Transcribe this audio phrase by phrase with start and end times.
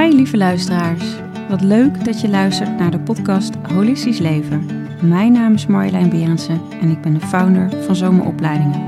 [0.00, 1.16] Hi lieve luisteraars.
[1.48, 4.66] Wat leuk dat je luistert naar de podcast Holistisch Leven.
[5.02, 8.80] Mijn naam is Marjolein Berendsen en ik ben de founder van Zomeropleidingen.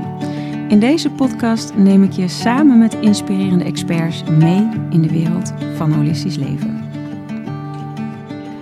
[0.69, 5.91] In deze podcast neem ik je samen met inspirerende experts mee in de wereld van
[5.91, 6.83] holistisch leven.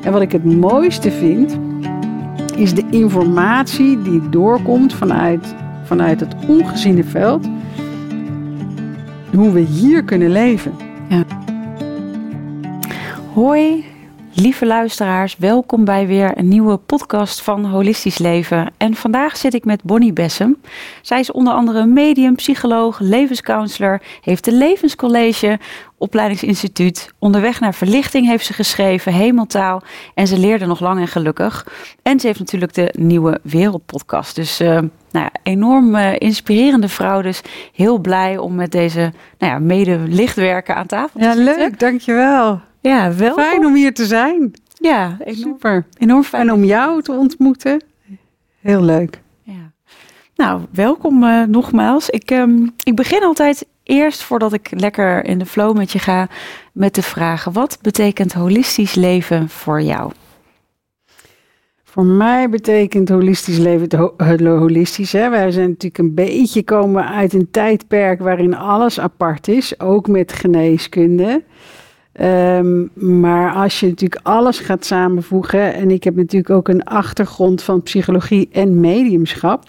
[0.04, 1.59] En wat ik het mooiste vind,
[2.55, 7.48] is de informatie die doorkomt vanuit, vanuit het ongeziene veld.
[9.34, 10.84] Hoe we hier kunnen leven.
[13.35, 13.85] Hoi,
[14.34, 18.71] lieve luisteraars, welkom bij weer een nieuwe podcast van Holistisch Leven.
[18.77, 20.58] En vandaag zit ik met Bonnie Bessem.
[21.02, 25.59] Zij is onder andere medium, psycholoog, levenscounselor, heeft de Levenscollege,
[25.98, 27.09] opleidingsinstituut.
[27.20, 29.81] Onderweg naar verlichting heeft ze geschreven, hemeltaal.
[30.13, 31.67] En ze leerde nog lang en gelukkig.
[32.02, 34.36] En ze heeft natuurlijk de nieuwe Wereldpodcast.
[34.36, 37.22] Dus uh, nou ja, enorm uh, inspirerende vrouw.
[37.22, 37.41] Dus
[37.73, 41.58] heel blij om met deze nou ja, mede-lichtwerken aan tafel te ja, zitten.
[41.58, 42.61] leuk, dankjewel.
[42.85, 43.44] Ja, welkom.
[43.44, 44.53] Fijn om hier te zijn.
[44.73, 45.86] Ja, enorm, Super.
[45.97, 46.47] enorm fijn.
[46.47, 47.83] En om jou te ontmoeten.
[48.59, 49.22] Heel leuk.
[49.44, 49.72] Ja.
[50.36, 52.09] Nou, welkom uh, nogmaals.
[52.09, 56.28] Ik, um, ik begin altijd eerst, voordat ik lekker in de flow met je ga,
[56.73, 60.11] met de vragen: wat betekent holistisch leven voor jou?
[61.83, 65.11] Voor mij betekent holistisch leven het, ho het holistisch.
[65.11, 65.30] Hè?
[65.30, 70.33] Wij zijn natuurlijk een beetje komen uit een tijdperk waarin alles apart is, ook met
[70.33, 71.44] geneeskunde.
[72.21, 77.63] Um, maar als je natuurlijk alles gaat samenvoegen, en ik heb natuurlijk ook een achtergrond
[77.63, 79.63] van psychologie en mediumschap.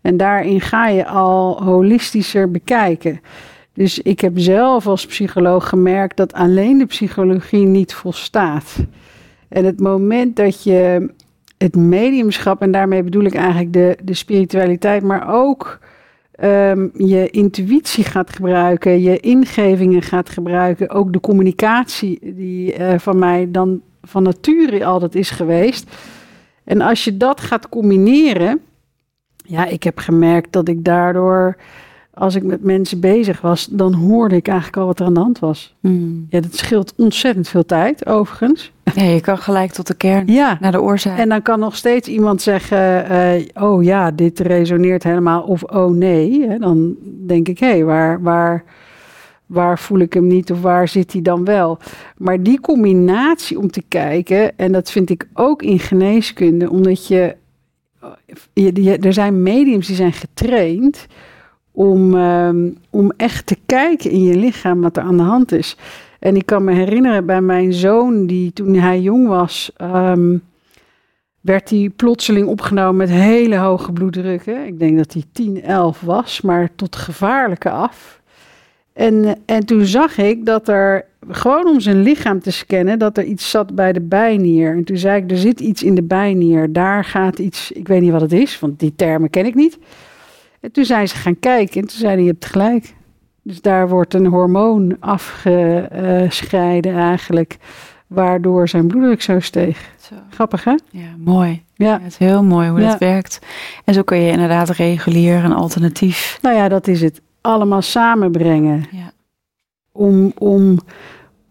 [0.00, 3.20] En daarin ga je al holistischer bekijken.
[3.72, 8.76] Dus ik heb zelf als psycholoog gemerkt dat alleen de psychologie niet volstaat.
[9.48, 11.10] En het moment dat je
[11.58, 15.78] het mediumschap, en daarmee bedoel ik eigenlijk de, de spiritualiteit, maar ook
[16.42, 23.18] um, je intuïtie gaat gebruiken, je ingevingen gaat gebruiken, ook de communicatie die uh, van
[23.18, 25.90] mij dan van nature altijd is geweest.
[26.64, 28.60] En als je dat gaat combineren,
[29.36, 31.56] ja, ik heb gemerkt dat ik daardoor,
[32.18, 35.20] als ik met mensen bezig was, dan hoorde ik eigenlijk al wat er aan de
[35.20, 35.74] hand was.
[35.80, 36.26] Hmm.
[36.30, 38.72] Ja, dat scheelt ontzettend veel tijd, overigens.
[38.94, 40.58] Ja, je kan gelijk tot de kern, ja.
[40.60, 41.18] naar de oorzaak.
[41.18, 45.90] En dan kan nog steeds iemand zeggen, uh, oh ja, dit resoneert helemaal, of oh
[45.90, 46.48] nee.
[46.48, 46.94] Hè, dan
[47.26, 48.64] denk ik, hé, hey, waar, waar,
[49.46, 51.78] waar voel ik hem niet of waar zit hij dan wel?
[52.16, 57.36] Maar die combinatie om te kijken, en dat vind ik ook in geneeskunde, omdat je,
[58.52, 61.06] je, je er zijn mediums die zijn getraind
[61.76, 65.76] om, um, om echt te kijken in je lichaam wat er aan de hand is.
[66.18, 70.42] En ik kan me herinneren bij mijn zoon, die toen hij jong was, um,
[71.40, 74.66] werd hij plotseling opgenomen met hele hoge bloeddrukken.
[74.66, 78.20] Ik denk dat hij 10, 11 was, maar tot gevaarlijke af.
[78.92, 83.24] En, en toen zag ik dat er, gewoon om zijn lichaam te scannen, dat er
[83.24, 84.76] iets zat bij de bijnier.
[84.76, 88.00] En toen zei ik, er zit iets in de bijnier, daar gaat iets, ik weet
[88.00, 89.78] niet wat het is, want die termen ken ik niet.
[90.66, 92.94] En toen zijn ze gaan kijken en toen zei hij, je hebt gelijk.
[93.42, 97.56] Dus daar wordt een hormoon afgescheiden eigenlijk,
[98.06, 99.90] waardoor zijn bloeddruk zo steeg.
[100.00, 100.14] Zo.
[100.30, 100.74] Grappig hè?
[100.90, 101.62] Ja, mooi.
[101.74, 101.86] Ja.
[101.86, 102.88] ja het is heel mooi hoe Ja.
[102.90, 103.38] dat werkt.
[103.84, 106.38] En zo kun je inderdaad regulier een alternatief.
[106.42, 107.20] Nou ja, dat is het.
[107.40, 108.84] Allemaal samenbrengen.
[108.90, 109.12] Ja.
[109.92, 110.78] Om, om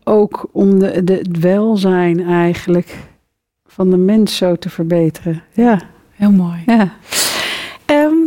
[0.03, 2.97] ook om de, de, het welzijn eigenlijk
[3.65, 5.43] van de mens zo te verbeteren.
[5.53, 6.63] Ja, Heel mooi.
[6.65, 6.93] ja.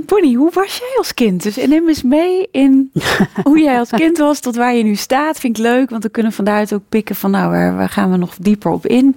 [0.08, 1.42] Bonnie, hoe was jij als kind?
[1.42, 2.90] Dus neem eens mee in
[3.42, 5.38] hoe jij als kind was tot waar je nu staat.
[5.38, 8.10] Vind ik leuk, want we kunnen van daaruit ook pikken van nou, waar, waar gaan
[8.10, 9.16] we nog dieper op in.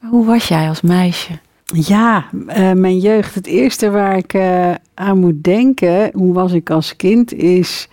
[0.00, 1.38] Maar hoe was jij als meisje?
[1.64, 3.34] Ja, uh, mijn jeugd.
[3.34, 7.88] Het eerste waar ik uh, aan moet denken, hoe was ik als kind, is...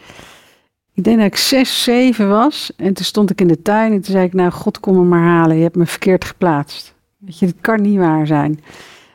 [0.94, 2.72] Ik denk dat ik zes, zeven was.
[2.78, 5.04] En toen stond ik in de tuin en toen zei ik, nou, God, kom me
[5.04, 5.56] maar halen.
[5.58, 6.94] Je hebt me verkeerd geplaatst.
[7.18, 8.60] Weet je, dit kan niet waar zijn.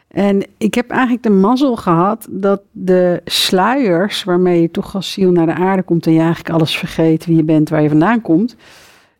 [0.08, 5.30] En ik heb eigenlijk de mazzel gehad dat de sluiers waarmee je toch als ziel
[5.30, 8.20] naar de aarde komt en je eigenlijk alles vergeet wie je bent, waar je vandaan
[8.20, 8.56] komt,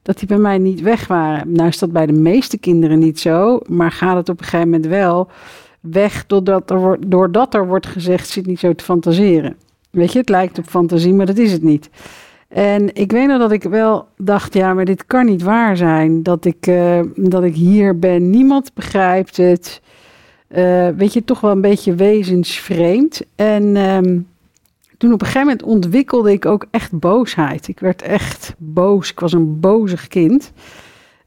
[0.02, 1.52] dat die bij mij niet weg waren.
[1.52, 4.70] Nou is dat bij de meeste kinderen niet zo, maar gaat het op een gegeven
[4.70, 5.29] moment wel
[5.81, 9.56] weg doordat er, wordt, doordat er wordt gezegd, zit niet zo te fantaseren.
[9.91, 11.91] Weet je, het lijkt op fantasie, maar dat is het niet.
[12.49, 16.23] En ik weet nog dat ik wel dacht, ja, maar dit kan niet waar zijn.
[16.23, 19.81] Dat ik, uh, dat ik hier ben, niemand begrijpt het.
[20.49, 23.23] Uh, weet je, toch wel een beetje wezensvreemd.
[23.37, 24.27] En um,
[24.99, 27.69] toen op een gegeven moment ontwikkelde ik ook echt boosheid.
[27.69, 29.11] Ik werd echt boos.
[29.11, 30.53] Ik was een bozig kind.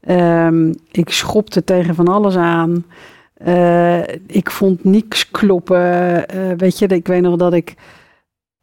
[0.08, 2.84] Um, ik schopte tegen van alles aan.
[3.46, 6.24] Uh, ik vond niks kloppen.
[6.34, 7.74] Uh, weet je, ik weet nog dat ik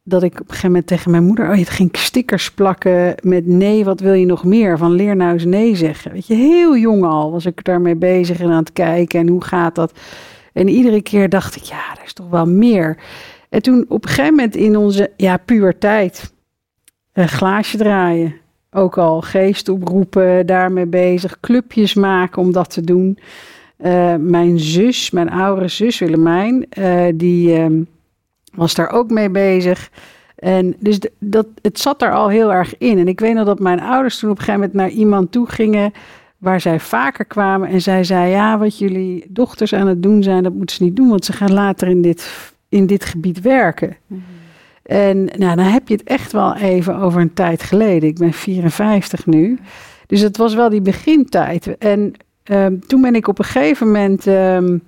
[0.04, 3.48] dat ik op een gegeven moment tegen mijn moeder, oh, je ging stickers plakken met
[3.48, 4.78] nee, wat wil je nog meer?
[4.78, 6.12] Van leer nou eens nee zeggen.
[6.12, 9.44] Weet je, heel jong al was ik daarmee bezig en aan het kijken en hoe
[9.44, 9.92] gaat dat?
[10.60, 12.98] En iedere keer dacht ik, ja, er is toch wel meer.
[13.50, 16.34] En toen op een gegeven moment in onze ja, puberteit,
[17.14, 18.36] een glaasje draaien.
[18.72, 23.20] Ook al geest oproepen, daarmee bezig, clubjes maken om dat te doen.
[23.78, 27.82] Uh, mijn zus, mijn oudere zus Willemijn, uh, die uh,
[28.54, 29.90] was daar ook mee bezig.
[30.36, 32.98] En dus dat, het zat er al heel erg in.
[32.98, 35.50] En ik weet nog dat mijn ouders toen op een gegeven moment naar iemand toe
[35.50, 35.94] gingen
[36.40, 37.70] waar zij vaker kwamen.
[37.70, 40.96] En zij zei, ja, wat jullie dochters aan het doen zijn, dat moeten ze niet
[40.96, 43.98] doen, want ze gaan later in dit, in dit gebied werken.
[44.08, 44.38] Mm -hmm.
[44.90, 48.10] En nou, dan heb je het echt wel even over een tijd geleden.
[48.10, 49.60] Ik ben 54 nu.
[50.08, 51.78] Dus het was wel die begintijd.
[51.78, 52.14] En
[52.44, 54.26] um, toen ben ik op een gegeven moment...
[54.26, 54.82] Um,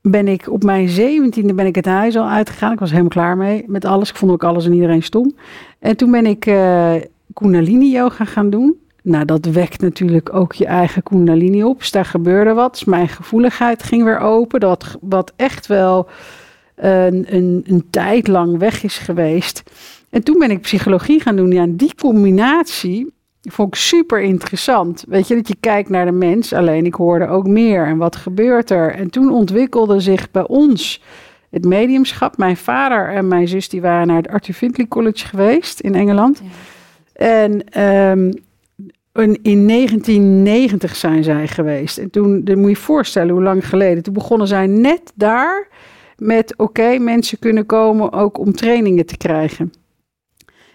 [0.00, 2.72] ben ik op mijn zeventiende ben ik het huis al uitgegaan.
[2.72, 4.10] Ik was helemaal klaar mee met alles.
[4.10, 5.36] Ik vond ook alles en iedereen stom.
[5.78, 6.94] En toen ben ik uh,
[7.32, 8.76] Kundalini yoga gaan doen.
[9.08, 11.78] Nou, dat wekt natuurlijk ook je eigen Kundalini op.
[11.78, 12.72] Dus daar gebeurde wat.
[12.72, 14.60] Dus mijn gevoeligheid ging weer open.
[14.60, 16.08] Dat wat echt wel
[16.74, 19.62] een, een, een tijd lang weg is geweest.
[20.10, 21.50] En toen ben ik psychologie gaan doen.
[21.50, 25.04] Ja, en die combinatie vond ik super interessant.
[25.08, 27.86] Weet je, dat je kijkt naar de mens, alleen ik hoorde ook meer.
[27.86, 28.94] En wat gebeurt er?
[28.94, 31.02] En toen ontwikkelde zich bij ons
[31.50, 32.36] het mediumschap.
[32.36, 36.42] Mijn vader en mijn zus die waren naar het Arthur Findlay College geweest in Engeland.
[36.44, 36.50] Ja.
[37.26, 38.46] En um,
[39.42, 41.98] in 1990 zijn zij geweest.
[41.98, 44.02] En toen, dan moet je je voorstellen hoe lang geleden.
[44.02, 45.68] Toen begonnen zij net daar
[46.16, 49.72] met oké, mensen kunnen komen ook om trainingen te krijgen.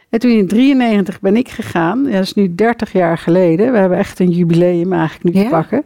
[0.09, 3.71] En toen in 93 ben ik gegaan, dat is nu 30 jaar geleden.
[3.71, 5.85] We hebben echt een jubileum eigenlijk nu te pakken.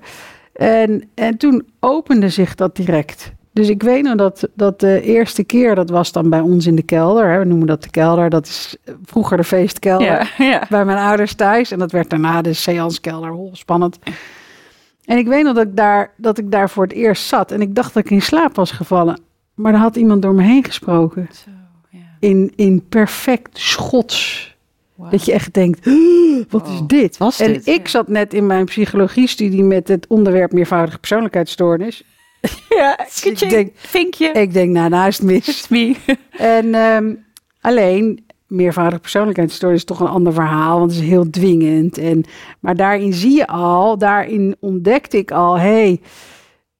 [0.53, 3.33] En, en toen opende zich dat direct.
[3.57, 6.75] Dus ik weet nog dat, dat de eerste keer, dat was dan bij ons in
[6.75, 7.29] de kelder.
[7.29, 8.29] Hè, we noemen dat de kelder.
[8.29, 10.65] Dat is vroeger de feestkelder ja, ja.
[10.69, 11.71] bij mijn ouders thuis.
[11.71, 13.35] En dat werd daarna de seanskelder.
[13.51, 13.99] Spannend.
[15.05, 17.51] En ik weet nog dat ik, daar, dat ik daar voor het eerst zat.
[17.51, 19.19] En ik dacht dat ik in slaap was gevallen.
[19.53, 21.27] Maar er had iemand door me heen gesproken.
[21.31, 21.49] Zo,
[21.89, 21.99] ja.
[22.19, 24.55] in, in perfect Schots.
[24.95, 25.11] Wow.
[25.11, 25.89] Dat je echt denkt,
[26.49, 27.17] wat is dit?
[27.17, 27.67] Was en dit?
[27.67, 32.03] ik zat net in mijn psychologie-studie met het onderwerp meervoudige persoonlijkheidsstoornis.
[32.69, 34.31] Ja, ik denk, vinkje.
[34.31, 35.67] Ik denk, nou, is het mis.
[35.67, 35.95] me.
[36.31, 37.25] en um,
[37.61, 41.97] alleen, meervoudige persoonlijkheidsstoornis is toch een ander verhaal, want het is heel dwingend.
[41.97, 42.23] En,
[42.59, 46.01] maar daarin zie je al, daarin ontdekte ik al, hey,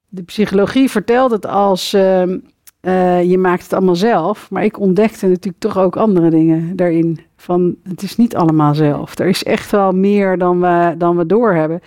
[0.08, 1.94] de psychologie vertelt het als...
[1.94, 2.44] Um,
[2.82, 4.50] uh, je maakt het allemaal zelf.
[4.52, 7.20] Maar ik ontdekte natuurlijk toch ook andere dingen daarin.
[7.36, 9.20] Van het is niet allemaal zelf.
[9.20, 11.82] Er is echt wel meer dan we, dan we doorhebben.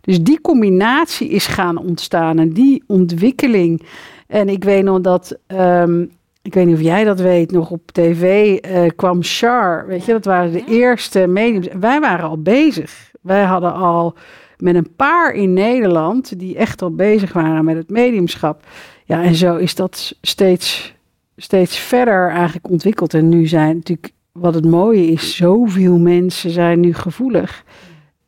[0.00, 3.82] Dus die combinatie is gaan ontstaan en die ontwikkeling.
[4.26, 6.10] En ik weet nog dat, um,
[6.42, 9.86] ik weet niet of jij dat weet, nog op tv uh, kwam Char.
[9.86, 11.68] Weet je, dat waren de eerste mediums.
[11.80, 13.10] Wij waren al bezig.
[13.20, 14.14] Wij hadden al
[14.56, 18.66] met een paar in Nederland die echt al bezig waren met het mediumschap.
[19.04, 20.94] Ja, en zo is dat steeds,
[21.36, 23.14] steeds verder eigenlijk ontwikkeld.
[23.14, 27.64] En nu zijn natuurlijk, wat het mooie is, zoveel mensen zijn nu gevoelig.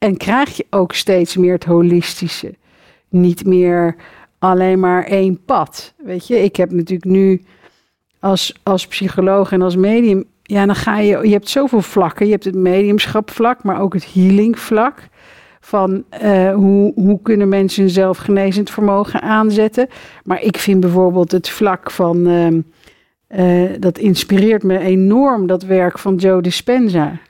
[0.02, 2.54] En krijg je ook steeds meer het holistische.
[3.08, 3.96] Niet meer
[4.38, 5.94] alleen maar één pad.
[5.96, 7.42] Weet je, ik heb natuurlijk nu
[8.20, 10.24] als, als psycholoog en als medium.
[10.42, 11.18] Ja, dan ga je.
[11.22, 12.26] Je hebt zoveel vlakken.
[12.26, 14.98] Je hebt het mediumschapvlak, maar ook het healingvlak.
[15.60, 19.88] Van uh, hoe, hoe kunnen mensen hun zelfgenezend vermogen aanzetten.
[20.24, 22.28] Maar ik vind bijvoorbeeld het vlak van.
[22.28, 22.46] Uh,
[23.36, 27.20] uh, dat inspireert me enorm, dat werk van Joe Dispenza.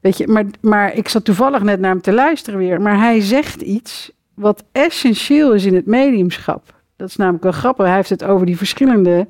[0.00, 2.80] Weet je, maar, maar ik zat toevallig net naar hem te luisteren weer.
[2.80, 6.74] Maar hij zegt iets wat essentieel is in het mediumschap.
[6.96, 7.86] Dat is namelijk wel grappig.
[7.86, 9.26] Hij heeft het over die verschillende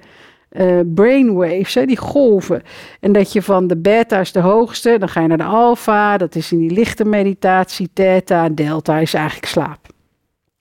[0.50, 2.62] uh, brainwaves, hè, die golven.
[3.00, 6.16] En dat je van de beta is de hoogste, dan ga je naar de alfa.
[6.16, 7.90] Dat is in die lichte meditatie.
[7.92, 9.86] Theta, delta is eigenlijk slaap.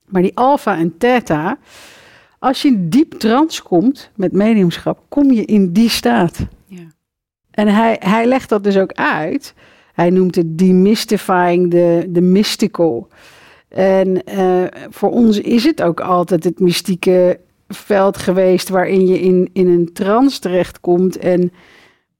[0.04, 1.58] Maar die alfa en theta,
[2.38, 6.38] als je in diep trance komt met mediumschap, kom je in die staat.
[6.66, 6.86] Ja.
[7.50, 9.54] En hij, hij legt dat dus ook uit.
[9.98, 13.08] Hij noemt het demystifying the, the mystical.
[13.68, 19.50] En uh, voor ons is het ook altijd het mystieke veld geweest waarin je in,
[19.52, 21.52] in een trance terechtkomt en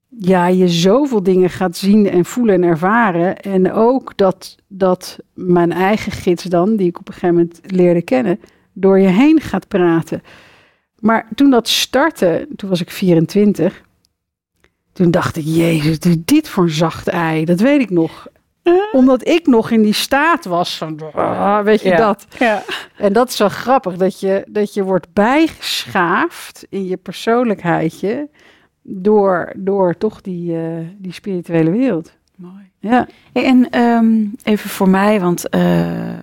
[0.09, 3.37] ja, je zoveel dingen gaat zien en voelen en ervaren.
[3.37, 8.01] En ook dat, dat mijn eigen gids dan, die ik op een gegeven moment leerde
[8.01, 8.39] kennen,
[8.73, 10.21] door je heen gaat praten.
[10.99, 13.83] Maar toen dat startte, toen was ik 24,
[14.99, 18.27] toen dacht ik, jezus, dit voor een zacht ei, dat weet ik nog.
[18.91, 21.97] Omdat ik nog in die staat was van, ah, weet je ja.
[21.97, 22.25] dat.
[22.39, 22.63] Ja.
[22.97, 28.29] En dat is wel grappig, dat je, dat je wordt bijgeschaafd in je persoonlijkheidje
[28.81, 32.13] door, door toch die, uh, die spirituele wereld.
[32.35, 32.71] Mooi.
[32.79, 33.07] Ja.
[33.33, 36.17] Hey, en um, even voor mij, want uh,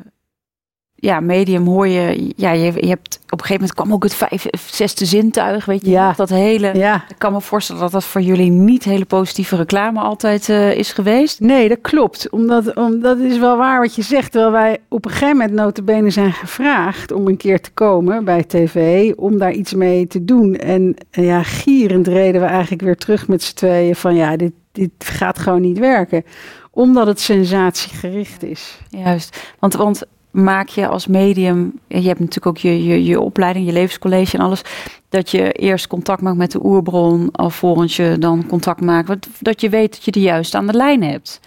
[0.99, 4.15] ja, medium hoor je, ja, je, je, hebt op een gegeven moment kwam ook het
[4.15, 6.13] vijf, zesde zintuig, weet je, ja.
[6.13, 6.79] dat hele.
[6.79, 7.05] Ja.
[7.09, 10.93] Ik kan me voorstellen dat dat voor jullie niet hele positieve reclame altijd uh, is
[10.93, 11.41] geweest.
[11.41, 12.31] Nee, dat klopt.
[12.31, 14.33] Omdat, omdat is wel waar wat je zegt.
[14.33, 18.45] Terwijl wij op een gegeven moment notabene zijn gevraagd om een keer te komen bij
[18.45, 20.55] tv, om daar iets mee te doen.
[20.55, 24.91] En ja, gierend reden we eigenlijk weer terug met z'n tweeën van ja, dit, dit
[24.99, 26.25] gaat gewoon niet werken.
[26.71, 28.79] Omdat het sensatiegericht is.
[28.89, 33.67] Juist, want, want maak je als medium, je hebt natuurlijk ook je, je, je opleiding,
[33.67, 34.63] je levenscollege en alles,
[35.09, 39.69] dat je eerst contact maakt met de oerbron, alvorens je dan contact maakt, dat je
[39.69, 41.41] weet dat je de juist aan de lijn hebt.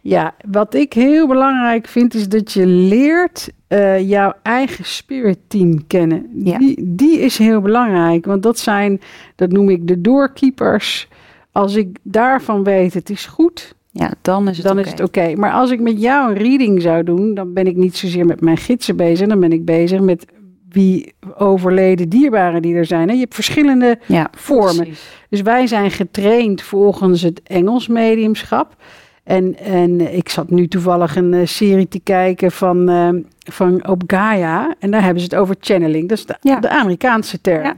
[0.00, 5.86] Ja, wat ik heel belangrijk vind, is dat je leert uh, jouw eigen spirit team
[5.86, 6.30] kennen.
[6.44, 6.58] Ja.
[6.58, 9.00] Die, die is heel belangrijk, want dat zijn,
[9.34, 11.08] dat noem ik de doorkeepers.
[11.52, 14.84] Als ik daarvan weet, het is goed, ja, dan is het dan oké.
[14.86, 15.34] is het oké.
[15.36, 18.40] Maar als ik met jou een reading zou doen, dan ben ik niet zozeer met
[18.40, 19.28] mijn gidsen bezig.
[19.28, 20.24] Dan ben ik bezig met
[20.68, 23.08] wie overleden dierbaren die er zijn.
[23.08, 24.76] En je hebt verschillende ja, vormen.
[24.76, 25.22] precies.
[25.28, 28.76] Dus wij zijn getraind volgens het Engels mediumschap.
[29.24, 33.08] En, en ik zat nu toevallig een uh, serie te kijken van, uh,
[33.52, 34.74] van op Gaia.
[34.78, 36.08] En daar hebben ze het over channeling.
[36.08, 36.60] Dat is de, Ja.
[36.60, 37.64] de Amerikaanse term.
[37.64, 37.76] Ja.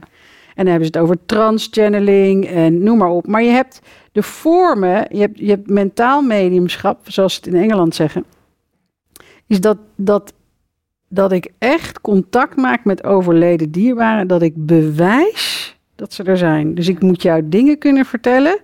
[0.57, 3.27] En dan hebben ze het over transchanneling en noem maar op.
[3.27, 7.95] Maar je hebt de vormen, je hebt, je mentaal mediumschap, zoals ze het in Engeland
[7.95, 8.25] zeggen.
[9.47, 10.33] Is dat, dat,
[11.07, 14.27] dat ik echt contact maak met overleden dierbaren.
[14.27, 16.75] Dat ik bewijs dat ze er zijn.
[16.75, 18.59] Dus ik moet jou dingen kunnen vertellen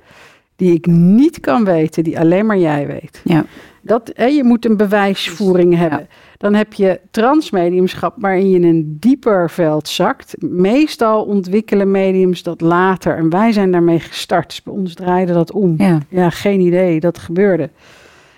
[0.64, 3.22] die ik niet kan weten, die alleen maar jij weet.
[3.24, 3.46] Ja.
[3.82, 6.08] Dat, hè, je moet een bewijsvoering hebben.
[6.38, 10.36] Dan heb je transmediumschap waarin je in een dieper veld zakt.
[10.40, 13.18] Meestal ontwikkelen mediums dat later.
[13.18, 14.50] En wij zijn daarmee gestart.
[14.50, 15.74] Dus bij ons draaide dat om.
[15.78, 16.00] Ja.
[16.10, 17.00] Ja, geen idee.
[17.00, 17.70] Dat gebeurde.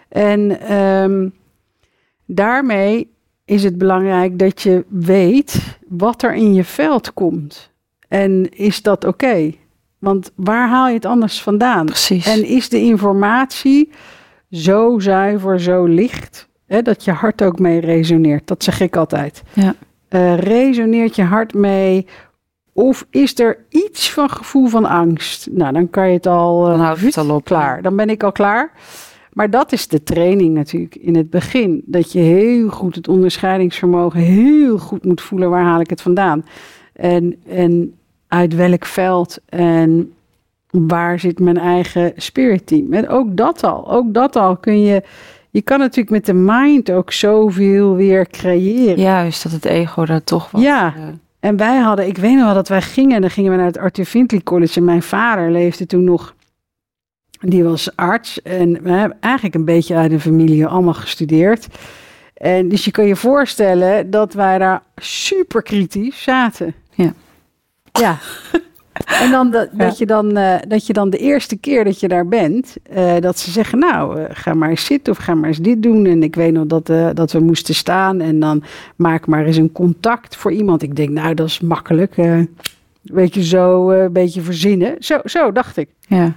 [0.10, 1.34] En um,
[2.26, 3.12] daarmee
[3.46, 7.72] is het belangrijk dat je weet wat er in je veld komt.
[8.08, 9.26] En is dat oké?
[9.26, 9.58] Okay?
[10.06, 11.86] Want waar haal je het anders vandaan?
[11.86, 12.28] Precies.
[12.28, 13.92] En is de informatie
[14.52, 18.48] zo zuiver, zo licht, hè, dat je hart ook mee resoneert?
[18.48, 19.44] Dat zeg ik altijd.
[19.54, 19.76] Ja.
[20.10, 22.08] Uh, resoneert je hart mee?
[22.74, 25.48] Of is er iets van gevoel van angst?
[25.52, 27.44] Nou, dan kan je het al, uh, dan houdt het al op.
[27.44, 27.82] klaar.
[27.82, 28.72] Dan ben ik al klaar.
[29.34, 31.84] Maar dat is de training natuurlijk in het begin.
[31.86, 35.50] Dat je heel goed het onderscheidingsvermogen heel goed moet voelen.
[35.50, 36.46] Waar haal ik het vandaan?
[36.94, 37.94] En, en
[38.28, 40.14] uit welk veld en
[40.70, 42.94] waar zit mijn eigen spirit team?
[42.94, 45.04] En ook dat al, ook dat al kun je.
[45.50, 49.00] Je kan natuurlijk met de mind ook zoveel weer creëren.
[49.00, 50.62] Juist, dat het ego daar toch wat...
[50.62, 51.04] Ja, uh...
[51.40, 53.66] en wij hadden, ik weet nog wel dat wij gingen, en dan gingen we naar
[53.66, 54.80] het Arthur Findlay College.
[54.80, 56.36] En mijn vader leefde toen nog,
[57.40, 58.42] die was arts.
[58.42, 61.68] En we hebben eigenlijk een beetje uit een familie allemaal gestudeerd.
[62.34, 66.74] En dus je kan je voorstellen dat wij daar super kritisch zaten.
[68.00, 68.18] Ja.
[69.06, 69.86] En dan dat, Ja.
[69.86, 73.14] dat, je dan, uh, dat je dan de eerste keer dat je daar bent, uh,
[73.20, 76.06] dat ze zeggen, nou, uh, ga maar eens zitten of ga maar eens dit doen.
[76.06, 76.86] En ik weet nog dat,
[77.16, 78.64] dat we moesten staan en dan
[78.96, 80.82] maak maar eens een contact voor iemand.
[80.82, 82.16] Ik denk, nou, dat is makkelijk.
[83.02, 84.96] weet je, zo een beetje verzinnen.
[85.00, 85.90] Zo, zo dacht ik.
[86.08, 86.36] Ja.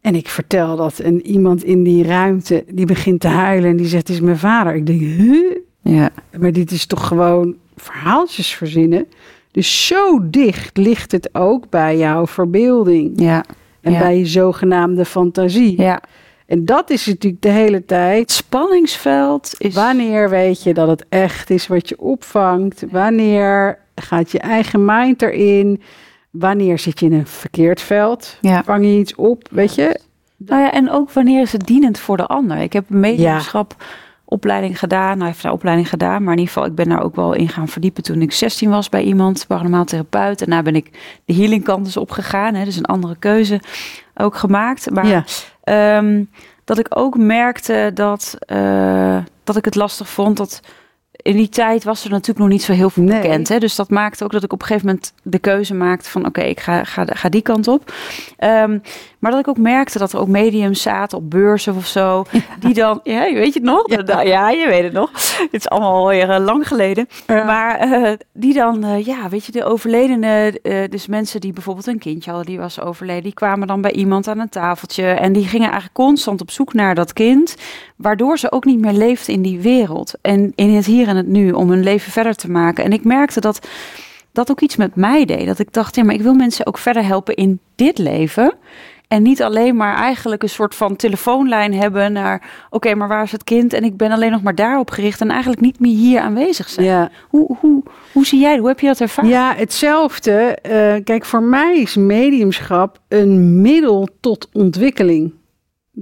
[0.00, 3.86] En ik vertel dat en iemand in die ruimte, die begint te huilen en die
[3.86, 4.74] zegt, het is mijn vader.
[4.74, 5.56] Ik denk, huh?
[5.82, 6.10] Ja.
[6.38, 9.06] Maar dit is toch gewoon verhaaltjes verzinnen.
[9.56, 13.20] Dus zo dicht ligt het ook bij jouw verbeelding.
[13.20, 13.44] Ja.
[13.80, 13.98] En ja.
[13.98, 15.82] bij je zogenaamde fantasie.
[15.82, 16.00] Ja.
[16.46, 18.18] En dat is natuurlijk de hele tijd.
[18.20, 19.74] Het spanningsveld is...
[19.74, 22.84] Wanneer weet je dat het echt is wat je opvangt?
[22.90, 25.82] Wanneer gaat je eigen mind erin?
[26.30, 28.38] Wanneer zit je in een verkeerd veld?
[28.40, 28.64] Ja.
[28.64, 29.48] Vang je iets op?
[29.50, 30.00] Weet je?
[30.36, 32.58] Nou ja, en ook wanneer is het dienend voor de ander?
[32.58, 33.74] Ik heb een mediumschap...
[33.78, 33.84] Ja
[34.28, 35.18] opleiding gedaan.
[35.18, 37.48] Nou, heeft een opleiding gedaan, maar in ieder geval, ik ben daar ook wel in
[37.48, 40.42] gaan verdiepen toen ik 16 was bij iemand, paranormaal therapeut.
[40.42, 40.90] En daar ben ik
[41.24, 42.54] de healing kant dus opgegaan.
[42.54, 43.60] Hè, dus een andere keuze
[44.14, 44.90] ook gemaakt.
[44.90, 45.24] Maar
[45.64, 45.96] ja.
[45.98, 46.30] um,
[46.64, 50.60] dat ik ook merkte dat, uh, dat ik het lastig vond dat
[51.22, 53.20] in die tijd was er natuurlijk nog niet zo heel veel Nee.
[53.20, 53.48] bekend.
[53.48, 53.58] Hè?
[53.58, 56.40] Dus dat maakte ook dat ik op een gegeven moment de keuze maakte van oké,
[56.40, 57.92] ik ga, ga, ga die kant op.
[58.38, 58.82] Um,
[59.18, 62.24] maar dat ik ook merkte dat er ook mediums zaten op beurzen of zo.
[62.36, 62.42] Ja.
[62.60, 64.04] Die dan, ja, weet je het nog?
[64.06, 65.10] Ja, ja je weet het nog.
[65.38, 67.08] Het is allemaal alweer uh, lang geleden.
[67.26, 67.44] Ja.
[67.44, 71.98] Maar uh, die dan, uh, ja, weet je, de overledene, dus mensen die bijvoorbeeld een
[71.98, 75.06] kindje hadden, die was overleden, die kwamen dan bij iemand aan een tafeltje.
[75.06, 77.56] En die gingen eigenlijk constant op zoek naar dat kind.
[77.96, 80.14] Waardoor ze ook niet meer leefden in die wereld.
[80.20, 82.84] En in het hier en het nu, om hun leven verder te maken.
[82.84, 83.68] En ik merkte dat
[84.32, 85.46] dat ook iets met mij deed.
[85.46, 88.54] Dat ik dacht, ja, maar ik wil mensen ook verder helpen in dit leven.
[89.08, 93.32] En niet alleen maar eigenlijk een soort van telefoonlijn hebben naar, oké, maar waar is
[93.32, 93.72] het kind?
[93.72, 96.86] En ik ben alleen nog maar daarop gericht en eigenlijk niet meer hier aanwezig zijn.
[96.86, 97.10] Ja.
[97.28, 99.30] Hoe, hoe, hoe zie jij, hoe heb je dat ervaren?
[99.30, 100.32] Ja, hetzelfde.
[100.62, 105.32] Eh, kijk, voor mij is mediumschap een middel tot ontwikkeling.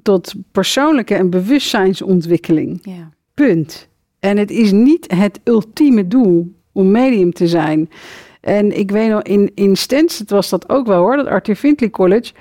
[0.02, 2.78] Tot persoonlijke en bewustzijnsontwikkeling.
[2.82, 3.10] Ja.
[3.34, 3.88] Punt.
[4.20, 7.90] En het is niet het ultieme doel om medium te zijn.
[8.40, 11.90] En ik weet nog, in, in Stansted was dat ook wel hoor, dat Arthur Findlay
[11.90, 12.32] College.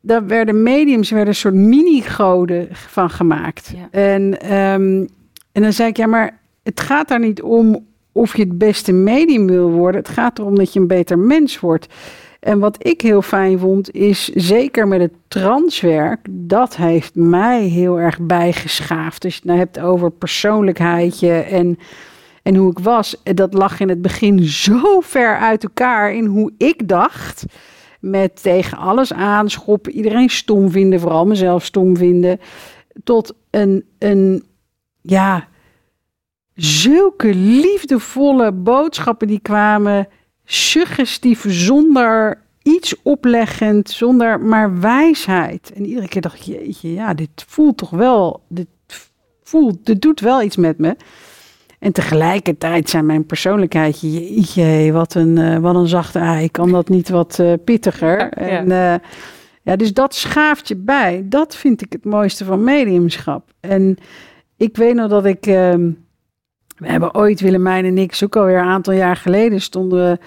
[0.00, 3.72] Daar werden mediums werden een soort mini-goden van gemaakt.
[3.76, 3.88] Ja.
[3.90, 5.06] En, ehm,
[5.52, 8.92] en dan zei ik, ja, maar het gaat daar niet om of je het beste
[8.92, 10.00] medium wil worden.
[10.00, 11.86] Het gaat erom dat je een beter mens wordt.
[12.48, 18.00] En wat ik heel fijn vond, is zeker met het transwerk, dat heeft mij heel
[18.00, 19.24] erg bijgeschaafd.
[19.24, 21.78] Als je het nou hebt over persoonlijkheidje en,
[22.42, 26.52] en hoe ik was, dat lag in het begin zo ver uit elkaar in hoe
[26.56, 27.44] ik dacht.
[28.00, 32.40] Met tegen alles aanschoppen, iedereen stom vinden, vooral mezelf stom vinden.
[33.04, 34.44] Tot een, een
[35.00, 35.48] ja,
[36.54, 40.08] zulke liefdevolle boodschappen die kwamen
[40.50, 45.72] suggestief, zonder iets opleggend, zonder maar wijsheid.
[45.74, 48.66] En iedere keer dacht ik, jeetje, ja, dit voelt toch wel, dit
[49.42, 50.96] voelt, dit doet wel iets met me.
[51.78, 56.88] En tegelijkertijd zijn mijn persoonlijkheid, jeetje, wat een, uh, wat een zachte ei, kan dat
[56.88, 58.18] niet wat uh, pittiger?
[58.18, 58.30] Ja.
[58.30, 58.94] En, uh,
[59.62, 61.22] ja, dus dat schaaft je bij.
[61.24, 63.52] Dat vind ik het mooiste van mediumschap.
[63.60, 63.96] En
[64.56, 65.46] ik weet nog dat ik...
[65.46, 65.74] Uh,
[66.78, 70.18] we hebben ooit, Willemijn en ik, ook alweer een aantal jaar geleden, stonden we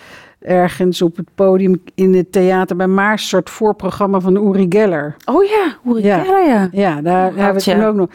[0.48, 5.16] ergens op het podium in het theater bij Maars, een soort voorprogramma van Uri Geller.
[5.26, 6.24] Oh ja, Uri Ja.
[6.24, 6.70] Geller, ja.
[6.72, 8.10] Ja, daar Oh, hebben we toen ook nog.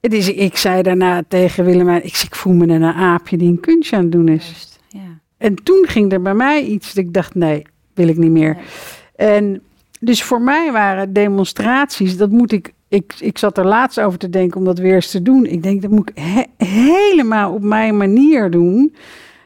[0.00, 3.60] Het is, ik zei daarna tegen Willemijn, ik, ik voel me een aapje die een
[3.60, 4.44] kunstje aan het doen is.
[4.44, 5.18] Juist, ja.
[5.38, 7.62] En toen ging er bij mij iets dat ik dacht, nee,
[7.94, 8.54] wil ik niet meer.
[8.54, 9.28] Nee.
[9.36, 9.62] En
[10.00, 14.30] dus voor mij waren demonstraties, dat moet ik, ik, ik zat er laatst over te
[14.30, 15.46] denken om dat weer eens te doen.
[15.46, 18.94] Ik denk, dat moet ik he- helemaal op mijn manier doen.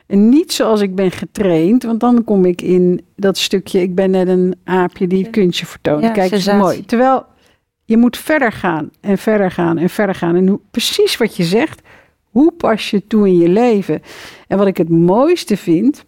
[0.07, 4.11] En niet zoals ik ben getraind, want dan kom ik in dat stukje, ik ben
[4.11, 6.03] net een aapje die kunstje vertoont.
[6.03, 6.85] Ja, Kijk, is mooi.
[6.85, 7.25] Terwijl
[7.85, 10.37] je moet verder gaan en verder gaan en verder gaan.
[10.37, 11.81] En hoe, precies wat je zegt,
[12.31, 14.03] hoe pas je toe in je leven?
[14.49, 16.05] En wat ik het mooiste vind,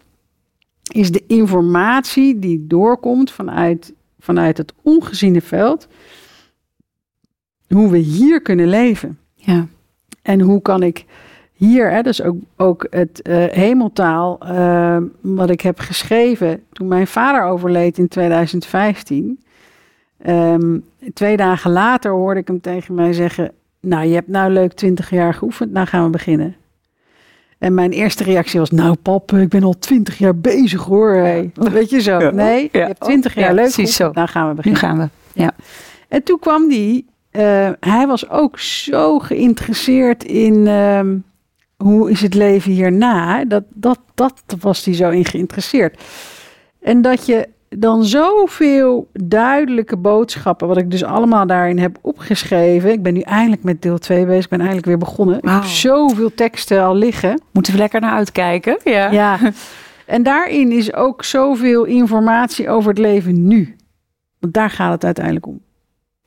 [0.93, 5.89] is de informatie die doorkomt vanuit, vanuit het ongeziene veld.
[7.75, 9.19] Hoe we hier kunnen leven.
[9.35, 9.67] Ja.
[10.23, 11.05] En hoe kan ik
[11.53, 17.07] hier, hè, dus ook, ook het eh, hemeltaal, eh, wat ik heb geschreven toen mijn
[17.07, 19.39] vader overleed in 2015.
[20.23, 20.79] Ehm,
[21.15, 25.11] twee dagen later hoorde ik hem tegen mij zeggen: Nou, je hebt nou leuk 20
[25.11, 26.57] jaar geoefend, nou gaan we beginnen.
[27.59, 31.15] En mijn eerste reactie was: Nou, pap, ik ben al 20 jaar bezig hoor.
[31.15, 31.51] Hey.
[31.55, 32.19] Weet je zo?
[32.21, 32.31] Ja.
[32.31, 32.87] Nee, je Ja.
[32.87, 34.21] hebt 20 jaar Ja, leuk precies geoefend, zo.
[34.21, 34.81] nou gaan we Nu beginnen.
[34.81, 35.53] gaan we.
[36.09, 41.17] En toen kwam die, eh, hij was ook zo geïnteresseerd in ehm,
[41.77, 43.45] hoe is het leven hierna.
[43.45, 46.03] Dat, dat, dat was hij zo in geïnteresseerd.
[46.81, 52.93] En dat je dan zoveel duidelijke boodschappen, wat ik dus allemaal daarin heb opgeschreven.
[52.93, 55.39] Ik ben nu eindelijk met deel 2 bezig, ik ben eindelijk weer begonnen.
[55.39, 57.43] Ik heb zoveel teksten al liggen.
[57.53, 58.79] Moeten we lekker naar uitkijken.
[58.85, 59.11] Ja.
[59.25, 59.39] Ja.
[60.07, 63.77] En daarin is ook zoveel informatie over het leven nu.
[64.39, 65.61] Want daar gaat het uiteindelijk om.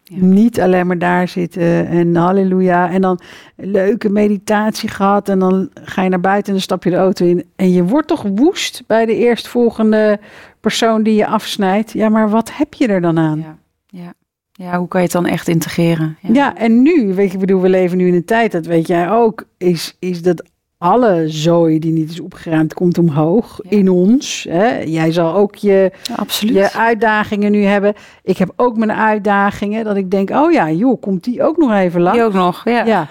[0.09, 0.25] Ja.
[0.25, 2.89] Niet alleen maar daar zitten en halleluja.
[2.89, 3.19] En dan
[3.55, 5.29] leuke meditatie gehad.
[5.29, 7.45] En dan ga je naar buiten en dan stap je de auto in.
[7.55, 10.19] En je wordt toch woest bij de eerstvolgende
[10.59, 11.91] persoon die je afsnijdt.
[11.91, 13.39] Ja, maar wat heb je er dan aan?
[13.39, 13.57] Ja.
[13.87, 14.13] Ja.
[14.51, 16.17] ja, hoe kan je het dan echt integreren?
[16.21, 18.87] Ja, en nu, weet je, ik bedoel, we leven nu in een tijd, dat weet
[18.87, 20.43] jij ook, is, is dat
[20.77, 23.69] alle zooi die niet is opgeruimd, komt omhoog Ja.
[23.77, 24.45] in ons.
[24.49, 24.77] Hè?
[24.79, 27.93] Jij zal ook je, Ja, je uitdagingen nu hebben.
[28.23, 31.73] Ik heb ook mijn uitdagingen, dat ik denk, oh ja, joh, komt die ook nog
[31.73, 32.15] even lang?
[32.15, 32.61] Die ook nog.
[32.63, 32.85] Ja.
[32.85, 33.07] Ja.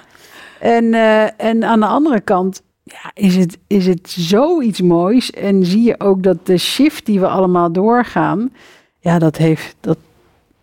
[0.61, 5.31] En, eh, en aan de andere kant ja, is, het, is het zoiets moois.
[5.31, 8.52] En zie je ook dat de shift die we allemaal doorgaan,
[9.00, 9.98] ja, dat heeft, dat,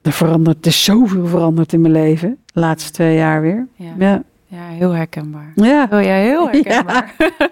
[0.02, 2.38] er verandert, er is zoveel veranderd in mijn leven.
[2.54, 3.68] De laatste twee jaar weer.
[3.76, 4.24] Ja.
[4.54, 4.68] Ja.
[4.78, 5.52] Heel herkenbaar.
[5.56, 7.14] Ja, Oh ja, heel herkenbaar.
[7.18, 7.50] we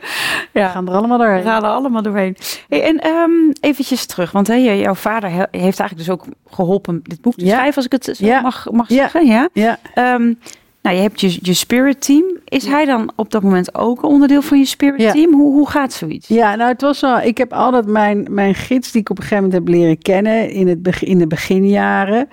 [0.59, 1.43] Ja, gaan er allemaal we doorheen.
[1.43, 2.35] gaan er allemaal doorheen.
[2.69, 6.99] Hey, en ehm, eventjes terug, want hè, jouw vader he- heeft eigenlijk dus ook geholpen
[7.03, 7.51] dit boek te Ja.
[7.53, 9.25] schrijven, als ik het zo mag, mag zeggen.
[9.25, 9.49] Ja.
[9.53, 10.33] Ja, Ehm,
[10.81, 12.23] nou, je hebt je, je spirit team.
[12.45, 15.33] Is hij dan op dat moment ook een onderdeel van je spirit team?
[15.33, 16.27] Hoe, hoe gaat zoiets?
[16.27, 19.23] ja, nou het was wel, ik heb altijd mijn, mijn gids die ik op een
[19.23, 22.27] gegeven moment heb leren kennen in, het in de beginjaren.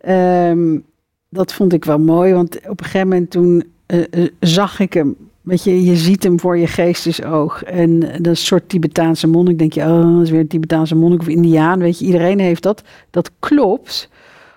[0.00, 0.78] Ehm,
[1.30, 4.92] dat vond ik wel mooi, want op een gegeven moment toen eh, eh, zag ik
[4.92, 7.62] hem weet je, je ziet hem voor je geestesoog.
[7.62, 9.58] En dat is een soort Tibetaanse monnik.
[9.58, 11.78] Denk je, oh, dat is weer een Tibetaanse monnik of Indiaan.
[11.78, 12.82] Weet je, iedereen heeft dat.
[13.10, 14.10] Dat klopt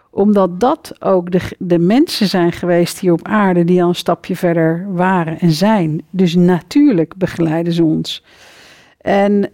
[0.10, 4.36] omdat dat ook de, de mensen zijn geweest hier op aarde die al een stapje
[4.36, 6.02] verder waren en zijn.
[6.10, 8.24] Dus natuurlijk begeleiden ze ons.
[9.06, 9.50] En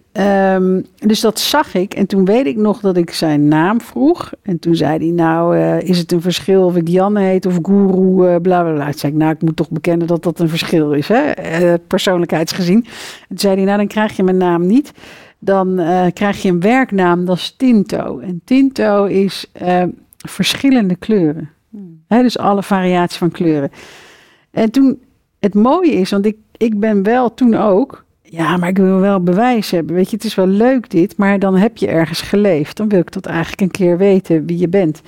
[0.54, 1.94] um, dus dat zag ik.
[1.94, 4.32] En toen weet ik nog dat ik zijn naam vroeg.
[4.42, 7.60] En toen zei hij, nou, uh, is het een verschil of ik Jan heet of
[7.62, 8.84] Guru, uh, bla bla bla.
[8.84, 11.32] Toen zei ik, nou, ik moet toch bekennen dat dat een verschil is, hè?
[11.62, 12.78] Uh, persoonlijkheidsgezien.
[12.78, 14.92] En toen zei hij, nou, dan krijg je mijn naam niet.
[15.40, 15.76] Dan
[16.14, 18.20] krijg je een werknaam, dat is Tinto.
[18.20, 19.52] En Tinto is
[20.18, 21.50] verschillende kleuren.
[21.70, 22.04] Hmm.
[22.08, 23.72] dus alle variaties van kleuren.
[24.52, 25.02] En toen,
[25.40, 29.24] het mooie is, want ik, ik ben wel toen ook, ja, maar ik wil wel
[29.24, 29.96] bewijs hebben.
[29.96, 32.78] Weet je, het is wel leuk dit, maar dan heb je ergens geleefd.
[32.78, 35.02] Dan wil ik dat eigenlijk een keer weten wie je bent.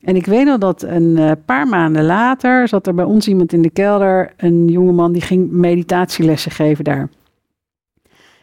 [0.00, 3.52] En ik weet nog dat een uh, paar maanden later zat er bij ons iemand
[3.52, 7.08] in de kelder, een jongeman die ging meditatielessen geven daar.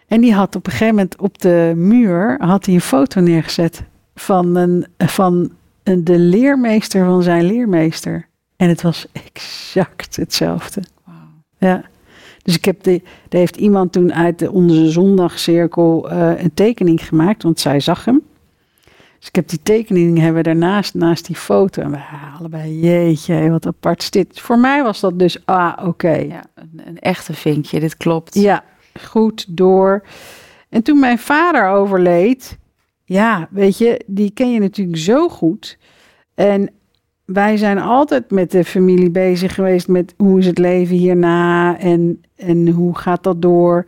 [0.08, 3.84] En die had op een gegeven moment op de muur had hij een foto neergezet
[4.16, 5.52] van, een, van
[5.84, 8.28] de leermeester van zijn leermeester.
[8.56, 10.82] En het was exact hetzelfde.
[11.06, 11.16] Wow.
[11.58, 11.84] Ja.
[12.44, 17.08] Dus ik heb de, er heeft iemand toen uit de, onze zondagcirkel uh, een tekening
[17.08, 18.22] gemaakt, want zij zag hem.
[19.20, 21.82] Dus ik heb die tekening hebben daarnaast, naast die foto.
[21.82, 22.00] En we
[22.40, 24.40] allebei, jeetje, wat apart is dit.
[24.40, 26.14] Voor mij was dat dus, ah, oké.
[26.14, 28.34] Ja, een, een, echte vinkje, dit klopt.
[28.34, 28.64] Ja,
[29.04, 30.04] goed, door.
[30.70, 32.58] En toen mijn vader overleed,
[33.04, 35.78] ja, weet je, die ken je natuurlijk zo goed.
[36.36, 36.72] En
[37.34, 42.22] wij zijn altijd met de familie bezig geweest met hoe is het leven hierna en,
[42.36, 43.86] en hoe gaat dat door.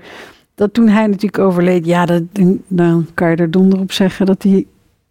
[0.56, 2.24] Dat toen hij natuurlijk overleed, ja, dat,
[2.68, 4.66] dan kan je er donder op zeggen dat hij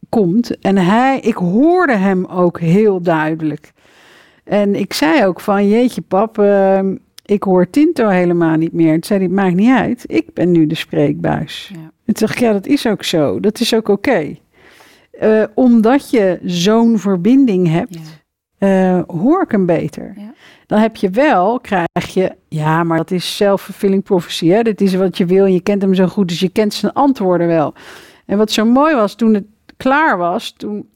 [0.08, 0.58] komt.
[0.60, 3.72] En hij, ik hoorde hem ook heel duidelijk.
[4.44, 8.92] En ik zei ook van, jeetje pap, ehm, ik hoor Tinto helemaal niet meer.
[8.92, 11.70] Toen zei hij, het maakt niet uit, ik ben nu de spreekbuis.
[11.72, 11.80] Ja.
[12.04, 13.40] En toen dacht ik, ja, dat is ook zo.
[13.40, 14.36] Dat is ook oké.
[15.22, 18.21] Uh, omdat je zo'n verbinding hebt,
[18.62, 20.12] uh, hoor ik hem beter.
[20.16, 20.32] Ja.
[20.66, 24.48] Dan heb je wel, krijg je, ja, maar dat is self-fulfilling prophecy.
[24.48, 24.62] Hè?
[24.62, 26.92] Dat is wat je wil en je kent hem zo goed, dus je kent zijn
[26.92, 27.74] antwoorden wel.
[28.26, 29.46] En wat zo mooi was, toen het
[29.76, 30.88] klaar was, toen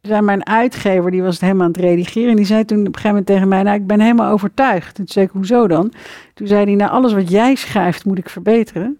[0.00, 2.94] zei mijn uitgever, die was het helemaal aan het redigeren, die zei toen op een
[2.94, 4.94] gegeven moment tegen mij, nou, ik ben helemaal overtuigd.
[4.94, 5.92] Toen zei ik, hoezo dan?
[6.34, 8.96] Toen zei hij, nou, alles wat jij schrijft moet ik verbeteren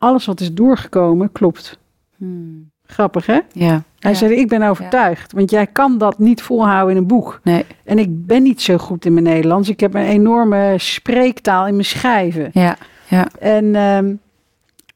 [0.00, 1.78] alles wat is doorgekomen klopt.
[2.16, 2.70] Hmm.
[2.90, 3.38] Grappig, hè?
[3.52, 3.82] Ja.
[3.98, 7.40] Hij zei, ik ben overtuigd, want jij kan dat niet volhouden in een boek.
[7.42, 7.64] Nee.
[7.84, 9.68] En ik ben niet zo goed in mijn Nederlands.
[9.68, 12.50] Ik heb een enorme spreektaal in mijn schrijven.
[12.52, 12.76] Ja,
[13.08, 13.28] ja.
[13.38, 14.20] En, um,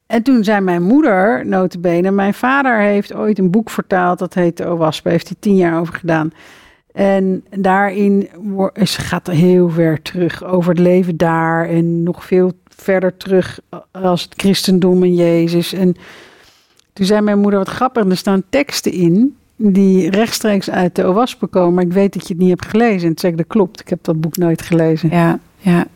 [0.07, 4.57] en toen zei mijn moeder, notabene, mijn vader heeft ooit een boek vertaald, dat heet
[4.57, 6.33] De Owaspe, heeft hij tien jaar over gedaan.
[6.93, 8.29] En daarin
[8.81, 14.23] gaat er heel ver terug over het leven daar en nog veel verder terug als
[14.23, 15.73] het christendom en Jezus.
[15.73, 15.97] En
[16.95, 21.47] toen zei mijn moeder, wat grappig, er staan teksten in die rechtstreeks uit de OWASP
[21.51, 23.01] komen, maar ik weet dat je het niet hebt gelezen.
[23.01, 25.11] En toen zei ik, dat klopt, ik heb dat boek nooit gelezen.
[25.11, 25.87] Ja, ja.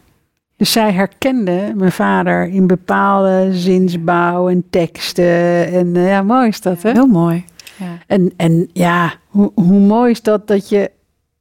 [0.57, 5.67] Dus zij herkende mijn vader in bepaalde zinsbouw en teksten.
[5.73, 6.91] En uh, ja, mooi is dat, hè?
[6.91, 7.45] Heel mooi.
[7.77, 7.99] Ja.
[8.07, 10.91] En, en ja, hoe, hoe mooi is dat dat je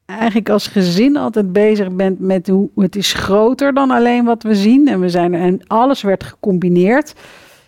[0.06, 4.56] eigenlijk als gezin altijd bezig bent met hoe het is groter dan alleen wat we
[4.56, 4.88] zien.
[4.88, 7.14] En we zijn en alles werd gecombineerd.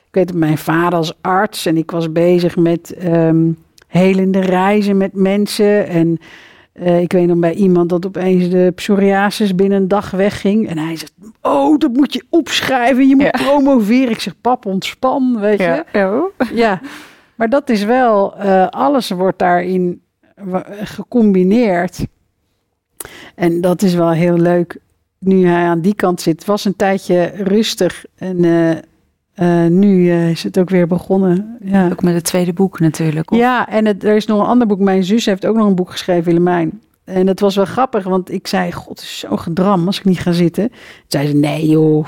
[0.10, 4.98] Ik weet dat mijn vader als arts en ik was bezig met um, helende reizen
[4.98, 5.88] met mensen.
[5.88, 6.18] En
[6.74, 10.68] uh, ik weet nog bij iemand dat opeens de psoriasis binnen een dag wegging.
[10.70, 13.08] En hij zegt, oh, dat moet je opschrijven.
[13.08, 13.44] Je moet ja.
[13.44, 14.10] promoveren.
[14.10, 15.84] Ik zeg, pap, ontspan, weet je.
[15.94, 16.82] Ja, ja.
[17.36, 20.02] maar dat is wel, uh, alles wordt daarin
[20.84, 22.06] gecombineerd.
[23.36, 24.80] En dat is wel heel leuk.
[25.20, 28.06] Nu hij aan die kant zit, was een tijdje rustig.
[28.16, 28.72] En uh,
[29.42, 31.58] uh, nu uh, is het ook weer begonnen.
[31.64, 31.90] Ja.
[31.92, 33.32] Ook met het tweede boek natuurlijk.
[33.32, 33.38] Of?
[33.38, 34.80] Ja, en het, er is nog een ander boek.
[34.80, 36.82] Mijn zus heeft ook nog een boek geschreven, Willemijn.
[37.04, 40.06] En dat was wel grappig, want ik zei: God, het is zo gedram als ik
[40.06, 40.70] niet ga zitten.
[40.70, 42.08] Toen zei ze: Nee, joh.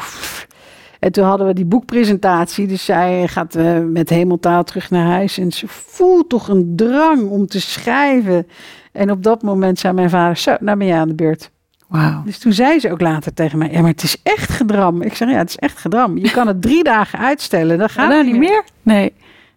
[1.00, 2.68] En toen hadden we die boekpresentatie.
[2.68, 5.38] Dus zij gaat uh, met hemeltaal terug naar huis.
[5.38, 8.48] En ze voelt toch een drang om te schrijven.
[8.92, 11.52] En op dat moment zei mijn vader, zo, nou ben je aan de beurt.
[11.92, 12.26] Wow.
[12.26, 15.02] Dus toen zei ze ook later tegen mij, ja, maar het is echt gedram.
[15.02, 16.18] Ik zeg, ja, het is echt gedram.
[16.18, 18.64] Je kan het drie dagen uitstellen, dan gaat het niet meer.
[18.82, 19.14] Nee.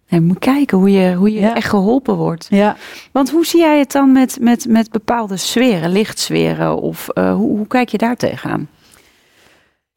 [0.09, 2.47] Nee, moet kijken hoe je, hoe je echt geholpen wordt.
[2.49, 2.75] Ja.
[3.11, 6.81] Want hoe zie jij het dan met, met, met bepaalde sferen, lichtsferen?
[6.81, 8.67] Of uh, hoe, hoe kijk je daar tegenaan?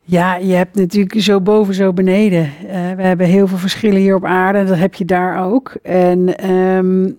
[0.02, 2.52] Ja, je hebt natuurlijk zo boven, zo beneden.
[2.64, 4.64] Uh, we hebben heel veel verschillen hier op aarde.
[4.64, 5.74] Dat heb je daar ook.
[5.82, 7.18] En um,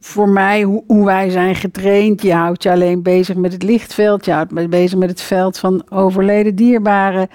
[0.00, 4.24] voor mij, hoe, hoe, wij zijn getraind, je houdt je alleen bezig met het lichtveld,
[4.24, 7.28] je houdt je bezig met het veld van overleden dierbaren,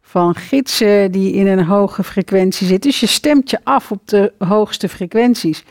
[0.00, 2.90] van gidsen die in een hoge frequentie zitten.
[2.90, 5.64] Dus je stemt je af op de hoogste frequenties.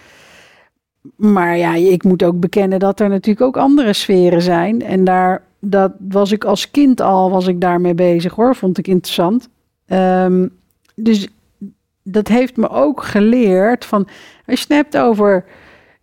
[1.15, 4.81] Maar ja, ik moet ook bekennen dat er natuurlijk ook andere sferen zijn.
[4.81, 8.87] En daar dat was ik als kind al, was ik daarmee bezig hoor, vond ik
[8.87, 9.49] interessant.
[9.85, 10.47] Ehm,
[10.95, 11.27] dus
[12.03, 14.07] dat heeft me ook geleerd van,
[14.45, 15.45] als je het over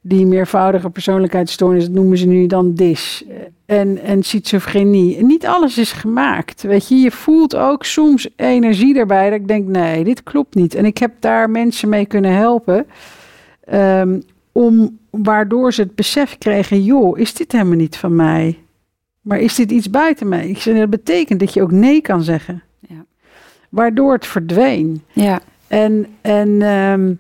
[0.09, 3.25] die meervoudige persoonlijkheidsstoornis, dat noemen ze nu dan DIS
[3.67, 5.25] en, en schizofrenie.
[5.25, 6.95] Niet alles is gemaakt, weet je.
[6.95, 10.75] Je voelt ook soms energie erbij dat ik denk, nee, dit klopt niet.
[10.75, 12.87] En ik heb daar mensen mee kunnen helpen,
[13.73, 18.59] um, om, waardoor ze het besef kregen, joh, is dit helemaal niet van mij?
[19.21, 20.49] Maar is dit iets buiten mij?
[20.49, 22.63] Ik zeg, dat betekent dat je ook nee kan zeggen.
[22.81, 23.05] Ja.
[23.69, 25.03] Waardoor het verdween.
[25.13, 25.41] Ja.
[25.69, 27.15] En, en ehm,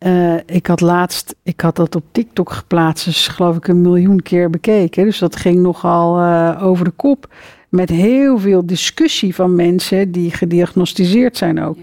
[0.00, 4.22] eh, ik had laatst, ik had dat op TikTok geplaatst, dus geloof ik een miljoen
[4.22, 5.04] keer bekeken.
[5.04, 7.34] Dus dat ging nogal uh, over de kop.
[7.68, 11.76] Met heel veel discussie van mensen die gediagnosticeerd zijn ook.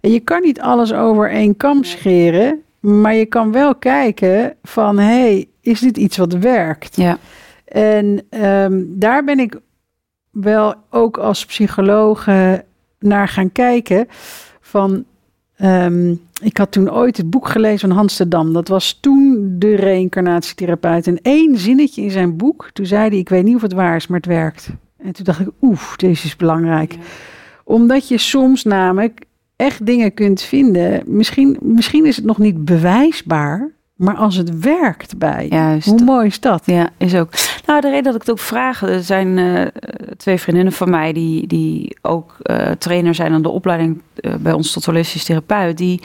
[0.00, 4.98] En je kan niet alles over één kam scheren, maar je kan wel kijken van,
[4.98, 6.96] hey, is dit iets wat werkt?
[6.96, 7.18] Ja.
[7.64, 9.60] En ehm, daar ben ik
[10.30, 12.26] wel ook als psycholoog
[12.98, 14.06] naar gaan kijken.
[14.60, 15.04] Van,
[15.56, 18.52] ehm, ik had toen ooit het boek gelezen van Hans de Dam.
[18.52, 21.06] Dat was toen de reïncarnatietherapeut.
[21.06, 23.96] En één zinnetje in zijn boek, toen zei hij, ik weet niet of het waar
[23.96, 24.70] is, maar het werkt.
[24.98, 26.96] En toen dacht ik, oef, deze is belangrijk.
[27.64, 29.24] Omdat je soms namelijk
[29.56, 31.02] echt dingen kunt vinden.
[31.06, 33.70] Misschien, misschien is het nog niet bewijsbaar,
[34.04, 35.88] maar als het werkt bij, Juist.
[35.88, 36.62] hoe mooi is dat?
[36.66, 37.28] Ja, is ook.
[37.66, 39.66] Nou, de reden dat ik het ook vraag, er zijn uh,
[40.16, 44.52] twee vriendinnen van mij die, die ook uh, trainer zijn aan de opleiding uh, bij
[44.52, 45.76] ons tot holistisch therapeut.
[45.76, 46.00] Die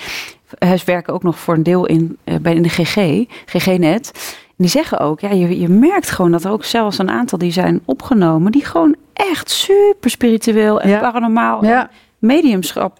[0.85, 4.37] werken ook nog voor een deel in, bij in de GG, GG-net.
[4.57, 7.51] Die zeggen ook, ja, je, je merkt gewoon dat er ook zelfs een aantal die
[7.51, 11.89] zijn opgenomen, die gewoon echt super spiritueel en paranormaal ja.
[12.19, 12.97] mediumschap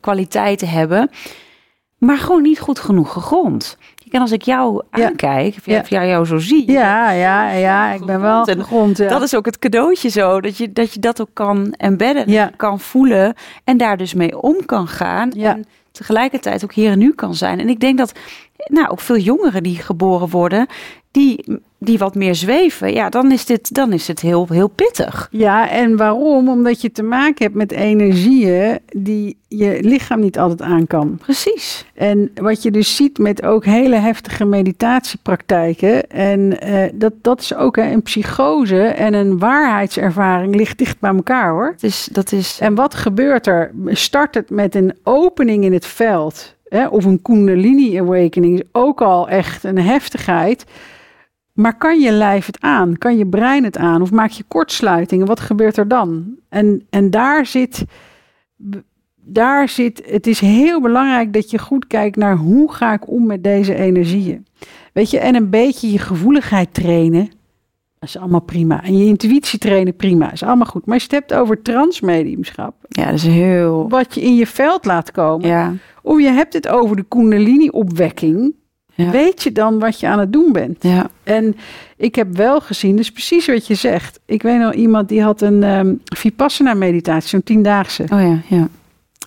[0.00, 1.10] kwaliteiten hebben
[2.04, 3.78] maar gewoon niet goed genoeg gegrond.
[4.14, 5.80] En als ik jou aankijk, of, ja.
[5.80, 6.70] of jij jou zo zie.
[6.70, 8.96] Ja, ja, ja, ik ben wel en grond.
[8.96, 12.80] Dat is ook het cadeautje zo, dat je dat, je dat ook kan embedden, kan
[12.80, 15.30] voelen en daar dus mee om kan gaan.
[15.32, 17.60] En tegelijkertijd ook hier en nu kan zijn.
[17.60, 18.12] En ik denk dat
[18.66, 20.66] nou, ook veel jongeren die geboren worden,
[21.10, 21.44] die,
[21.84, 25.28] die wat meer zweven, ja, dan is dit dan is het heel, heel pittig.
[25.30, 26.48] Ja, en waarom?
[26.48, 31.18] Omdat je te maken hebt met energieën die je lichaam niet altijd aan kan.
[31.22, 31.84] Precies.
[31.94, 37.54] En wat je dus ziet met ook hele heftige meditatiepraktijken, en uh, dat, dat is
[37.54, 41.70] ook hè, een psychose en een waarheidservaring ligt dicht bij elkaar hoor.
[41.70, 42.58] Dat is, dat is...
[42.60, 43.70] En wat gebeurt er?
[43.86, 46.54] Start het met een opening in het veld.
[46.68, 50.64] Hè, of een Kundalini Awakening is ook al echt een heftigheid.
[51.54, 52.98] Maar kan je lijf het aan?
[52.98, 54.02] Kan je brein het aan?
[54.02, 55.26] Of maak je kortsluitingen?
[55.26, 56.36] Wat gebeurt er dan?
[56.48, 57.84] En, en daar zit,
[59.16, 63.26] daar zit, het is heel belangrijk dat je goed kijkt naar hoe ga ik om
[63.26, 64.46] met deze energieën.
[64.92, 67.30] Weet je, en een beetje je gevoeligheid trainen.
[67.98, 68.82] Dat is allemaal prima.
[68.82, 70.32] En je intuïtie trainen, prima.
[70.32, 70.86] is allemaal goed.
[70.86, 72.74] Maar als je het hebt over transmediumschap.
[72.88, 73.88] Ja, dat is heel...
[73.88, 75.48] Wat je in je veld laat komen.
[75.48, 75.72] Ja.
[76.02, 78.54] Of je hebt het over de kundalini-opwekking
[78.94, 80.82] weet je dan wat je aan het doen bent.
[80.82, 81.10] Ja.
[81.22, 81.56] En
[81.96, 84.20] ik heb wel gezien, dus precies wat je zegt.
[84.24, 88.02] Ik weet nog iemand die had een um, Vipassana meditatie, zo'n tiendaagse.
[88.02, 88.68] Oh ja, ja.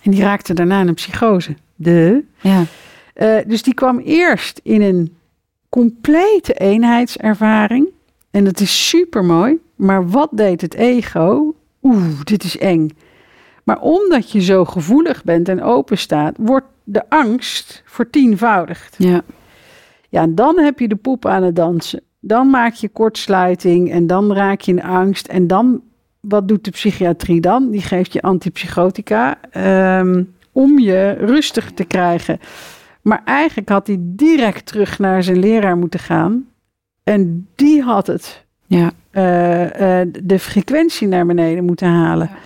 [0.02, 1.54] En die raakte daarna in een psychose.
[1.74, 2.24] De.
[2.40, 2.64] Ja.
[3.16, 5.16] Uh, dus die kwam eerst in een
[5.68, 7.88] complete eenheidservaring.
[8.30, 9.58] En dat is super mooi.
[9.74, 11.54] Maar wat deed het ego?
[11.82, 12.90] Oeh, dit is eng.
[13.64, 18.94] Maar omdat je zo gevoelig bent en open staat, wordt de angst vertienvoudigd.
[18.98, 19.22] Ja.
[20.08, 22.02] Ja, dan heb je de poep aan het dansen.
[22.20, 25.26] Dan maak je kortsluiting en dan raak je in angst.
[25.26, 25.82] En dan,
[26.20, 27.70] wat doet de psychiatrie dan?
[27.70, 29.38] Die geeft je antipsychotica
[29.98, 32.38] um, om je rustig te krijgen.
[33.02, 36.46] Maar eigenlijk had hij direct terug naar zijn leraar moeten gaan.
[37.02, 38.46] En die had het.
[38.66, 38.90] Ja.
[39.12, 42.28] Uh, uh, de frequentie naar beneden moeten halen.
[42.32, 42.38] Ja.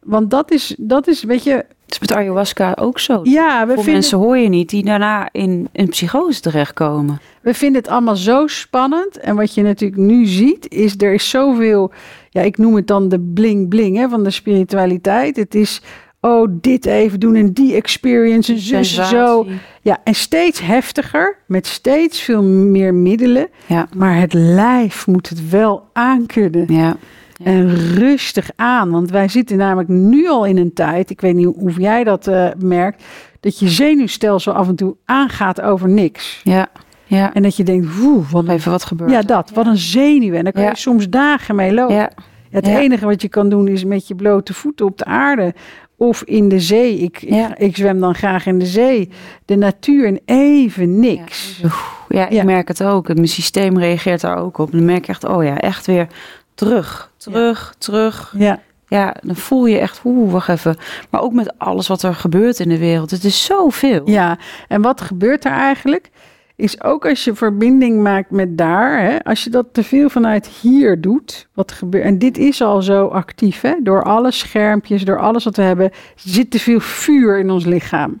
[0.00, 1.64] Want dat is, dat is, weet je.
[1.86, 3.20] Het is met ayahuasca ook zo.
[3.22, 7.20] Ja, we vinden, mensen hoor je niet die daarna in een psychose terechtkomen.
[7.42, 9.18] We vinden het allemaal zo spannend.
[9.18, 11.92] En wat je natuurlijk nu ziet, is er is zoveel.
[12.30, 15.36] Ja, ik noem het dan de bling-bling hè, van de spiritualiteit.
[15.36, 15.82] Het is
[16.20, 19.46] oh, dit even doen en die experience en zus zo.
[19.82, 23.48] Ja, en steeds heftiger, met steeds veel meer middelen.
[23.66, 23.88] Ja.
[23.96, 26.72] Maar het lijf moet het wel aankunnen.
[26.72, 26.96] Ja.
[27.42, 31.54] En rustig aan, want wij zitten namelijk nu al in een tijd, ik weet niet
[31.56, 33.04] hoe jij dat uh, merkt,
[33.40, 36.40] dat je zenuwstelsel af en toe aangaat over niks.
[36.44, 36.68] Ja.
[37.04, 37.34] Ja.
[37.34, 40.34] En dat je denkt, woe, wat, Even wat gebeurt ja dat, wat een zenuw.
[40.34, 40.68] En daar kan Ja.
[40.68, 41.94] je soms dagen mee lopen.
[41.96, 42.10] Ja,
[42.50, 45.54] Het enige wat je kan doen is met je blote voeten op de aarde
[45.96, 46.98] of in de zee.
[46.98, 47.22] Ik,
[47.56, 49.10] ik- zwem dan graag in de zee.
[49.44, 51.62] De natuur en even niks.
[52.08, 53.14] Ja, ik merk het ook.
[53.14, 54.72] Mijn systeem reageert daar ook op.
[54.72, 56.06] Dan merk je echt, oh ja, echt weer
[56.56, 58.34] terug, terug, terug.
[58.38, 60.76] Ja, Ja, dan voel je echt, oeh, wacht even.
[61.10, 63.10] Maar ook met alles wat er gebeurt in de wereld.
[63.10, 64.10] Het is zoveel.
[64.10, 64.38] ja.
[64.68, 66.10] En wat gebeurt er eigenlijk?
[66.56, 70.46] Is ook als je verbinding maakt met daar, hè, als je dat te veel vanuit
[70.46, 72.04] hier doet, wat gebeurt.
[72.04, 75.90] En dit is al zo actief, hè, door alle schermpjes, door alles wat we hebben,
[76.14, 78.20] zit te veel vuur in ons lichaam.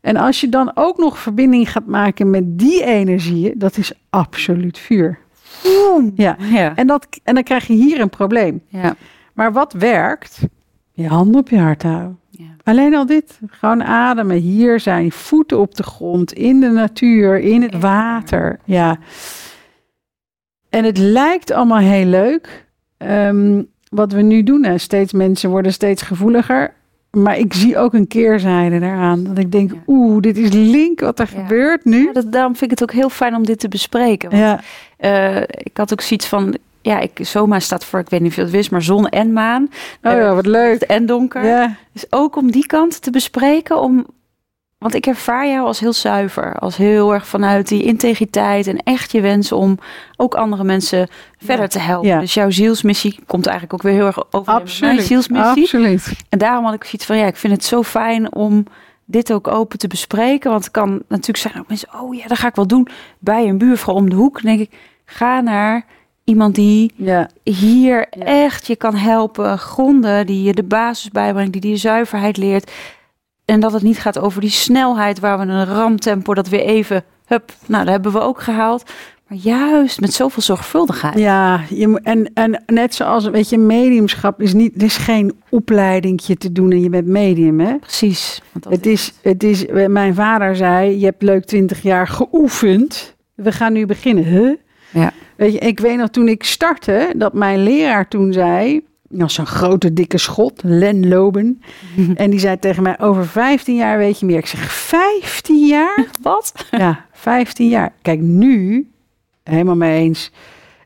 [0.00, 4.78] En als je dan ook nog verbinding gaat maken met die energieën, dat is absoluut
[4.78, 5.18] vuur.
[6.14, 6.36] Ja.
[6.38, 6.74] Ja.
[6.76, 8.62] En, dat, en dan krijg je hier een probleem.
[8.68, 8.94] ja.
[9.34, 10.40] Maar wat werkt?
[10.92, 12.18] Je handen op je hart houden.
[12.30, 12.44] Ja.
[12.64, 13.38] Alleen al dit.
[13.46, 14.36] Gewoon ademen.
[14.36, 18.58] Hier zijn voeten op de grond, in de natuur, in het water.
[18.64, 18.98] Ja.
[20.68, 22.66] En het lijkt allemaal heel leuk.
[22.96, 24.64] Ehm, wat we nu doen.
[24.64, 24.78] Hè.
[24.78, 26.74] Steeds mensen worden steeds gevoeliger.
[27.10, 29.24] Maar ik zie ook een keerzijde daaraan.
[29.24, 29.78] Dat ik denk, Ja.
[29.86, 31.40] oeh, dit is link wat er Ja.
[31.40, 32.04] gebeurt nu.
[32.04, 34.30] Ja, dat, daarom vind ik het ook heel fijn om dit te bespreken.
[34.30, 34.60] Want,
[34.98, 38.36] Eh, ik had ook zoiets van, ja, ik, Soma staat voor, ik weet niet of
[38.36, 39.70] je het wist, maar zon en maan.
[40.02, 40.82] oh ja, wat leuk.
[40.82, 41.44] En donker.
[41.44, 44.06] Ja, Dus ook om die kant te bespreken, om,
[44.78, 49.12] want ik ervaar jou als heel zuiver, als heel erg vanuit die integriteit en echt
[49.12, 49.78] je wens om
[50.16, 51.08] ook andere mensen
[51.38, 52.08] verder te helpen.
[52.08, 52.20] Ja.
[52.20, 55.02] Dus jouw zielsmissie komt eigenlijk ook weer heel erg over mijn absoluut.
[55.02, 55.62] zielsmissie.
[55.62, 56.12] Absoluut.
[56.28, 58.64] En daarom had ik zoiets van, ja, ik vind het zo fijn om
[59.10, 60.50] dit ook open te bespreken.
[60.50, 63.48] Want het kan natuurlijk zijn dat mensen, oh ja, dat ga ik wel doen bij
[63.48, 64.42] een buurvrouw om de hoek.
[64.42, 64.70] Denk ik,
[65.04, 65.84] ga naar
[66.24, 68.24] iemand die Ja, hier Ja.
[68.24, 72.70] echt je kan helpen, gronden, die je de basis bijbrengt, die die zuiverheid leert.
[73.44, 77.04] En dat het niet gaat over die snelheid waar we een ramtempo dat weer even,
[77.26, 78.90] hup, nou, dat hebben we ook gehaald.
[79.28, 81.18] Maar juist met zoveel zorgvuldigheid.
[81.18, 86.36] Ja, je, en, en net zoals, weet je, mediumschap is niet, er is geen opleidingje
[86.36, 87.78] te doen en je bent medium, hè?
[87.78, 88.42] Precies.
[88.68, 93.16] Het is, het is, mijn vader zei, je hebt leuk twintig jaar geoefend.
[93.34, 94.24] We gaan nu beginnen.
[94.24, 94.54] Huh?
[94.90, 95.12] Ja.
[95.36, 99.46] Weet je, ik weet nog toen ik startte, dat mijn leraar toen zei, dat zo'n
[99.46, 101.62] grote dikke schot, Len Loben.
[102.14, 104.38] En die zei tegen mij, over 15 jaar weet je meer.
[104.38, 106.06] Ik zeg, 15 jaar?
[106.22, 106.52] Wat?
[106.70, 107.92] Ja, 15 jaar.
[108.02, 108.88] Kijk, nu,
[109.48, 110.30] helemaal mee eens.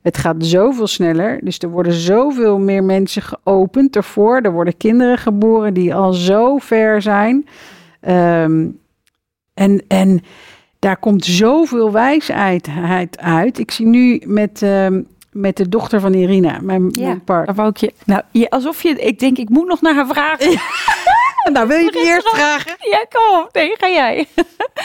[0.02, 1.38] Het gaat zoveel sneller.
[1.42, 4.40] Dus er worden zoveel meer mensen geopend ervoor.
[4.40, 7.46] Er worden kinderen geboren die al zo ver zijn.
[8.00, 8.66] Ehm,
[9.54, 10.22] en, en
[10.78, 12.68] daar komt zoveel wijsheid
[13.16, 13.58] uit.
[13.58, 17.54] Ik zie nu met, ehm, met de dochter van Irina, mijn, Ja, mijn partner.
[17.54, 17.92] wou ik je.
[18.04, 18.88] Nou, je, alsof je.
[18.88, 20.58] Ik denk, ik moet nog naar haar vragen.
[21.52, 22.76] Nou, wil je die eerst vragen?
[22.78, 23.48] Ja, kom.
[23.52, 24.26] Nee, ga jij.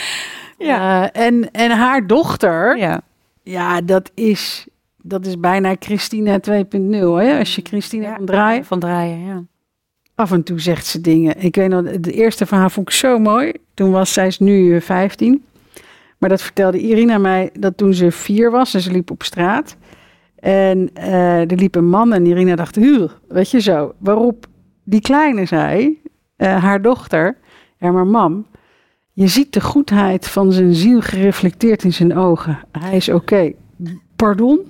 [0.68, 1.10] ja.
[1.10, 3.00] Eh, en, en haar dochter, ja.
[3.48, 4.66] Ja, dat is,
[5.02, 6.52] dat is bijna Christina 2.0.
[6.90, 7.38] Hè?
[7.38, 8.16] Als je Christina Ja.
[8.16, 8.64] van draaien.
[8.64, 9.44] Van draaien, ja.
[10.14, 11.42] Af en toe zegt ze dingen.
[11.42, 13.52] Ik weet nog, de eerste van haar vond ik zo mooi.
[13.74, 15.44] Toen was zij is nu eh, 15.
[16.18, 19.76] Maar dat vertelde Irina mij dat toen ze vier was en ze liep op straat.
[20.38, 23.94] En eh, er liep een man en Irina dacht, huur, weet je zo.
[23.98, 24.46] Waarop
[24.84, 26.02] die kleine zei,
[26.36, 27.36] eh, haar dochter,
[27.78, 28.46] ja maar mam,
[29.18, 32.58] je ziet de goedheid van zijn ziel gereflecteerd in zijn ogen.
[32.72, 33.52] Hij is oké.
[34.16, 34.60] Pardon?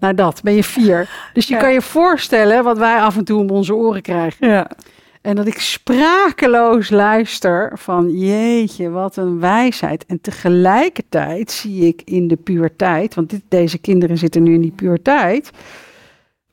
[0.00, 1.30] Nou dat, ben je vier.
[1.32, 1.60] Dus je Ja.
[1.60, 4.48] kan je voorstellen wat wij af en toe om onze oren krijgen.
[4.48, 4.70] Ja.
[5.22, 10.06] En dat ik sprakeloos luister van jeetje, wat een wijsheid.
[10.06, 14.72] En tegelijkertijd zie ik in de puberteit, want dit, deze kinderen zitten nu in die
[14.76, 15.50] puberteit,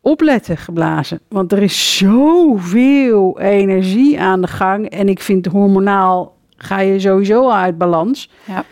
[0.01, 1.19] opletten geblazen.
[1.29, 4.89] Want er is zoveel energie aan de gang.
[4.89, 8.29] En ik vind hormonaal ga je sowieso al uit balans.
[8.45, 8.65] Ja.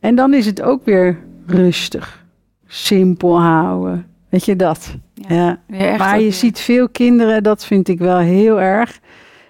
[0.00, 2.24] En dan is het ook weer rustig,
[2.66, 4.06] simpel houden.
[4.28, 4.94] Weet je dat?
[5.14, 5.60] Ja.
[5.68, 9.00] Maar je weer- ziet veel kinderen, dat vind ik wel heel erg.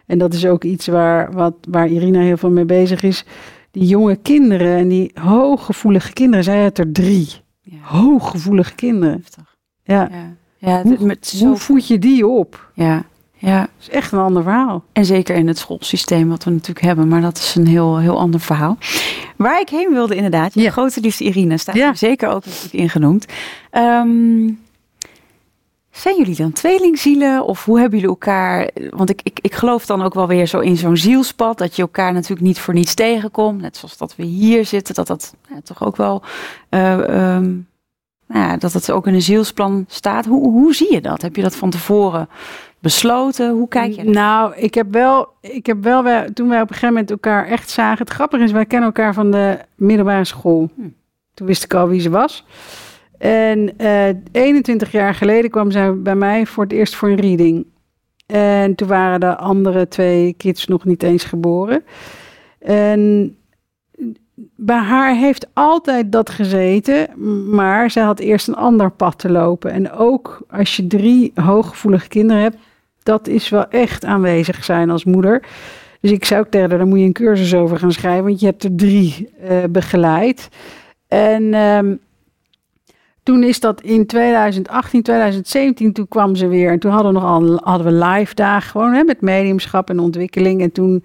[0.06, 3.24] En dat is ook iets waar, wat, waar Irina heel veel mee bezig is.
[3.70, 7.28] Die jonge kinderen en die hooggevoelige kinderen, zij het er drie.
[7.62, 7.76] Ja.
[7.82, 9.14] Hooggevoelige kinderen.
[9.16, 9.56] Heftig.
[9.82, 10.08] Ja.
[10.10, 10.38] Ja.
[10.56, 12.70] Ja, het, Hoe, met zo, hoe voed je die op?
[12.74, 13.04] ja,
[13.40, 14.85] ja, Dat is echt een ander verhaal.
[14.92, 18.18] en zeker in het schoolsysteem wat we natuurlijk hebben, maar dat is een heel, heel
[18.18, 18.79] ander verhaal.
[19.37, 20.71] Waar ik heen wilde inderdaad, je Ja.
[20.71, 21.88] grote liefde Irina, staat Ja.
[21.88, 23.27] er zeker ook natuurlijk in genoemd.
[23.71, 24.50] Ehm,
[25.90, 28.71] zijn jullie dan tweelingzielen of hoe hebben jullie elkaar?
[28.90, 31.83] Want ik, ik, ik geloof dan ook wel weer zo in zo'n zielspad dat je
[31.83, 33.60] elkaar natuurlijk niet voor niets tegenkomt.
[33.60, 36.23] Net zoals dat we hier zitten, dat dat ja, toch ook wel,
[36.69, 37.50] eh, ehm,
[38.33, 40.26] nou ja, dat het ook in een zielsplan staat.
[40.26, 41.22] Hoe, hoe zie je dat?
[41.22, 42.28] Heb je dat van tevoren
[42.78, 43.50] besloten?
[43.50, 44.04] Hoe kijk je?
[44.04, 46.02] Nou, ik heb wel, ik heb wel
[46.33, 47.98] toen wij op een gegeven moment elkaar echt zagen.
[47.98, 50.70] Het grappige is, wij kennen elkaar van de middelbare school.
[50.74, 50.88] Hm.
[51.35, 52.44] Toen wist ik al wie ze was.
[53.18, 57.66] En uh, 21 jaar geleden kwam zij bij mij voor het eerst voor een reading.
[58.26, 61.85] En toen waren de andere twee kids nog niet eens geboren.
[62.58, 63.37] En
[64.56, 67.08] bij haar heeft altijd dat gezeten,
[67.54, 69.70] maar zij had eerst een ander pad te lopen.
[69.70, 72.56] En ook als je drie hooggevoelige kinderen hebt,
[73.02, 75.42] dat is wel echt aanwezig zijn als moeder.
[76.00, 78.40] Dus ik zou ook tegen haar, daar moet je een cursus over gaan schrijven, want
[78.40, 80.48] je hebt er drie uh, begeleid.
[81.08, 82.00] En um,
[83.22, 86.70] toen is dat in 2018, 2017, toen kwam ze weer.
[86.70, 89.98] En toen hadden we nog al hadden we live dagen gewoon hè, met mediumschap en
[89.98, 90.60] ontwikkeling.
[90.60, 91.04] En toen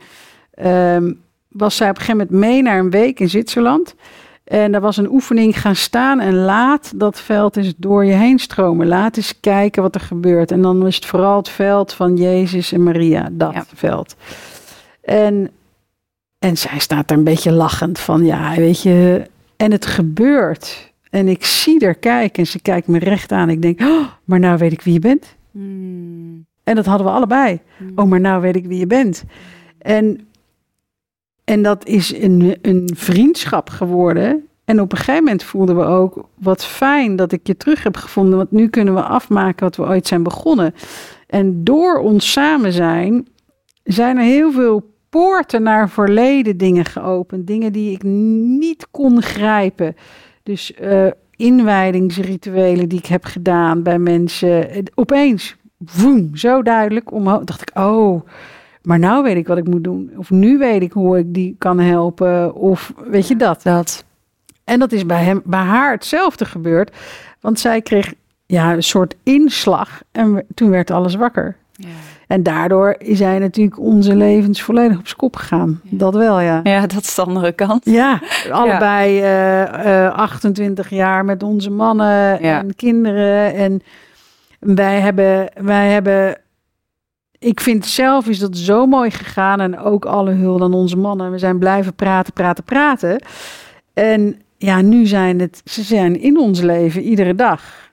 [0.66, 1.24] um,
[1.58, 3.96] was zij op een gegeven moment mee naar een week in Zwitserland.
[4.44, 8.40] En daar was een oefening gaan staan en laat dat veld eens door je heen
[8.40, 8.88] stromen.
[8.88, 10.52] Laat eens kijken wat er gebeurt.
[10.52, 13.66] En dan is het vooral het veld van Jezus en Maria, dat ja.
[13.74, 14.16] veld.
[15.02, 15.52] En,
[16.40, 19.26] en zij staat er een beetje lachend van, ja, weet je,
[19.58, 20.94] en het gebeurt.
[21.10, 23.50] En ik zie haar kijken en ze kijkt me recht aan.
[23.50, 25.36] Ik denk, oh, maar nou weet ik wie je bent.
[25.52, 26.46] Mm.
[26.64, 27.60] En dat hadden we allebei.
[27.78, 27.92] Mm.
[27.96, 29.24] Oh, maar nou weet ik wie je bent.
[29.78, 30.28] En
[31.46, 34.48] en dat is een, een vriendschap geworden.
[34.66, 37.98] En op een gegeven moment voelden we ook wat fijn dat ik je terug heb
[37.98, 38.38] gevonden.
[38.38, 40.74] Want nu kunnen we afmaken wat we ooit zijn begonnen.
[41.28, 43.28] En door ons samen zijn,
[43.84, 47.48] zijn er heel veel poorten naar verleden dingen geopend.
[47.48, 49.96] Dingen die ik niet kon grijpen.
[50.44, 54.68] Dus uh, inwijdingsrituelen die ik heb gedaan bij mensen.
[54.96, 57.44] Opeens, woem, zo duidelijk omhoog.
[57.44, 58.22] Dacht ik, oh,
[58.86, 60.12] maar nou weet ik wat ik moet doen.
[60.18, 62.56] Of nu weet ik hoe ik die kan helpen.
[62.56, 63.64] Of weet je dat?
[63.64, 64.04] Dat.
[64.64, 66.96] En dat is bij, hem, bij haar hetzelfde gebeurd.
[67.40, 68.14] Want zij kreeg
[68.46, 70.02] ja, een soort inslag.
[70.12, 71.56] En toen werd alles wakker.
[71.72, 71.88] Ja.
[72.28, 75.82] En daardoor is hij natuurlijk onze levens volledig op zijn kop gegaan.
[75.84, 75.98] Ja.
[75.98, 76.60] Dat wel, ja.
[76.64, 77.86] Ja, dat is de andere kant.
[77.86, 78.22] Ja,
[78.52, 79.86] allebei ja.
[79.86, 83.54] Uh, uh, 28 jaar met onze mannen en kinderen.
[83.54, 83.82] En
[84.60, 86.38] wij hebben, wij hebben
[87.40, 89.60] ik vind zelf is dat zo mooi gegaan.
[89.60, 91.32] En ook alle hulp aan onze mannen.
[91.32, 93.22] We zijn blijven praten, praten, praten.
[93.94, 97.92] En ja, nu zijn het, ze zijn in ons leven iedere dag.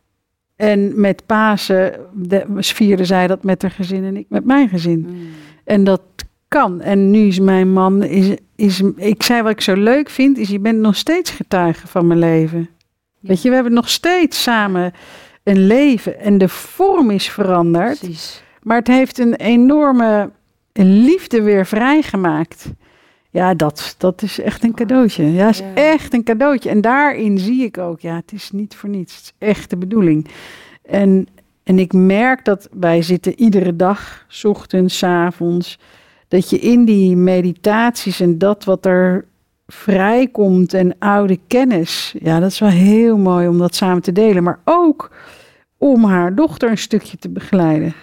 [0.56, 5.06] En met Pasen de, vierden zij dat met haar gezin en ik met mijn gezin.
[5.08, 5.28] Mm.
[5.64, 6.02] En dat
[6.48, 6.80] kan.
[6.80, 10.48] En nu is mijn man, is, is, ik zei wat ik zo leuk vind, is
[10.48, 12.68] je bent nog steeds getuige van mijn leven.
[13.20, 14.92] Weet je, we hebben nog steeds samen
[15.42, 17.98] een leven en de vorm is veranderd.
[17.98, 18.42] Precies.
[18.62, 20.30] Maar het heeft een enorme
[20.72, 22.72] liefde weer vrijgemaakt.
[23.30, 25.32] Ja, dat, dat is echt een cadeautje.
[25.32, 26.70] Ja, is echt een cadeautje.
[26.70, 29.16] En daarin zie ik ook, ja, het is niet voor niets.
[29.16, 30.28] Het is echt de bedoeling.
[30.82, 31.26] En,
[31.62, 35.78] en ik merk dat wij zitten iedere dag, s ochtends, s avonds,
[36.28, 39.24] dat je in die meditaties en dat wat er
[39.66, 44.42] vrijkomt en oude kennis, ja, dat is wel heel mooi om dat samen te delen.
[44.42, 45.10] Maar ook
[45.78, 47.94] om haar dochter een stukje te begeleiden.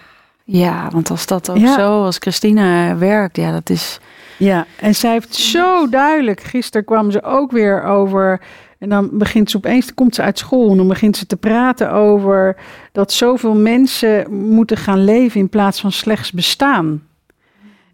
[0.44, 4.00] Ja, want als dat ook zo, als Christina werkt, ja, dat is.
[4.36, 6.40] Ja, en zij heeft zo duidelijk.
[6.42, 8.40] Gisteren kwam ze ook weer over.
[8.78, 11.92] En dan begint ze opeens, komt ze uit school en dan begint ze te praten
[11.92, 12.56] over
[12.92, 17.02] dat zoveel mensen moeten gaan leven in plaats van slechts bestaan.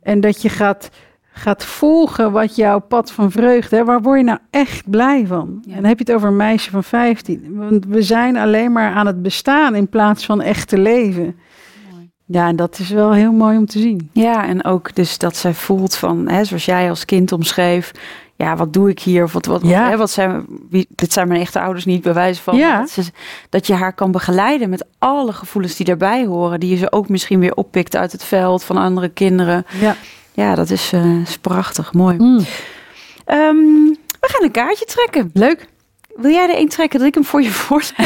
[0.03, 0.91] En dat je gaat,
[1.33, 5.63] gaat volgen wat jouw pad van vreugde, hè, waar word je nou echt blij van?
[5.69, 7.55] En dan heb je het over een meisje van 15.
[7.55, 11.37] Want we zijn alleen maar aan het bestaan in plaats van echt te leven.
[12.27, 14.11] Ja, en dat is wel heel mooi om te zien.
[14.13, 17.93] Ja, en ook dus dat zij voelt van, hè, zoals jij als kind omschreef,
[18.37, 19.25] ja, wat doe ik hier?
[19.25, 19.89] Of wat, wat, ja.
[19.89, 22.57] hè, wat zijn, wie, dit zijn mijn echte ouders niet, bewijzen van.
[22.57, 22.79] Ja.
[22.79, 23.03] Dat, ze,
[23.49, 27.09] dat, je haar kan begeleiden met alle gevoelens die daarbij horen, die je ze ook
[27.09, 29.67] misschien weer oppikt uit het veld van andere kinderen.
[29.81, 29.97] Ja,
[30.33, 32.17] ja dat is, uh, is prachtig, mooi.
[32.17, 32.45] Mm.
[33.27, 35.31] Um, we gaan een kaartje trekken.
[35.33, 35.69] Leuk.
[36.17, 37.95] Wil jij er een trekken dat ik hem voor je voorlees?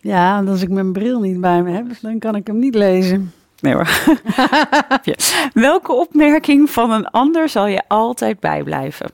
[0.00, 3.32] Ja, als ik mijn bril niet bij me heb, dan kan ik hem niet lezen.
[3.60, 3.88] Nee hoor.
[5.52, 9.10] Welke opmerking van een ander zal je altijd bijblijven?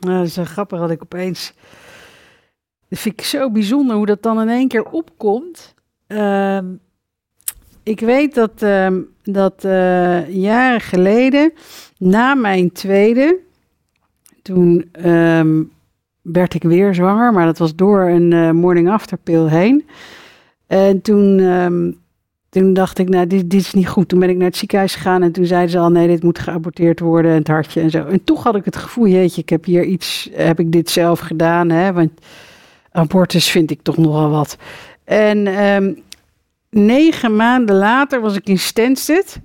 [0.00, 1.52] Nou, dat is grappig dat ik opeens...
[2.88, 5.74] Dat vind ik zo bijzonder hoe dat dan in één keer opkomt.
[6.08, 6.58] Uh,
[7.82, 11.52] ik weet dat, uh, dat uh, jaren geleden,
[11.98, 13.38] na mijn tweede,
[14.42, 15.62] toen ehm,
[16.32, 19.86] werd ik weer zwanger, maar dat was door een uh, morning after pill heen.
[20.66, 21.98] En toen, um,
[22.48, 24.08] toen dacht ik, nou, dit, dit, is niet goed.
[24.08, 26.38] Toen ben ik naar het ziekenhuis gegaan en toen zeiden ze al, nee, dit moet
[26.38, 28.04] geaborteerd worden en het hartje en zo.
[28.04, 31.18] En toch had ik het gevoel, jeetje, ik heb hier iets, heb ik dit zelf
[31.20, 32.10] gedaan, hè, want
[32.90, 34.56] abortus vind ik toch nogal wat.
[35.04, 36.02] En um,
[36.70, 39.40] negen maanden later was ik in Stansted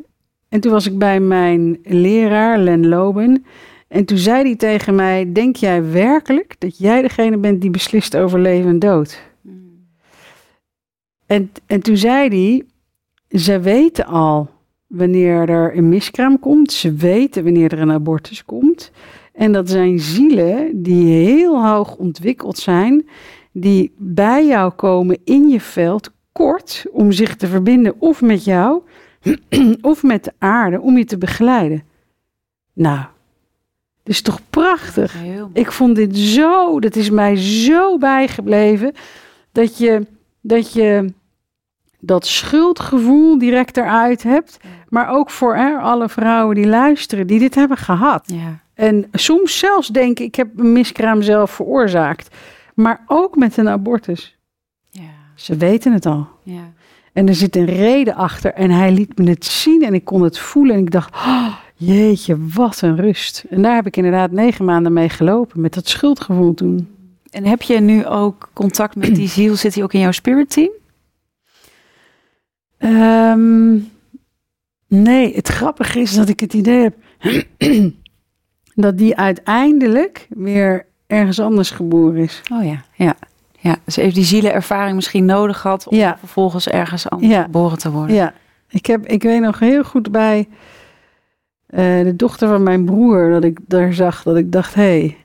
[0.50, 3.46] En toen was ik bij mijn leraar, Len Loben.
[3.94, 8.18] En toen zei hij tegen mij: Denk jij werkelijk dat jij degene bent die beslist
[8.18, 9.22] over leven en dood?
[11.26, 12.66] En, en toen zei hij:
[13.40, 14.50] Ze weten al
[14.88, 16.72] wanneer er een miskraam komt.
[16.72, 18.92] Ze weten wanneer er een abortus komt.
[19.34, 23.08] En dat zijn zielen die heel hoog ontwikkeld zijn,
[23.52, 28.82] die bij jou komen in je veld, kort, om zich te verbinden of met jou
[29.82, 31.84] of met de aarde, om je te begeleiden.
[32.74, 33.06] Nou,
[34.04, 35.16] dat is toch prachtig?
[35.54, 38.94] Ik vond dit zo, dat is mij zo bijgebleven,
[39.52, 40.06] dat je
[40.42, 41.14] dat, je
[42.00, 47.56] dat schuldgevoel direct eruit hebt, maar ook voor hè, alle vrouwen die luisteren, die dit
[47.56, 48.24] hebben gehad.
[48.26, 48.62] Ja.
[48.74, 52.36] En soms zelfs denken, ik heb een miskraam zelf veroorzaakt.
[52.74, 54.38] Maar ook met een abortus.
[54.90, 55.02] Ja.
[55.36, 56.28] Ze weten het al.
[56.44, 56.74] Ja.
[57.14, 58.54] En er zit een reden achter.
[58.54, 60.76] En hij liet me het zien en ik kon het voelen.
[60.76, 61.54] En ik dacht, oh,
[61.86, 63.46] jeetje, wat een rust.
[63.50, 65.62] En daar heb ik inderdaad negen maanden mee gelopen.
[65.62, 66.88] Met dat schuldgevoel toen.
[67.32, 69.56] En heb je nu ook contact met die ziel?
[69.56, 70.70] Zit hij ook in jouw spirit team?
[72.78, 73.74] Ehm,
[74.88, 76.96] nee, het grappige is dat ik het idee heb
[78.76, 82.42] dat die uiteindelijk weer ergens anders geboren is.
[82.52, 83.16] Oh ja, ja.
[83.60, 86.18] Ja, dus heeft die zielervaring misschien nodig gehad om Ja.
[86.20, 87.42] vervolgens ergens anders Ja.
[87.44, 88.16] geboren te worden.
[88.16, 88.34] Ja,
[88.70, 90.48] ik, heb, ik weet nog heel goed bij
[91.74, 95.18] eh, de dochter van mijn broer dat ik daar zag dat ik dacht, hé, hey,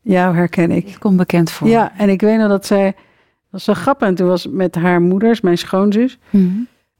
[0.00, 0.88] jou herken ik.
[0.88, 1.68] Ik kom bekend voor.
[1.68, 2.94] Ja, en ik weet nog dat zij, dat
[3.50, 6.18] was zo grappig, en toen was met haar moeders, mijn schoonzus.
[6.30, 6.48] Mhm.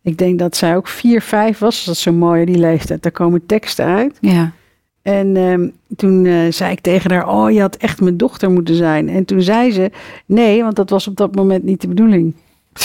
[0.02, 3.02] Ik denk dat zij ook vier, vijf was, dat is zo mooi, die leeftijd.
[3.02, 4.18] Daar komen teksten uit.
[4.20, 4.52] Ja.
[5.02, 8.74] En ehm, toen eh, zei ik tegen haar, oh, je had echt mijn dochter moeten
[8.74, 9.08] zijn.
[9.08, 9.90] En toen zei ze,
[10.26, 12.34] nee, want dat was op dat moment niet de bedoeling.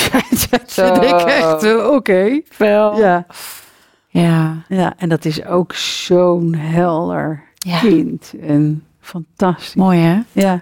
[0.67, 0.85] Zo.
[0.93, 2.41] ik echt, eh, oké.
[2.57, 2.97] Wel.
[2.97, 3.25] Ja.
[4.07, 4.55] Ja.
[4.67, 7.79] ja, en dat is ook zo'n helder Ja.
[7.79, 8.33] kind.
[8.41, 9.75] En fantastisch.
[9.75, 10.19] Mooi hè?
[10.31, 10.61] Ja.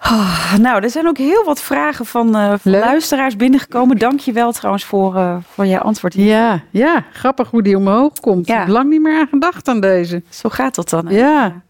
[0.00, 3.96] Oh, nou, er zijn ook heel wat vragen van, eh, van luisteraars binnengekomen.
[3.98, 6.14] Dank je wel trouwens voor, eh, voor je antwoord.
[6.14, 8.46] ja, ja, grappig hoe die omhoog komt.
[8.46, 8.54] Ja.
[8.54, 10.22] Ik heb lang niet meer aan gedacht aan deze.
[10.30, 11.06] Zo gaat dat dan.
[11.06, 11.16] hè?
[11.18, 11.62] Ja.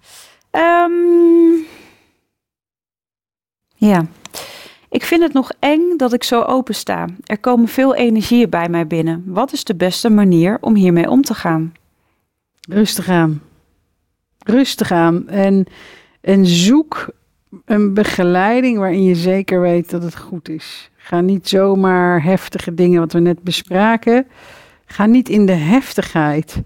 [0.50, 0.92] Ehm,
[3.74, 4.04] ja.
[4.88, 7.06] Ik vind het nog eng dat ik zo open sta.
[7.24, 9.22] Er komen veel energieën bij mij binnen.
[9.26, 11.74] Wat is de beste manier om hiermee om te gaan?
[12.68, 13.42] Rustig aan.
[14.38, 15.28] Rustig aan.
[15.28, 15.66] En,
[16.20, 17.08] en zoek
[17.64, 20.90] een begeleiding waarin je zeker weet dat het goed is.
[20.96, 24.26] Ga niet zomaar heftige dingen, wat we net bespraken.
[24.86, 26.62] Ga niet in de heftigheid.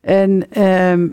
[0.00, 1.08] En ehm,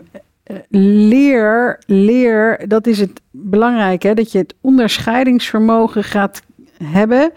[0.68, 6.42] leer, leer, dat is het belangrijke, dat je het onderscheidingsvermogen gaat
[6.82, 7.32] hebben.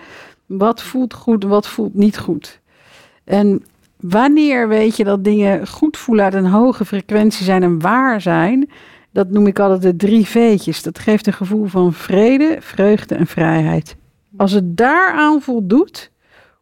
[0.45, 2.59] Wat voelt goed, wat voelt niet goed.
[3.23, 3.63] En
[3.99, 8.69] wanneer weet je dat dingen goed voelen uit een hoge frequentie zijn en waar zijn?
[9.11, 10.83] Dat noem ik altijd de drie V'tjes.
[10.83, 13.95] Dat geeft een gevoel van vrede, vreugde en vrijheid.
[14.37, 16.11] Als het daaraan voldoet,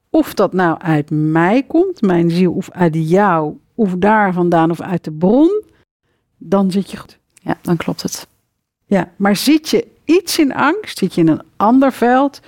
[0.10, 4.82] of dat nou uit mij komt, mijn ziel, of uit jou, of daar vandaan, of
[4.82, 5.64] uit de bron,
[6.50, 7.18] dan zit je goed.
[7.42, 8.28] Ja, dan klopt het.
[8.86, 12.42] Ja, maar zit je iets in angst, zit je in een ander veld,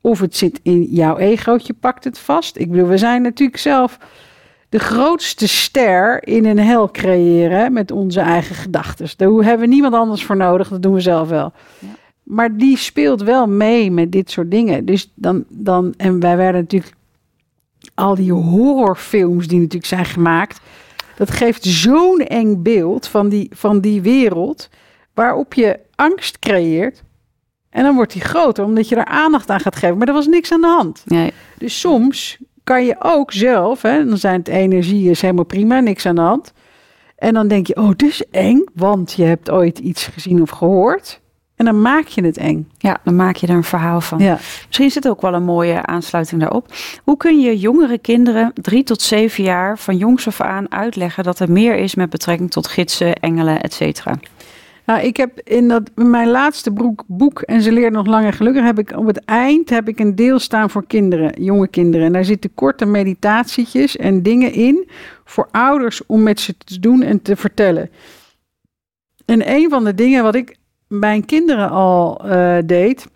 [0.00, 2.56] of het zit in jouw egootje, pakt het vast.
[2.56, 3.98] Ik bedoel, we zijn natuurlijk zelf
[4.68, 9.08] de grootste ster in een hel creëren met onze eigen gedachten.
[9.16, 11.52] Daar hebben we niemand anders voor nodig, dat doen we zelf wel.
[11.78, 11.88] Ja.
[12.22, 14.84] Maar die speelt wel mee met dit soort dingen.
[14.84, 16.94] Dus dan, dan, en wij werden natuurlijk
[17.94, 20.60] al die horrorfilms die natuurlijk zijn gemaakt.
[21.20, 24.68] Dat geeft zo'n eng beeld van die, van die wereld.
[25.14, 27.02] Waarop je angst creëert.
[27.70, 29.98] En dan wordt die groter, omdat je daar aandacht aan gaat geven.
[29.98, 31.02] Maar er was niks aan de hand.
[31.04, 31.32] Nee.
[31.58, 36.06] Dus soms kan je ook zelf, hè, dan zijn het energie is helemaal prima, niks
[36.06, 36.52] aan de hand.
[37.16, 40.50] En dan denk je, oh, dit is eng, want je hebt ooit iets gezien of
[40.50, 41.20] gehoord.
[41.60, 42.68] En dan maak je het eng.
[42.78, 44.18] Ja, dan maak je er een verhaal van.
[44.18, 44.38] Ja.
[44.66, 46.66] Misschien zit ook wel een mooie aansluiting daarop.
[47.04, 51.38] Hoe kun je jongere kinderen, drie tot zeven jaar, van jongs af aan uitleggen dat
[51.38, 54.18] er meer is met betrekking tot gidsen, engelen, et cetera?
[54.86, 58.32] Nou, ik heb in, dat, mijn laatste boek, boek En ze leert nog lang en
[58.32, 62.06] gelukkig, heb ik op het eind heb ik een deel staan voor kinderen, jonge kinderen.
[62.06, 64.88] En daar zitten korte meditatietjes en dingen in
[65.24, 67.90] voor ouders om met ze te doen en te vertellen.
[69.24, 70.58] En een van de dingen wat ik
[70.90, 73.06] mijn kinderen al eh, deed,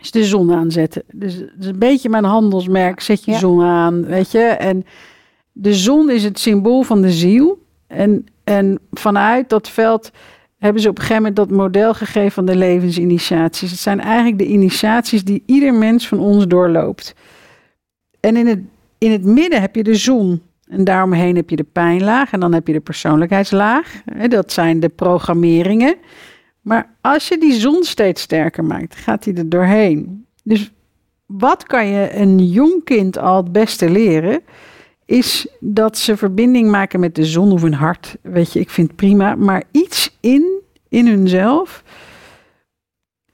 [0.00, 1.02] is de zon aanzetten.
[1.12, 3.38] Dus het is een beetje mijn handelsmerk, zet je Ja.
[3.38, 4.38] zon aan, weet je.
[4.38, 4.84] En
[5.52, 7.62] de zon is het symbool van de ziel.
[7.86, 10.10] En, en vanuit dat veld
[10.58, 13.70] hebben ze op een gegeven moment dat model gegeven van de levensinitiaties.
[13.70, 17.14] Het zijn eigenlijk de initiaties die ieder mens van ons doorloopt.
[18.20, 18.60] En in het,
[18.98, 20.42] in het midden heb je de zon.
[20.68, 24.02] En daaromheen heb je de pijnlaag en dan heb je de persoonlijkheidslaag.
[24.28, 25.94] Dat zijn de programmeringen.
[26.62, 30.26] Maar als je die zon steeds sterker maakt, gaat die er doorheen.
[30.44, 30.72] Dus
[31.26, 34.40] wat kan je een jong kind al het beste leren?
[35.04, 38.16] Is dat ze verbinding maken met de zon of hun hart.
[38.22, 39.34] Weet je, ik vind prima.
[39.34, 41.82] Maar iets in, in hunzelf.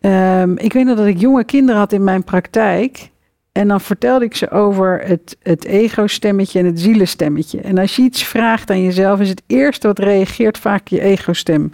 [0.01, 3.11] Ehm, ik weet nog dat ik jonge kinderen had in mijn praktijk.
[3.53, 7.61] En dan vertelde ik ze over het, het ego-stemmetje en het zielenstemmetje.
[7.61, 11.73] En als je iets vraagt aan jezelf, is het eerste wat reageert vaak je ego-stem.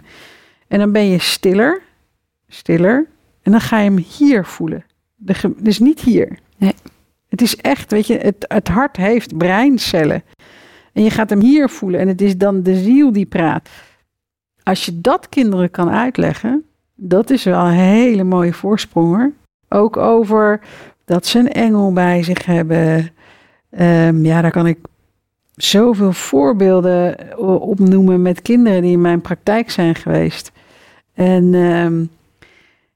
[0.67, 1.81] En dan ben je stiller,
[2.47, 3.07] stiller.
[3.41, 4.83] En dan ga je hem hier voelen.
[5.15, 6.39] De, dus niet hier.
[6.57, 6.73] Nee.
[7.29, 10.23] Het is echt, weet je, het, het hart heeft breincellen.
[10.93, 11.99] En je gaat hem hier voelen.
[11.99, 13.69] En het is dan de ziel die praat.
[14.63, 19.31] Als je dat kinderen kan uitleggen, dat is wel een hele mooie voorsprong hoor.
[19.69, 20.59] Ook over
[21.05, 23.11] dat ze een engel bij zich hebben.
[23.69, 24.77] Ehm, ja, daar kan ik
[25.55, 27.17] zoveel voorbeelden
[27.61, 30.51] opnoemen met kinderen die in mijn praktijk zijn geweest.
[31.15, 32.05] En ehm,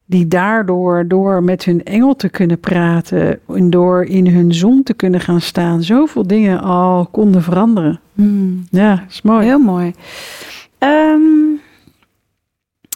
[0.05, 4.93] die daardoor, door met hun engel te kunnen praten en door in hun zon te
[4.93, 7.99] kunnen gaan staan, zoveel dingen al konden veranderen.
[8.13, 8.65] Hmm.
[8.69, 9.45] Ja, is mooi.
[9.45, 9.93] Heel mooi.
[10.77, 11.21] Ehm,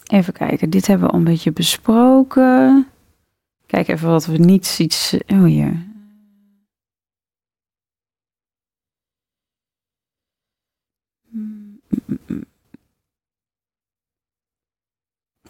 [0.06, 2.86] even kijken, dit hebben we al een beetje besproken.
[3.66, 5.16] Kijk even wat we niet iets.
[5.26, 5.92] Oh hier.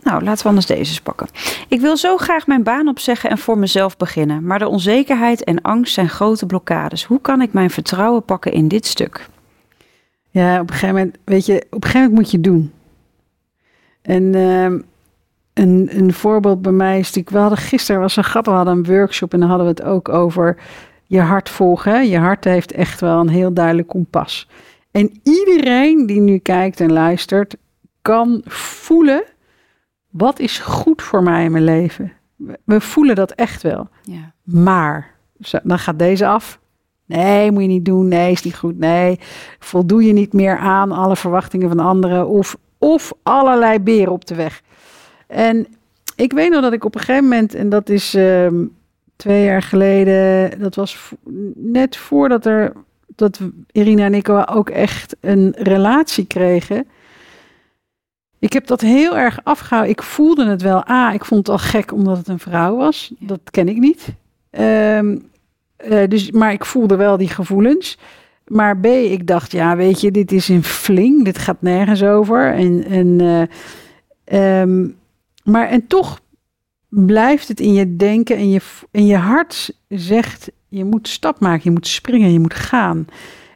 [0.05, 1.27] Nou, laten we anders deze eens pakken.
[1.69, 4.47] Ik wil zo graag mijn baan opzeggen en voor mezelf beginnen.
[4.47, 7.05] Maar de onzekerheid en angst zijn grote blokkades.
[7.05, 9.29] Hoe kan ik mijn vertrouwen pakken in dit stuk?
[10.31, 12.73] Ja, op een gegeven moment, weet je, op een gegeven moment moet je doen.
[14.03, 14.79] En ehm,
[15.55, 18.77] een, een voorbeeld bij mij is natuurlijk, we hadden gisteren, was een grappig, we hadden
[18.77, 20.57] een workshop en dan hadden we het ook over
[21.07, 22.09] je hart volgen.
[22.09, 24.49] Je hart heeft echt wel een heel duidelijk kompas.
[24.91, 27.57] En iedereen die nu kijkt en luistert,
[28.03, 29.25] kan voelen,
[30.17, 32.13] wat is goed voor mij in mijn leven?
[32.65, 33.89] We- voelen dat echt wel.
[34.03, 34.33] Ja.
[34.43, 35.15] Maar,
[35.63, 36.59] dan gaat deze af.
[37.07, 38.09] Nee, moet je niet doen.
[38.09, 38.79] Nee, is niet goed.
[38.79, 39.19] Nee,
[39.59, 42.29] voldoe je niet meer aan alle verwachtingen van anderen.
[42.29, 44.63] Of, of allerlei beren op de weg.
[45.27, 45.67] En
[46.17, 48.65] ik weet nog dat ik op een gegeven moment, en dat is ehm,
[49.17, 51.13] twee jaar geleden, dat was
[51.55, 52.73] net voordat er,
[53.07, 53.41] dat
[53.73, 56.87] Irina en ik ook echt een relatie kregen.
[58.45, 59.93] Ik heb dat heel erg afgehouden.
[59.93, 60.89] Ik voelde het wel.
[60.89, 63.13] A, ik vond het al gek omdat het een vrouw was.
[63.19, 64.15] Dat ken ik niet.
[64.51, 65.19] Ehm,
[65.77, 67.99] eh, dus, maar ik voelde wel die gevoelens.
[68.47, 71.25] Maar B, ik dacht, ja, weet je, dit is een fling.
[71.25, 72.55] Dit gaat nergens over.
[72.55, 74.89] En, en, eh, ehm,
[75.45, 76.21] maar en toch
[76.89, 81.63] blijft het in je denken en je, en je hart zegt, je moet stap maken,
[81.65, 83.07] je moet springen, je moet gaan.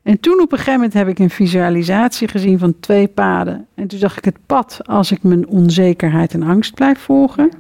[0.08, 3.66] En toen op een gegeven moment heb ik een visualisatie gezien van twee paden.
[3.74, 7.50] En toen zag ik het pad als ik mijn onzekerheid en angst blijf volgen.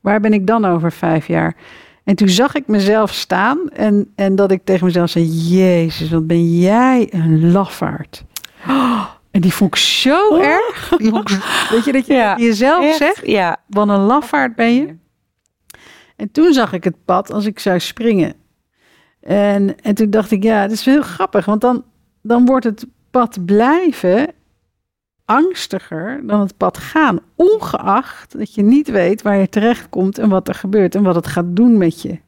[0.00, 1.56] Waar ben ik dan over vijf jaar?
[2.04, 6.26] En toen zag ik mezelf staan en, en dat ik tegen mezelf zei: Jezus, wat
[6.26, 8.24] ben jij een lafaard.
[8.68, 10.92] Oh, en die vond ik zo erg.
[10.98, 12.96] Die vond ik- weet je dat je Ja, jezelf Echt?
[12.96, 13.56] zegt: Ja.
[13.66, 14.94] Wat een lafaard ben je.
[16.16, 18.34] En toen zag ik het pad als ik zou springen.
[19.20, 21.44] En, en toen dacht ik, ja, dat is heel grappig.
[21.44, 21.84] Want dan,
[22.22, 24.28] dan wordt het pad blijven
[25.24, 27.20] angstiger dan het pad gaan.
[27.34, 31.14] Ongeacht dat je niet weet waar je terecht komt en wat er gebeurt en wat
[31.14, 32.18] het gaat doen met je.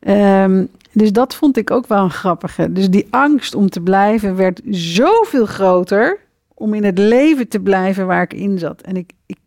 [0.00, 2.72] Ehm, dus dat vond ik ook wel een grappige.
[2.72, 6.18] Dus die angst om te blijven werd zoveel groter
[6.54, 8.80] om in het leven te blijven waar ik in zat.
[8.80, 9.38] En ik, ik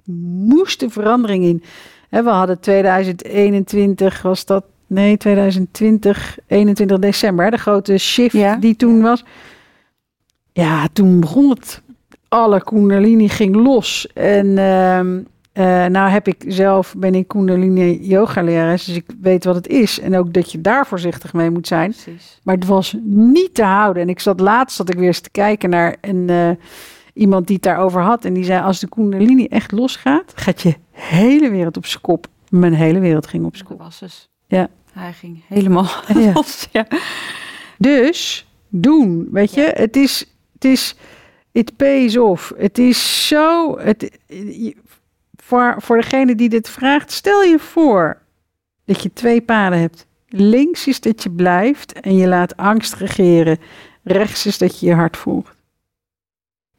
[0.45, 1.63] moest de verandering in.
[2.09, 4.65] We hadden 2021, was dat?
[4.87, 8.55] Nee, 2020, 21 december, de grote shift Ja.
[8.55, 9.23] die toen was.
[10.51, 11.81] Ja, toen begon het.
[12.27, 14.07] Alle Kundalini ging los.
[14.13, 19.55] En eh, nou heb ik zelf, ben ik Kundalini yoga lerares, dus ik weet wat
[19.55, 19.99] het is.
[19.99, 21.91] En ook dat je daar voorzichtig mee moet zijn.
[21.91, 22.39] Precies.
[22.43, 24.01] Maar het was niet te houden.
[24.03, 26.49] En ik zat laatst zat ik weer eens te kijken naar een, eh,
[27.13, 28.25] iemand die het daarover had.
[28.25, 32.27] En die zei, als de Kundalini echt losgaat, gaat je hele wereld op zijn kop.
[32.49, 33.85] Mijn hele wereld ging op zijn Dat kop.
[33.85, 34.29] was het.
[34.47, 34.69] Ja.
[34.93, 36.31] Hij ging helemaal Ja.
[36.33, 36.67] los.
[36.71, 36.87] Ja.
[37.77, 40.95] Dus doen, weet je, het is, het is,
[41.51, 42.53] it pays off.
[42.57, 44.19] Het is zo, het,
[45.35, 48.21] voor, voor degene die dit vraagt, stel je voor
[48.85, 50.05] dat je twee paden hebt.
[50.27, 53.59] Links is dat je blijft en je laat angst regeren.
[54.03, 55.55] Rechts is dat je je hart volgt.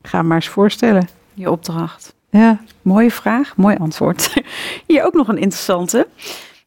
[0.02, 1.08] Ga maar eens voorstellen.
[1.34, 2.14] Je opdracht.
[2.30, 4.32] Ja, Mooie vraag, mooi antwoord.
[4.86, 6.08] Hier ook nog een interessante.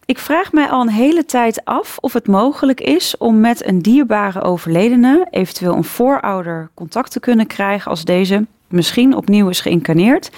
[0.08, 3.82] Ik vraag mij al een hele tijd af of het mogelijk is om met een
[3.82, 10.32] dierbare overledene, eventueel een voorouder, contact te kunnen krijgen als deze misschien opnieuw is geïncarneerd.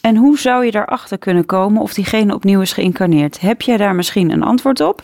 [0.00, 3.40] En hoe zou je daarachter kunnen komen of diegene opnieuw is geïncarneerd?
[3.40, 5.02] Heb jij daar misschien een antwoord op?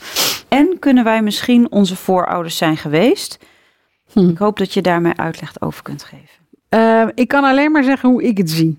[0.48, 3.38] En kunnen wij misschien onze voorouders zijn geweest?
[4.12, 4.28] Hm.
[4.28, 6.28] Ik hoop dat je daar mij uitleg over kunt geven.
[6.70, 8.78] Uh, ik kan alleen maar zeggen hoe ik het zie.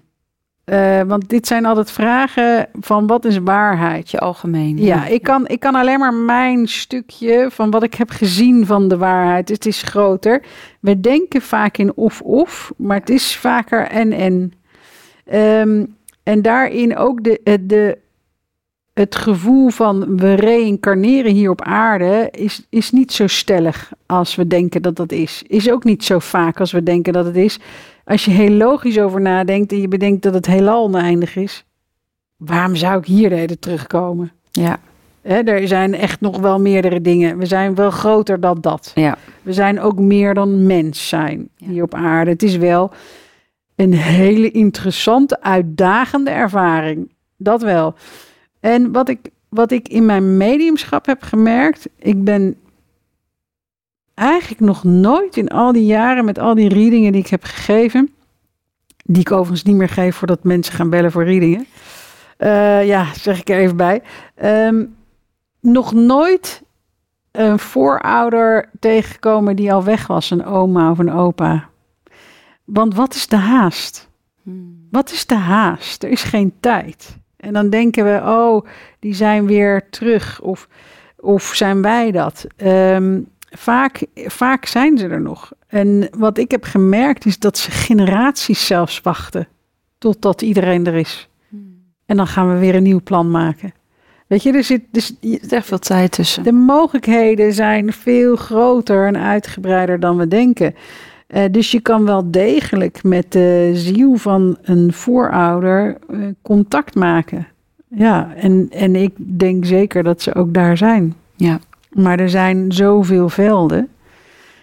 [0.66, 4.12] Uh, want dit zijn altijd vragen van wat is waarheid?
[4.12, 4.78] Je algemeen.
[4.78, 8.88] Ja, Ik, kan, ik kan alleen maar mijn stukje van wat ik heb gezien van
[8.88, 9.50] de waarheid.
[9.50, 10.44] Het is groter.
[10.80, 14.54] We denken vaak in of-of, maar het is vaker en-en.
[15.34, 17.98] Um, en daarin ook de, de,
[18.94, 24.48] het gevoel van we reïncarneren hier op aarde is, is niet zo stellig als we
[24.48, 25.44] denken dat dat is.
[25.48, 27.60] Is ook niet zo vaak als we denken dat het is.
[28.06, 31.66] Als je heel logisch over nadenkt en je bedenkt dat het heelal oneindig is,
[32.38, 34.32] waarom zou ik hier de hele terugkomen?
[34.52, 34.80] Ja.
[35.22, 37.38] He, er zijn echt nog wel meerdere dingen.
[37.38, 38.92] We zijn wel groter dan dat.
[38.96, 39.18] Ja.
[39.42, 42.32] We zijn ook meer dan mens zijn hier op aarde.
[42.32, 42.92] Het is wel
[43.76, 47.12] een hele interessante, uitdagende ervaring.
[47.38, 47.94] Dat wel.
[48.60, 52.56] En wat ik, wat ik in mijn mediumschap heb gemerkt, ik ben
[54.14, 58.14] eigenlijk nog nooit in al die jaren met al die readingen die ik heb gegeven,
[59.04, 61.68] die ik overigens niet meer geef voordat mensen gaan bellen voor readingen.
[62.38, 64.02] Uh, ja, zeg ik er even bij.
[64.44, 64.96] Um,
[65.60, 66.62] nog nooit
[67.32, 71.70] een voorouder tegengekomen die al weg was, een oma of een opa.
[72.64, 74.10] Want wat is de haast?
[74.44, 74.88] Hmm.
[74.92, 76.04] Wat is de haast?
[76.04, 77.18] Er is geen tijd.
[77.38, 78.66] En dan denken we, oh,
[79.00, 80.42] die zijn weer terug.
[80.42, 80.68] Of,
[81.20, 82.48] of zijn wij dat?
[82.58, 85.52] Um, vaak, vaak zijn ze er nog.
[85.68, 89.48] En wat ik heb gemerkt is dat ze generaties zelfs wachten.
[89.98, 91.30] Totdat iedereen er is.
[91.50, 91.84] Hmm.
[92.06, 93.74] En dan gaan we weer een nieuw plan maken.
[94.28, 95.16] Weet je, er zit, dus,
[95.50, 96.44] er veel tijd tussen.
[96.44, 100.76] De mogelijkheden zijn veel groter en uitgebreider dan we denken.
[101.28, 107.48] Uh, dus je kan wel degelijk met de ziel van een voorouder uh, contact maken.
[107.88, 111.16] Ja, en, en ik denk zeker dat ze ook daar zijn.
[111.36, 111.60] Ja.
[111.92, 113.90] Maar er zijn zoveel velden.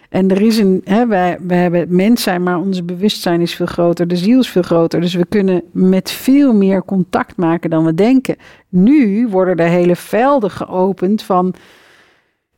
[0.09, 3.65] En er is een, hè, wij, hebben het mens zijn, maar ons bewustzijn is veel
[3.65, 5.01] groter, de ziel is veel groter.
[5.01, 8.35] Dus we kunnen met veel meer contact maken dan we denken.
[8.69, 11.53] Nu worden er hele velden geopend van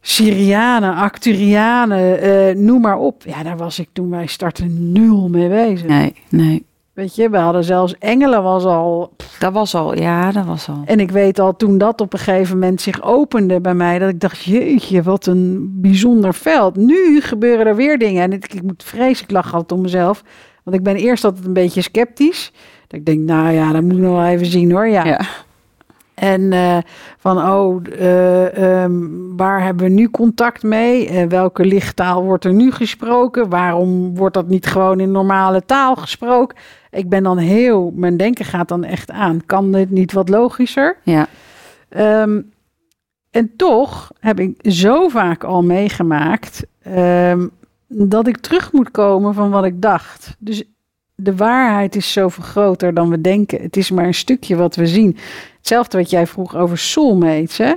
[0.01, 3.23] Syrianen, Acturianen, uh, noem maar op.
[3.25, 5.87] Ja, daar was ik toen wij starten nul mee bezig.
[5.87, 6.65] Nee, nee.
[6.93, 9.15] Weet je, we hadden zelfs engelen was al.
[9.39, 10.81] Dat was al, ja, dat was al.
[10.85, 14.09] En ik weet al toen dat op een gegeven moment zich opende bij mij, dat
[14.09, 16.75] ik dacht, jeetje, wat een bijzonder veld.
[16.75, 18.23] Nu gebeuren er weer dingen.
[18.23, 20.23] En ik, ik moet vreselijk lachen altijd om mezelf.
[20.63, 22.51] Want ik ben eerst altijd een beetje sceptisch.
[22.87, 24.87] Dat ik denk, nou ja, dat moet ik nog wel even zien hoor.
[24.87, 25.05] Ja.
[25.05, 25.19] ja.
[26.21, 26.77] En uh,
[27.17, 31.11] van, oh, uh, um, waar hebben we nu contact mee?
[31.11, 33.49] Uh, welke lichttaal wordt er nu gesproken?
[33.49, 36.57] Waarom wordt dat niet gewoon in normale taal gesproken?
[36.91, 39.45] Ik ben dan heel, mijn denken gaat dan echt aan.
[39.45, 40.97] Kan dit niet wat logischer?
[41.03, 41.27] Ja.
[42.21, 42.51] Um,
[43.31, 46.65] en toch heb ik zo vaak al meegemaakt
[46.97, 47.51] um,
[47.87, 50.35] dat ik terug moet komen van wat ik dacht.
[50.39, 50.63] Dus
[51.15, 53.61] de waarheid is zoveel groter dan we denken.
[53.61, 55.17] Het is maar een stukje wat we zien.
[55.61, 57.73] Hetzelfde wat jij vroeg over soulmates, hè?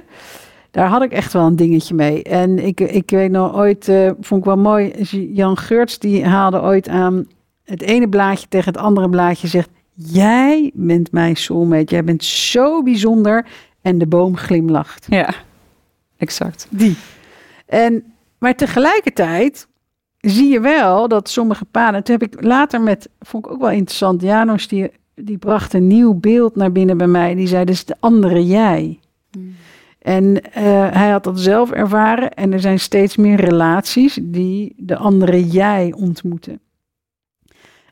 [0.70, 2.22] Daar had ik echt wel een dingetje mee.
[2.22, 4.92] En ik, ik weet nog ooit, uh, vond ik wel mooi,
[5.32, 7.26] Jan Geurts die haalde ooit aan
[7.64, 12.82] het ene blaadje tegen het andere blaadje zegt, jij bent mijn soulmate, jij bent zo
[12.82, 13.46] bijzonder
[13.82, 15.06] en de boom glimlacht.
[15.08, 15.34] Ja,
[16.16, 16.66] exact.
[16.70, 16.96] Die.
[17.66, 19.68] En, maar tegelijkertijd
[20.20, 23.70] zie je wel dat sommige paden, toen heb ik later met, vond ik ook wel
[23.70, 27.84] interessant, Janos die, die bracht een nieuw beeld naar binnen bij mij, die zei, dus
[27.84, 28.98] de andere jij.
[29.30, 29.54] Hmm.
[29.98, 30.42] En uh,
[30.92, 35.92] hij had dat zelf ervaren en er zijn steeds meer relaties die de andere jij
[35.96, 36.60] ontmoeten.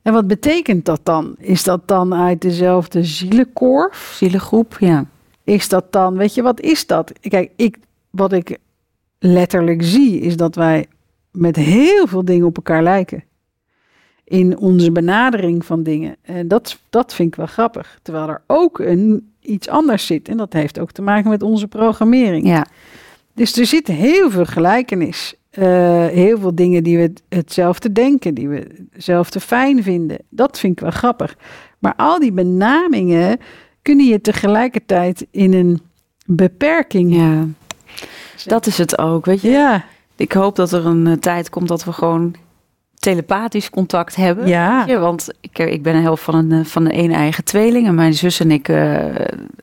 [0.02, 1.34] En wat betekent dat dan?
[1.38, 4.12] Is dat dan uit dezelfde zielenkorf?
[4.16, 5.06] Zielengroep, ja.
[5.44, 7.12] Is dat dan, weet je, wat is dat?
[7.20, 7.78] Kijk, ik,
[8.10, 8.58] wat ik
[9.18, 10.86] letterlijk zie, is dat wij
[11.30, 13.24] met heel veel dingen op elkaar lijken.
[14.32, 16.16] In onze benadering van dingen.
[16.22, 17.98] En dat, dat vind ik wel grappig.
[18.02, 20.28] Terwijl er ook een, iets anders zit.
[20.28, 22.46] En dat heeft ook te maken met onze programmering.
[22.46, 22.66] Ja.
[23.34, 25.34] Dus er zit heel veel gelijkenis.
[25.58, 30.18] Uh, heel veel dingen die we hetzelfde denken, die we hetzelfde fijn vinden.
[30.28, 31.36] Dat vind ik wel grappig.
[31.78, 33.38] Maar al die benamingen
[33.82, 35.80] kunnen je tegelijkertijd in een
[36.26, 37.14] beperking.
[37.14, 37.46] Ja,
[38.44, 39.50] dat is het ook, weet je.
[39.50, 39.84] Ja.
[40.16, 42.34] Ik hoop dat er een uh, tijd komt dat we gewoon
[43.02, 44.46] telepathisch contact hebben.
[44.46, 44.84] Ja.
[44.86, 47.44] je, want ik, eh, ik ben een helft van een, eh, van een een eigen
[47.44, 47.86] tweeling.
[47.86, 49.04] En mijn zus en ik eh,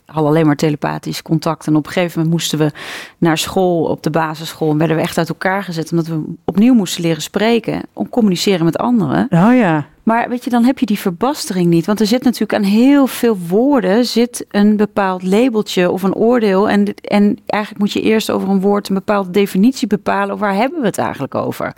[0.05, 1.67] hadden alleen maar telepathisch contact.
[1.67, 2.71] En op een gegeven moment moesten we
[3.17, 4.71] naar school op de basisschool.
[4.71, 5.91] En werden we echt uit elkaar gezet.
[5.91, 7.81] Omdat we opnieuw moesten leren spreken.
[7.93, 9.27] Om communiceren met anderen.
[9.29, 9.85] Oh ja.
[10.03, 11.85] Maar weet je, dan heb je die verbastering niet.
[11.85, 16.69] Want er zit natuurlijk aan heel veel woorden zit een bepaald labeltje of een oordeel.
[16.69, 20.37] En, en eigenlijk moet je eerst over een woord een bepaalde definitie bepalen.
[20.37, 21.73] Waar hebben we het eigenlijk over?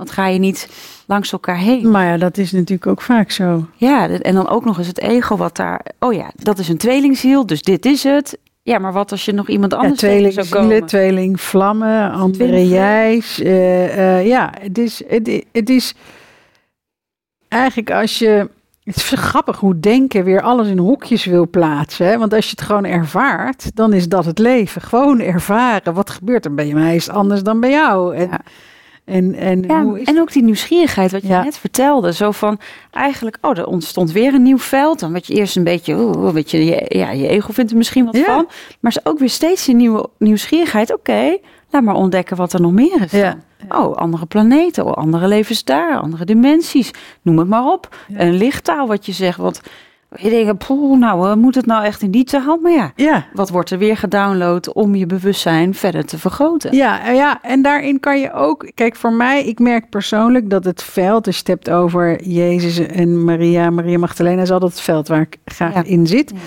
[0.00, 0.68] Want ga je niet
[1.06, 1.90] langs elkaar heen.
[1.90, 3.66] Maar ja, dat is natuurlijk ook vaak zo.
[3.76, 5.84] Ja, en dan ook nog eens het ego wat daar...
[5.98, 8.38] Oh ja, dat is een tweelingziel, dus dit is het.
[8.62, 10.86] Ja, maar wat als je nog iemand Ja, anders tweeling tegen zou komen?
[10.86, 13.40] tweeling vlammen, andere Tweeling jijs.
[13.40, 15.02] eh, eh, ja, het is,
[15.52, 15.94] het, is
[17.48, 18.48] eigenlijk als je...
[18.84, 22.06] Het is grappig hoe denken weer alles in hokjes wil plaatsen.
[22.06, 22.18] Hè?
[22.18, 24.82] Want als je het gewoon ervaart, dan is dat het leven.
[24.82, 25.94] Gewoon ervaren.
[25.94, 26.94] Wat gebeurt er bij mij?
[26.94, 28.14] Is anders dan bij jou?
[28.16, 28.40] En, Ja.
[29.10, 31.42] En, en Ja, hoe is en ook die nieuwsgierigheid wat je Ja.
[31.42, 32.12] net vertelde.
[32.12, 32.58] Zo van,
[32.90, 34.98] eigenlijk, oh, er ontstond weer een nieuw veld.
[35.00, 37.76] Dan werd je eerst een beetje, oeh, weet je, je, ja, je ego vindt er
[37.76, 38.24] misschien wat Ja.
[38.24, 38.46] van.
[38.80, 40.92] Maar is ook weer steeds die nieuwe nieuwsgierigheid.
[40.94, 41.36] Oké,
[41.70, 43.10] laat maar ontdekken wat er nog meer is.
[43.10, 43.36] Ja.
[43.68, 46.90] Oh, andere planeten, oh, andere levens daar, andere dimensies.
[47.22, 47.96] Noem het maar op.
[48.16, 49.38] Een lichttaal wat je zegt.
[49.38, 49.60] Want
[50.16, 52.56] je denkt, poeh, nou, eh, moet het nou echt in die taal?
[52.62, 56.76] Maar ja, Ja, wat wordt er weer gedownload om je bewustzijn verder te vergroten?
[56.76, 58.70] Ja, eh, ja, en daarin kan je ook.
[58.74, 62.78] Kijk, voor mij, ik merk persoonlijk dat het veld, als je het hebt over Jezus
[62.78, 65.82] en Maria, Maria Magdalena, is altijd het veld waar ik graag Ja.
[65.84, 66.30] in zit.
[66.34, 66.38] Ja.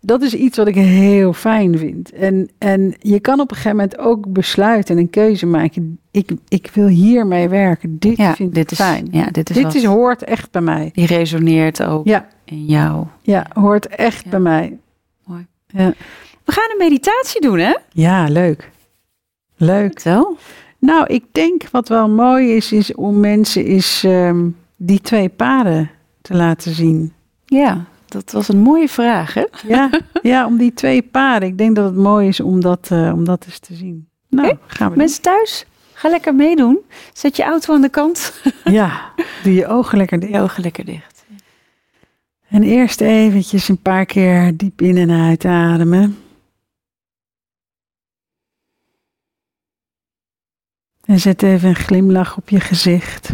[0.00, 2.12] Dat is iets wat ik heel fijn vind.
[2.12, 5.98] En, en je kan op een gegeven moment ook besluiten en een keuze maken.
[6.10, 7.98] Ik, ik wil hiermee werken.
[7.98, 9.08] Dit Ja, vind dit ik is fijn.
[9.10, 10.90] Ja, dit is, Dit is, hoort echt bij mij.
[10.94, 13.06] die resoneert ook Ja, in jou.
[13.22, 14.30] ja hoort echt Ja.
[14.30, 14.78] bij mij.
[15.24, 15.46] Mooi.
[15.66, 15.92] Ja.
[16.44, 17.74] We gaan een meditatie doen, hè?
[17.92, 18.70] ja, leuk.
[19.56, 20.00] Leuk.
[20.00, 20.36] Zo.
[20.78, 24.46] Nou, ik denk wat wel mooi is, is om mensen is ehm,
[24.76, 25.90] die twee paden
[26.22, 27.12] te laten zien.
[27.46, 29.44] Ja, dat was een mooie vraag, hè?
[29.66, 29.90] Ja,
[30.22, 31.48] ja, om die twee paden.
[31.48, 34.08] Ik denk dat het mooi is om dat, eh, om dat eens te zien.
[34.28, 35.04] Nou, gaan we doen.
[35.04, 36.78] Mensen thuis, ga lekker meedoen.
[37.12, 38.32] Zet je auto aan de kant.
[38.64, 40.32] Ja, doe je ogen lekker dicht.
[40.32, 41.24] Je ogen lekker dicht.
[42.48, 46.18] En eerst eventjes een paar keer diep in en uit ademen.
[51.04, 53.32] En zet even een glimlach op je gezicht.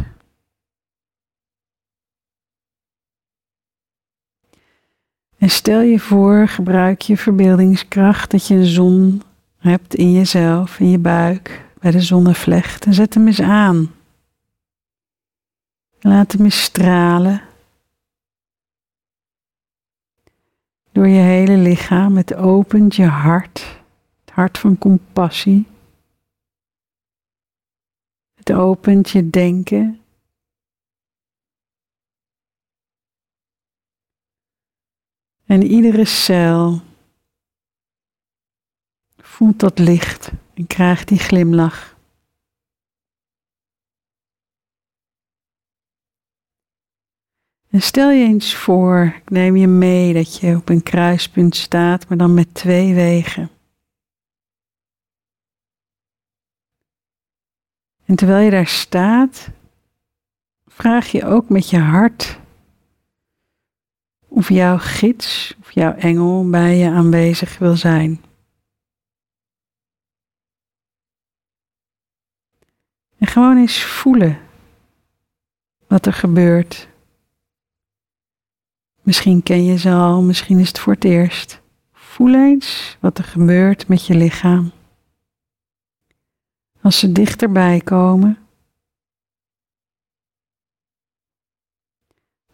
[5.45, 9.23] En stel je voor, gebruik je verbeeldingskracht dat je een zon
[9.59, 12.87] hebt in jezelf, in je buik, bij de zonnevlecht.
[12.87, 13.95] En zet hem eens aan.
[16.01, 17.43] Laat hem eens stralen.
[20.93, 22.17] Door je hele lichaam.
[22.17, 23.81] Het opent je hart.
[24.25, 25.67] Het hart van compassie.
[28.35, 30.01] Het opent je denken.
[35.55, 36.81] En iedere cel
[39.17, 41.97] voelt dat licht en krijgt die glimlach.
[47.71, 52.09] En stel je eens voor, ik neem je mee dat je op een kruispunt staat,
[52.09, 53.51] maar dan met twee wegen.
[58.05, 59.51] En terwijl je daar staat,
[60.67, 62.43] vraag je ook met je hart
[64.35, 68.23] of jouw gids of jouw engel bij je aanwezig wil zijn.
[73.19, 74.39] En gewoon eens voelen
[75.87, 76.89] wat er gebeurt.
[79.03, 81.61] Misschien ken je ze al, misschien is het voor het eerst.
[81.93, 84.73] Voel eens wat er gebeurt met je lichaam.
[86.81, 88.39] Als ze dichterbij komen.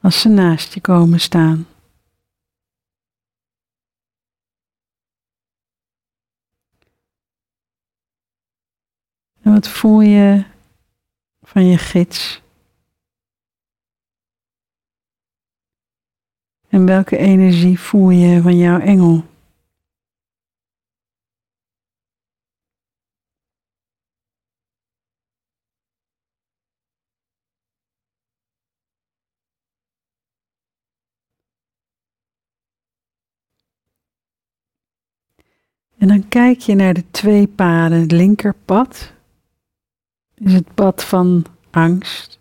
[0.00, 1.66] Als ze naast je komen staan.
[9.50, 10.44] Wat voel je
[11.42, 12.42] van je gids?
[16.68, 19.24] En welke energie voel je van jouw engel?
[35.98, 38.00] En dan kijk je naar de twee paden.
[38.00, 39.18] Het linkerpad
[40.40, 42.38] is het pad van angst.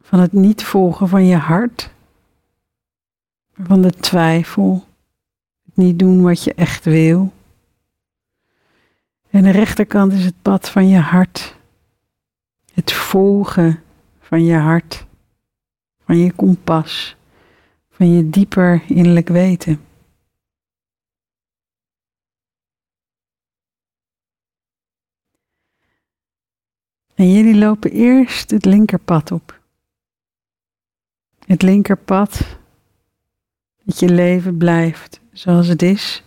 [0.00, 1.90] Van het niet volgen van je hart.
[3.54, 4.84] Van de twijfel.
[5.64, 7.32] Het niet doen wat je echt wil.
[9.30, 11.56] En de rechterkant is het pad van je hart.
[12.72, 13.82] Het volgen
[14.20, 15.06] van je hart,
[16.04, 17.16] van je kompas,
[17.90, 19.80] van je dieper innerlijk weten.
[27.14, 29.60] En jullie lopen eerst het linkerpad op.
[31.46, 32.58] Het linkerpad
[33.82, 36.22] dat je leven blijft zoals het is.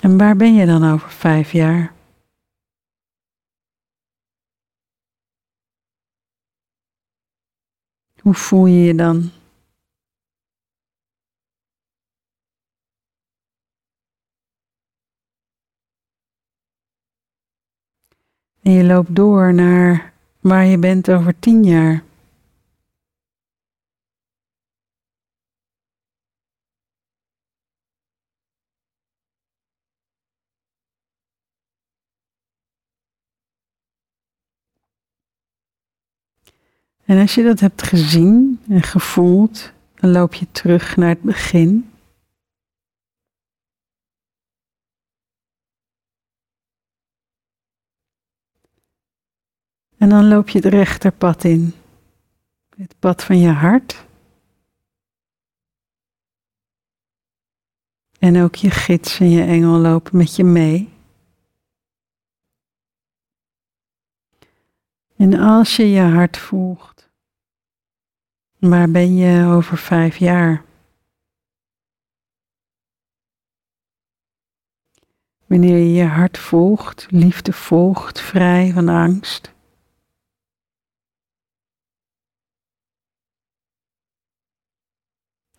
[0.00, 1.94] En waar ben je dan over vijf jaar?
[8.20, 9.39] Hoe voel je je dan?
[18.62, 22.02] En je loopt door naar waar je bent over tien jaar.
[37.04, 41.89] En als je dat hebt gezien en gevoeld, dan loop je terug naar het begin.
[50.00, 51.74] En dan loop je het rechterpad in.
[52.76, 54.06] Het pad van je hart.
[58.18, 60.92] En ook je gids en je engel lopen met je mee.
[65.16, 67.10] En als je je hart volgt,
[68.58, 70.64] waar ben je over vijf jaar?
[75.46, 79.58] Wanneer je je hart volgt, liefde volgt, vrij van angst.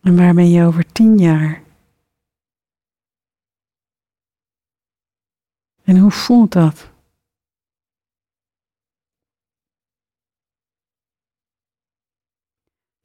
[0.01, 1.63] En waar ben je over tien jaar?
[5.83, 6.89] En hoe voelt dat?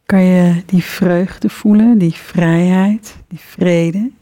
[0.04, 4.12] Kan je die vreugde voelen, die vrijheid, die vrede?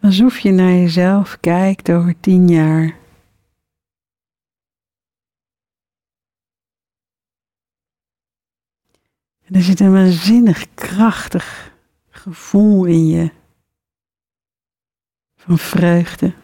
[0.00, 3.01] Alsof je naar jezelf kijkt over tien jaar.
[9.52, 11.76] Er zit een waanzinnig krachtig
[12.10, 13.30] gevoel in je
[15.34, 16.34] van vreugde.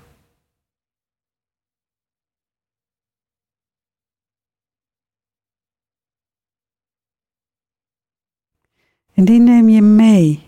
[9.14, 10.42] En die neem je mee.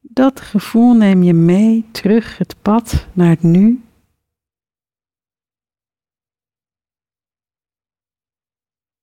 [0.00, 3.84] Dat gevoel neem je mee terug het pad naar het nu.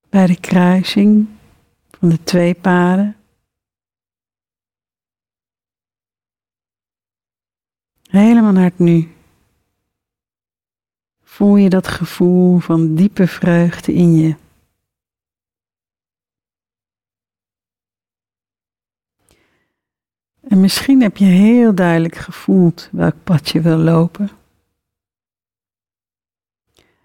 [0.10, 1.40] Bij de kruising
[2.02, 3.16] van de twee paden.
[8.10, 9.12] Helemaal naar het nu.
[11.24, 14.36] Voel je dat gevoel van diepe vreugde in je.
[20.42, 24.30] En misschien heb je heel duidelijk gevoeld welk pad je wil lopen.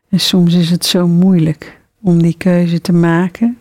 [0.09, 3.59] En soms is het zo moeilijk om die keuze te maken,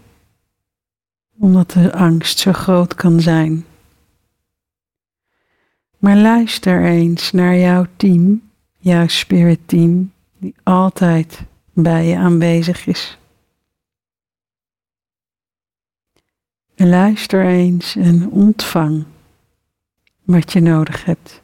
[1.39, 3.65] omdat de angst zo groot kan zijn.
[5.97, 8.41] Maar luister eens naar jouw team,
[8.77, 13.17] jouw spirit team, die altijd bij je aanwezig is.
[16.75, 19.05] Luister eens en ontvang
[20.23, 21.41] wat je nodig hebt.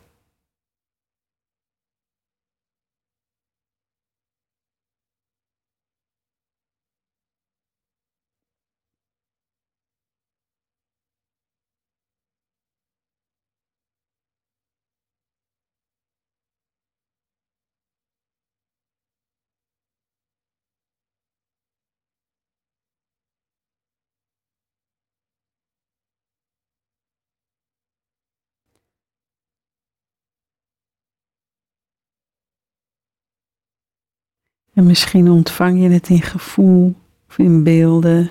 [34.73, 36.95] En misschien ontvang je het in gevoel
[37.27, 38.29] of in beelden.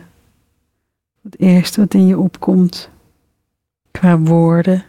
[1.23, 2.91] Het eerste wat in je opkomt
[3.91, 4.85] qua woorden.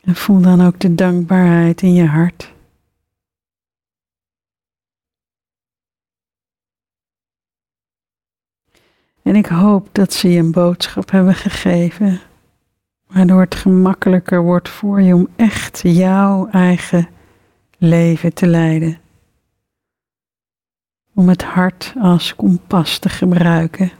[0.00, 2.52] En voel dan ook de dankbaarheid in je hart.
[9.22, 12.20] En ik hoop dat ze je een boodschap hebben gegeven
[13.12, 17.08] waardoor het gemakkelijker wordt voor je om echt jouw eigen
[17.78, 18.98] leven te leiden.
[21.14, 23.92] Om het hart als kompas te gebruiken.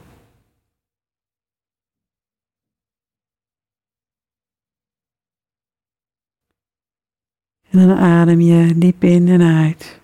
[7.69, 10.00] En dan adem je diep in en uit.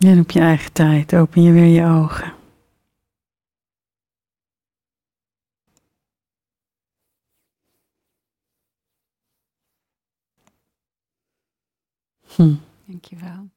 [0.00, 2.32] En op je eigen tijd open je weer je ogen.
[12.34, 12.54] Hm.
[12.84, 13.48] Dankjewel.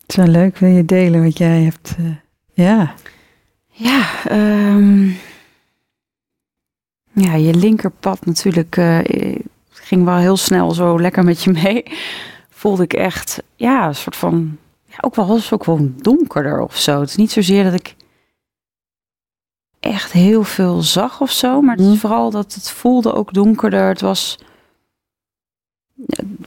[0.00, 1.96] Het is wel leuk, wil je delen wat jij hebt?
[2.00, 2.16] Uh,
[2.52, 2.94] ja.
[3.70, 5.16] Ja, um,
[7.12, 8.98] ja, je linkerpad natuurlijk uh,
[9.70, 11.84] ging wel heel snel zo lekker met je mee.
[12.58, 16.76] Voelde ik echt, ja, een soort van, ja, ook wel was ook wel donkerder of
[16.76, 17.00] zo.
[17.00, 17.94] Het is niet zozeer dat ik
[19.80, 21.98] echt heel veel zag of zo, maar het is mhm.
[21.98, 23.88] vooral dat het voelde ook donkerder.
[23.88, 24.38] Het was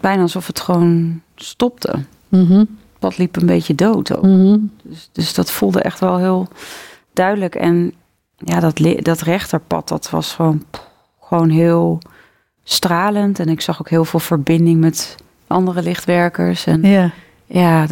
[0.01, 2.05] bijna alsof het gewoon stopte.
[2.27, 2.77] Mm -hmm.
[2.99, 4.23] Pad liep een beetje dood ook.
[4.23, 4.59] Mhm.
[4.83, 6.47] dus, dus dat voelde echt wel heel
[7.13, 7.55] duidelijk.
[7.55, 7.93] En
[8.37, 10.65] ja, dat, dat rechterpad, dat was gewoon,
[11.21, 11.99] gewoon heel
[12.63, 13.39] stralend.
[13.39, 15.19] En ik zag ook heel veel verbinding met
[15.51, 16.65] andere lichtwerkers.
[16.65, 17.11] En ja,
[17.45, 17.85] ja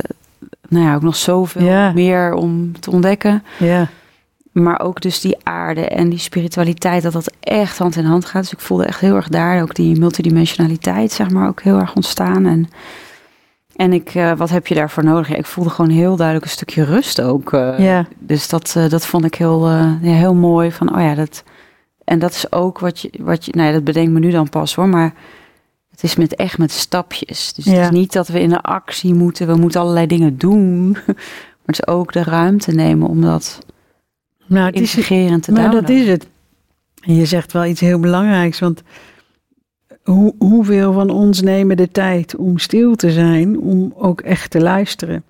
[0.70, 3.44] nou ja, ook nog zoveel meer om te ontdekken.
[3.58, 3.88] Ja.
[4.52, 8.42] Maar ook dus die aarde en die spiritualiteit, dat dat echt hand in hand gaat.
[8.42, 11.96] Dus ik voelde echt heel erg daar ook die multidimensionaliteit, zeg maar, ook heel erg
[11.96, 12.46] ontstaan.
[12.46, 12.70] En
[13.76, 15.28] en ik, uh, wat heb je daarvoor nodig?
[15.28, 17.54] Ja, ik voelde gewoon heel duidelijk een stukje rust ook.
[17.54, 18.06] Uh, ja.
[18.18, 20.72] Dus dat, uh, dat vond ik heel, ja, heel mooi.
[20.72, 21.44] Van, oh ja, dat,
[22.04, 24.50] en dat is ook wat je, wat je, nou ja, dat bedenkt me nu dan
[24.50, 25.14] pas hoor, maar
[26.02, 27.54] het is met echt met stapjes.
[27.54, 27.72] Dus ja.
[27.72, 30.92] het is niet dat we in de actie moeten, we moeten allerlei dingen doen.
[31.66, 33.60] Maar het is ook de ruimte nemen om dat
[34.46, 35.64] nou, het integreren te doen.
[35.64, 36.28] Maar dat is het.
[37.02, 38.84] En je zegt wel iets heel belangrijks, want
[40.04, 44.62] hoe, hoeveel van ons nemen de tijd om stil te zijn, om ook echt te
[44.62, 45.24] luisteren?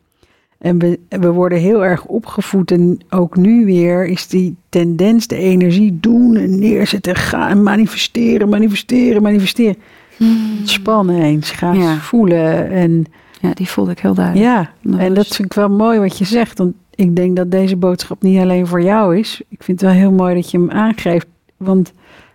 [0.58, 5.38] En we, we worden heel erg opgevoed en ook nu weer is die tendens, de
[5.38, 9.76] energie doen en neerzetten, gaan, manifesteren, manifesteren, manifesteren.
[10.20, 10.60] Hmm.
[10.64, 12.70] Spannen eens, ga voelen.
[12.70, 13.06] En,
[13.42, 14.46] ja, die voelde ik heel duidelijk.
[14.46, 17.76] Ja, en dat vind ik wel mooi wat je zegt, want ik denk dat deze
[17.76, 19.42] boodschap niet alleen voor jou is.
[19.50, 21.94] Ik vind het wel heel mooi dat je hem aangeeft, want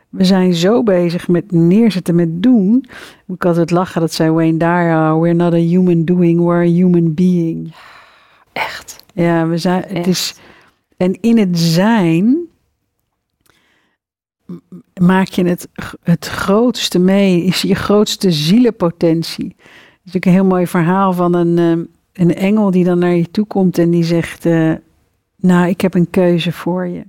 [0.08, 2.84] we zijn zo bezig met neerzetten, met doen.
[3.26, 6.72] Ik had het lachen, dat zei Wayne Dyer, we're not a human doing, we're a
[6.72, 7.74] human being.
[8.52, 9.04] Echt.
[9.14, 10.34] Ja, we zijn, het is,
[10.96, 12.36] en in het zijn
[15.04, 15.68] maak je het,
[16.02, 19.54] het grootste mee, is je grootste zielenpotentie.
[19.56, 23.14] Dat is ook een heel mooi verhaal van een, eh, een engel die dan naar
[23.14, 24.72] je toe komt en die zegt, uh,
[25.36, 27.02] nou, ik heb een keuze voor je.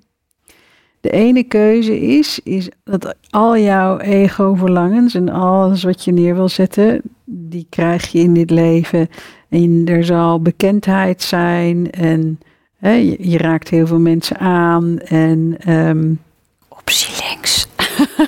[1.01, 6.49] De ene keuze is, is dat al jouw ego-verlangens en alles wat je neer wil
[6.49, 9.07] zetten, die krijg je in dit leven.
[9.49, 12.39] En er zal bekendheid zijn en
[12.77, 14.99] hè, je, raakt heel veel mensen aan.
[14.99, 16.24] En, links.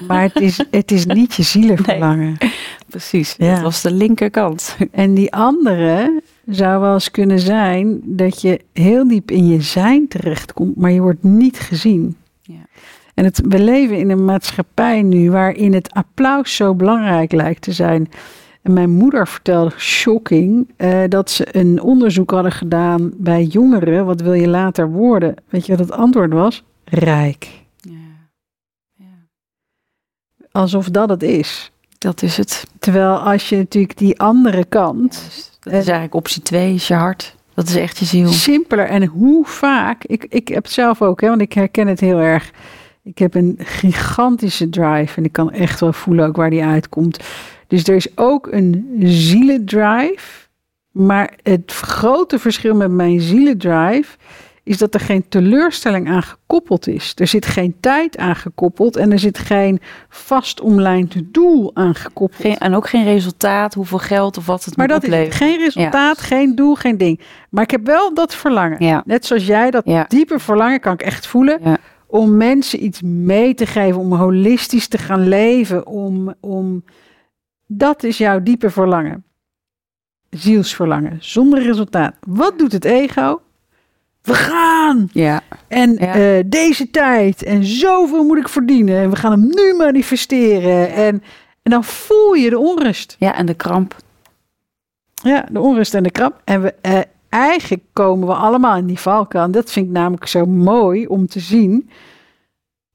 [0.07, 2.35] Maar het is, het is niet je zielenverlangen.
[2.39, 2.53] Nee,
[2.89, 3.53] precies, ja.
[3.53, 4.77] dat was de linkerkant.
[4.91, 10.07] En die andere zou wel eens kunnen zijn dat je heel diep in je zijn
[10.07, 12.15] terechtkomt, maar je wordt niet gezien.
[13.17, 17.71] En het, we leven in een maatschappij nu waarin het applaus zo belangrijk lijkt te
[17.71, 18.09] zijn.
[18.61, 24.05] En mijn moeder vertelde, shocking, uh, dat ze een onderzoek hadden gedaan bij jongeren.
[24.05, 25.35] Wat wil je later worden?
[25.49, 26.63] Weet je wat het antwoord was?
[26.83, 27.65] Rijk.
[30.57, 31.71] Alsof dat het is.
[31.97, 32.65] Dat is het.
[32.79, 35.13] Terwijl als je natuurlijk die andere kant.
[35.59, 37.35] dat is eigenlijk optie 2, is je hart.
[37.53, 38.27] Dat is echt je ziel.
[38.27, 38.85] Simpeler.
[38.85, 42.17] En hoe vaak, ik, ik heb het zelf ook, hè, want ik herken het heel
[42.17, 42.51] erg.
[43.03, 47.19] Ik heb een gigantische drive en ik kan echt wel voelen ook waar die uitkomt.
[47.67, 50.47] Dus er is ook een zielendrive.
[50.91, 54.17] Maar het grote verschil met mijn zielendrive
[54.67, 57.13] is dat er geen teleurstelling aan gekoppeld is.
[57.15, 59.79] Er zit geen tijd aan gekoppeld en er zit geen
[60.09, 62.41] vast omlijnd doel aan gekoppeld.
[62.41, 65.57] Geen, en ook geen resultaat, hoeveel geld of wat het maar moet dat Is geen
[65.57, 67.21] resultaat, geen doel, geen ding.
[67.49, 68.85] Maar ik heb wel dat verlangen.
[68.85, 69.03] Ja.
[69.05, 73.65] Net zoals jij, dat diepe verlangen kan ik echt voelen om mensen iets mee te
[73.65, 76.83] geven, om holistisch te gaan leven, om, om
[77.65, 79.25] dat is jouw diepe verlangen.
[80.29, 82.15] Zielsverlangen, zonder resultaat.
[82.27, 83.41] Wat doet het ego?
[84.27, 85.09] We gaan!
[85.11, 85.41] Ja.
[85.67, 90.93] En eh, deze tijd en zoveel moet ik verdienen en we gaan hem nu manifesteren.
[90.93, 91.23] En,
[91.63, 93.15] en dan voel je de onrust.
[93.19, 93.95] Ja, en de kramp.
[95.13, 96.41] Ja, de onrust en de kramp.
[96.43, 96.99] En we, uh,
[97.29, 99.43] eigenlijk komen we allemaal in die valkuil.
[99.43, 101.89] En dat vind ik namelijk zo mooi om te zien.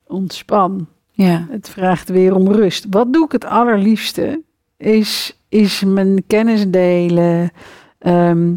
[0.07, 0.87] ontspan.
[1.11, 1.47] Ja.
[1.51, 2.87] Het vraagt weer om rust.
[2.91, 4.43] Wat doe ik het allerliefste?
[4.77, 7.51] Is, is mijn kennis delen.
[7.99, 8.53] ehm,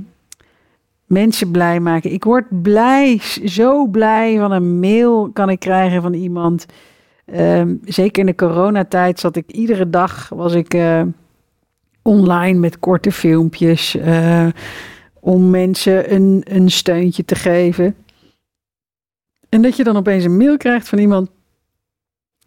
[1.06, 2.11] mensen blij maken.
[2.11, 6.65] Ik word blij, zo blij van een mail kan ik krijgen van iemand.
[7.26, 11.02] Ehm, zeker in de coronatijd zat ik iedere dag was ik eh,
[12.02, 14.48] online met korte filmpjes eh,
[15.19, 17.95] om mensen een, een steuntje te geven.
[19.49, 21.30] En dat je dan opeens een mail krijgt van iemand.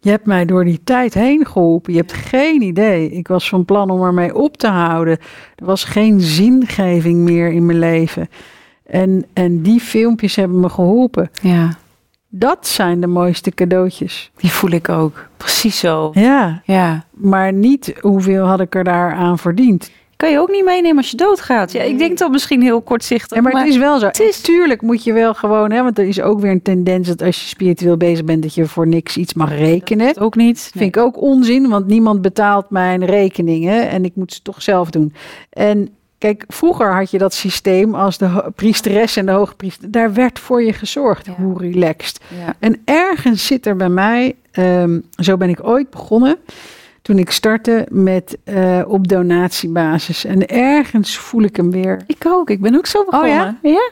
[0.01, 1.93] Je hebt mij door die tijd heen geholpen.
[1.93, 3.11] Je hebt geen idee.
[3.11, 5.19] Ik was van plan om ermee op te houden.
[5.57, 8.29] Er was geen zingeving meer in mijn leven.
[8.87, 11.31] En, en die filmpjes hebben me geholpen.
[11.43, 11.77] ja,
[12.29, 14.31] Dat zijn de mooiste cadeautjes.
[14.37, 15.29] die voel ik ook.
[15.37, 16.11] Precies zo.
[16.15, 17.05] Ja, Ja.
[17.11, 19.91] maar niet hoeveel had ik er daaraan verdiend.
[20.19, 21.73] Kan je ook niet meenemen als je doodgaat.
[21.73, 23.37] Ja, ik denk dat misschien heel kortzichtig.
[23.37, 24.07] Ja, maar, het is wel zo.
[24.07, 27.09] het is- Tuurlijk moet je wel gewoon, hè, want er is ook weer een tendens
[27.09, 30.07] dat als je spiritueel bezig bent, dat je voor niks iets mag rekenen.
[30.07, 30.71] het ook niet.
[30.77, 34.91] Vind ik ook onzin, want niemand betaalt mijn rekeningen en ik moet ze toch zelf
[34.91, 35.13] doen.
[35.51, 35.89] En
[36.19, 40.63] kijk, vroeger had je dat systeem als de priesteres en de hoogpriester, daar werd voor
[40.63, 41.27] je gezorgd.
[41.27, 41.35] Ja.
[41.43, 42.21] Hoe relaxed.
[42.45, 42.55] Ja.
[42.59, 46.37] En ergens zit er bij mij, ehm, zo ben ik ooit begonnen,
[47.09, 50.25] toen ik startte met eh, op donatiebasis.
[50.25, 52.01] En ergens voel ik hem weer.
[52.07, 52.51] Ik ook.
[52.51, 53.31] Ik ben ook zo begonnen.
[53.31, 53.57] ja?
[53.63, 53.91] ja?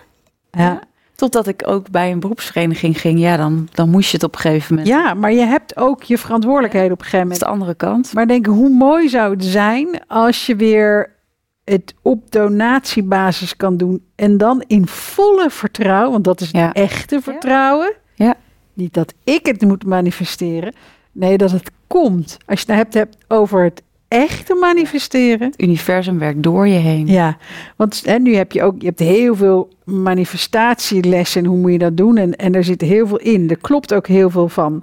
[0.51, 0.81] Ja,
[1.15, 3.21] Totdat ik ook bij een beroepsvereniging ging.
[3.21, 4.95] Ja, dan, dan moest je het op een gegeven moment.
[4.95, 7.61] ja maar je hebt ook je verantwoordelijkheden op een gegeven Dat is moment.
[7.61, 8.13] de andere kant.
[8.15, 11.11] Maar denk, hoe mooi zou het zijn als je weer
[11.65, 14.05] het op donatiebasis kan doen.
[14.15, 16.73] En dan in volle vertrouwen, want dat is het Ja.
[16.73, 17.93] echte vertrouwen.
[18.15, 18.35] Ja.
[18.73, 20.75] Niet dat ik het moet manifesteren.
[21.19, 22.39] Nee, dat het komt.
[22.47, 25.47] Als je het hebt, hebt over het echte manifesteren.
[25.47, 27.07] Het universum werkt door je heen.
[27.07, 27.37] Ja,
[27.77, 31.45] want hè, nu heb je ook je hebt heel veel manifestatielessen.
[31.45, 32.17] Hoe moet je dat doen?
[32.17, 33.51] En, en er zit heel veel in.
[33.51, 34.83] Er klopt ook heel veel van.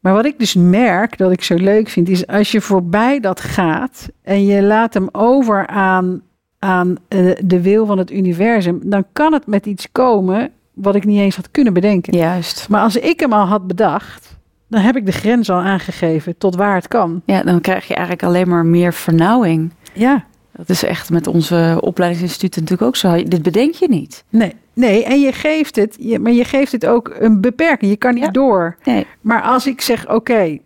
[0.00, 3.40] Maar wat ik dus merk dat ik zo leuk vind, is als je voorbij dat
[3.40, 6.22] gaat en je laat hem over aan,
[6.58, 11.04] aan eh, de wil van het universum, dan kan het met iets komen wat ik
[11.04, 12.16] niet eens had kunnen bedenken.
[12.16, 12.68] Juist.
[12.68, 14.38] Maar als ik hem al had bedacht,
[14.70, 17.22] dan heb ik de grens al aangegeven tot waar het kan.
[17.24, 19.70] Ja, dan krijg je eigenlijk alleen maar meer vernauwing.
[19.92, 23.22] Ja, Dat is echt met onze opleidingsinstituten natuurlijk ook zo.
[23.28, 24.24] Dit bedenk je niet.
[24.28, 25.04] nee, nee.
[25.04, 27.90] En je geeft het, je, maar je geeft het ook een beperking.
[27.90, 28.30] Je kan niet Ja.
[28.30, 28.76] door.
[28.84, 29.06] Nee.
[29.20, 30.58] Maar als ik zeg, oké,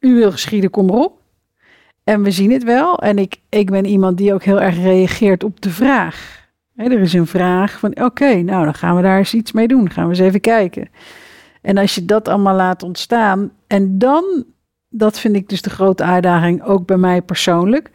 [0.00, 1.22] u wil geschieden, kom erop.
[2.04, 2.98] En we zien het wel.
[2.98, 6.42] En ik, ik ben iemand die ook heel erg reageert op de vraag.
[6.76, 9.90] Er is een vraag van, oké, nou dan gaan we daar eens iets mee doen.
[9.90, 10.88] Gaan we eens even kijken.
[11.64, 13.50] En als je dat allemaal laat ontstaan.
[13.66, 14.44] En dan,
[14.88, 17.90] dat vind ik dus de grote uitdaging, ook bij mij persoonlijk.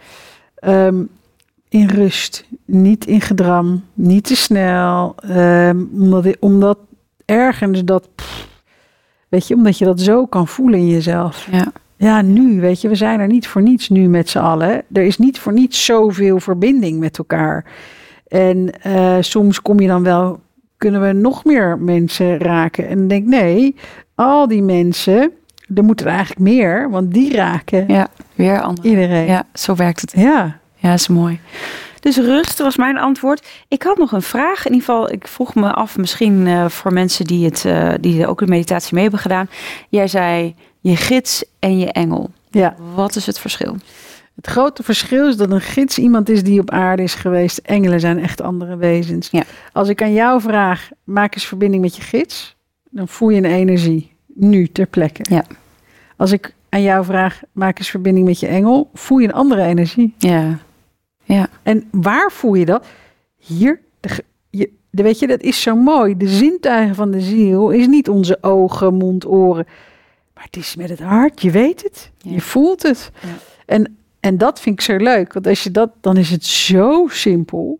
[0.55, 1.03] ehm,
[1.69, 5.15] in rust, niet in gedram, niet te snel.
[5.15, 6.77] ehm, omdat, omdat
[7.25, 8.47] ergens dat, pff,
[9.29, 11.47] weet je, omdat je dat zo kan voelen in jezelf.
[11.51, 11.71] Ja.
[11.95, 14.83] Ja, nu, weet je, we zijn er niet voor niets nu met z'n allen.
[14.91, 17.65] Er is niet voor niets zoveel verbinding met elkaar.
[18.27, 20.39] En eh, soms kom je dan wel,
[20.79, 22.87] kunnen we nog meer mensen raken?
[22.87, 23.75] En dan denk ik, nee,
[24.15, 25.31] al die mensen,
[25.75, 28.87] er moeten er eigenlijk meer, want die raken Ja, weer anders.
[28.87, 29.25] iedereen.
[29.25, 30.11] Ja, zo werkt het.
[30.15, 30.57] ja.
[30.81, 31.39] Ja, is mooi.
[31.99, 33.47] Dus rust was mijn antwoord.
[33.67, 34.65] Ik had nog een vraag.
[34.65, 38.27] In ieder geval, ik vroeg me af, misschien eh, voor mensen die, het, eh, die
[38.27, 39.49] ook de meditatie mee hebben gedaan.
[39.89, 42.29] Jij zei je gids en je engel.
[42.51, 42.75] ja.
[42.95, 43.75] Wat is het verschil?
[44.39, 47.57] Het grote verschil is dat een gids iemand is die op aarde is geweest.
[47.57, 49.29] Engelen zijn echt andere wezens.
[49.31, 49.43] Ja.
[49.73, 52.55] Als ik aan jou vraag, maak eens verbinding met je gids,
[52.89, 54.11] dan voel je een energie.
[54.25, 55.25] Nu, ter plekke.
[55.29, 55.43] Ja.
[56.15, 59.63] Als ik aan jou vraag, maak eens verbinding met je engel, voel je een andere
[59.63, 60.13] energie.
[60.17, 62.85] Ja, En waar voel je dat?
[63.37, 63.79] Hier.
[63.99, 66.17] De, je, de, weet je, dat is zo mooi.
[66.17, 69.65] De zintuigen van de ziel is niet onze ogen, mond, oren.
[70.33, 71.41] Maar het is met het hart.
[71.41, 72.11] Je weet het.
[72.17, 72.31] Ja.
[72.31, 73.11] Je voelt het.
[73.21, 73.27] Ja.
[73.65, 75.33] En, en dat vind ik zo leuk.
[75.33, 77.79] Want als je dat, dan is het zo simpel.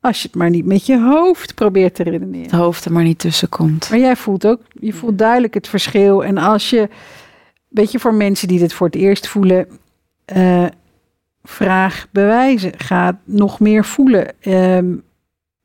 [0.00, 2.50] Als je het maar niet met je hoofd probeert te redeneren.
[2.50, 3.90] het hoofd er maar niet tussen komt.
[3.90, 6.24] Maar jij voelt ook, je voelt duidelijk het verschil.
[6.24, 6.88] En als je,
[7.68, 9.68] weet je, voor mensen die dit voor het eerst voelen,
[10.24, 10.66] eh,
[11.42, 12.72] vraag bewijzen.
[12.78, 14.40] Ga nog meer voelen.
[14.40, 14.96] Ehm,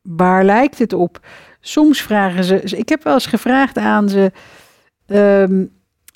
[0.02, 1.26] waar lijkt het op?
[1.60, 4.32] Soms vragen ze, ik heb wel eens gevraagd aan ze,
[5.06, 5.64] ehm,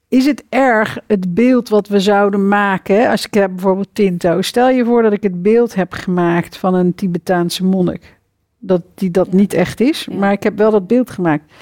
[0.09, 3.09] is het erg het beeld wat we zouden maken?
[3.10, 6.74] Als ik heb bijvoorbeeld Tinto, stel je voor dat ik het beeld heb gemaakt van
[6.74, 8.18] een Tibetaanse monnik.
[8.59, 9.36] Dat die dat Ja.
[9.36, 10.16] niet echt is, Ja.
[10.18, 11.52] maar ik heb wel dat beeld gemaakt.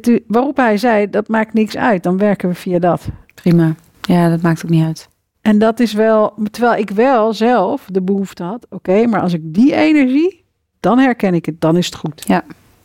[0.00, 3.08] Toen- waarop hij zei, dat maakt niks uit, dan werken we via dat.
[3.34, 3.74] Prima.
[4.00, 5.08] Ja, dat maakt ook niet uit.
[5.40, 9.40] En dat is wel, terwijl ik wel zelf de behoefte had, oké, maar als ik
[9.44, 10.44] die energie,
[10.80, 12.22] dan herken ik het, dan is het goed.
[12.26, 12.44] Ja,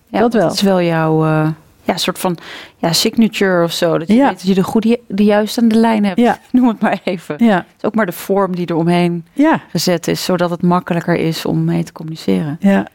[0.10, 0.44] Dat wel.
[0.44, 1.50] Het is wel jouw, eh,
[1.92, 2.38] ja, soort van
[2.78, 3.98] ja, signature of zo.
[3.98, 4.28] Dat je Ja.
[4.28, 6.20] weet dat je de goede, de juiste aan de lijn hebt.
[6.20, 6.40] Ja.
[6.52, 7.36] Noem het maar even.
[7.38, 11.16] Ja, Het is ook maar de vorm die eromheen ja, gezet is, zodat het makkelijker
[11.16, 12.58] is om mee te communiceren.
[12.60, 12.86] ja,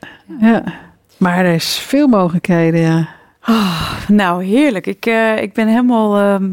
[0.41, 0.63] ja.
[1.17, 3.09] Maar er is veel mogelijkheden, ja.
[3.41, 4.87] Ah, nou, heerlijk.
[4.87, 6.17] Ik, eh, ik ben helemaal.
[6.19, 6.45] ehm,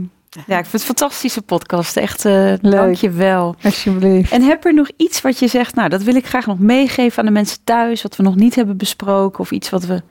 [0.47, 1.97] ja, ik vind het een fantastische podcast.
[1.97, 3.55] Echt, eh dank je wel.
[3.63, 4.31] Alsjeblieft.
[4.31, 7.19] En heb er nog iets wat je zegt, nou, dat wil ik graag nog meegeven
[7.19, 10.01] aan de mensen thuis, wat we nog niet hebben besproken, of iets wat we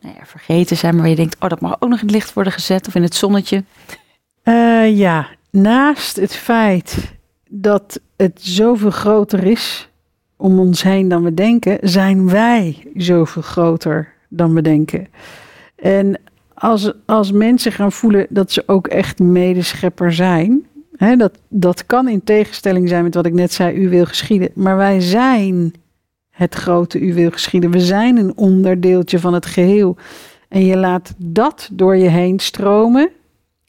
[0.00, 2.32] nou vergeten zijn, maar waar je denkt, oh, dat mag ook nog in het licht
[2.32, 3.64] worden gezet, of in het zonnetje.
[4.42, 7.16] Eh, ja, naast het feit
[7.48, 9.88] dat het zoveel groter is
[10.36, 15.06] om ons heen dan we denken, zijn wij zoveel groter dan we denken.
[15.76, 16.20] En
[16.54, 20.66] als, als mensen gaan voelen dat ze ook echt medeschepper zijn,
[20.96, 24.50] hè, dat, dat kan in tegenstelling zijn met wat ik net zei, u wil geschieden,
[24.54, 25.72] maar wij zijn
[26.38, 27.70] het grote u wil geschieden.
[27.70, 29.96] We zijn een onderdeeltje van het geheel.
[30.48, 33.10] En je laat dat door je heen stromen,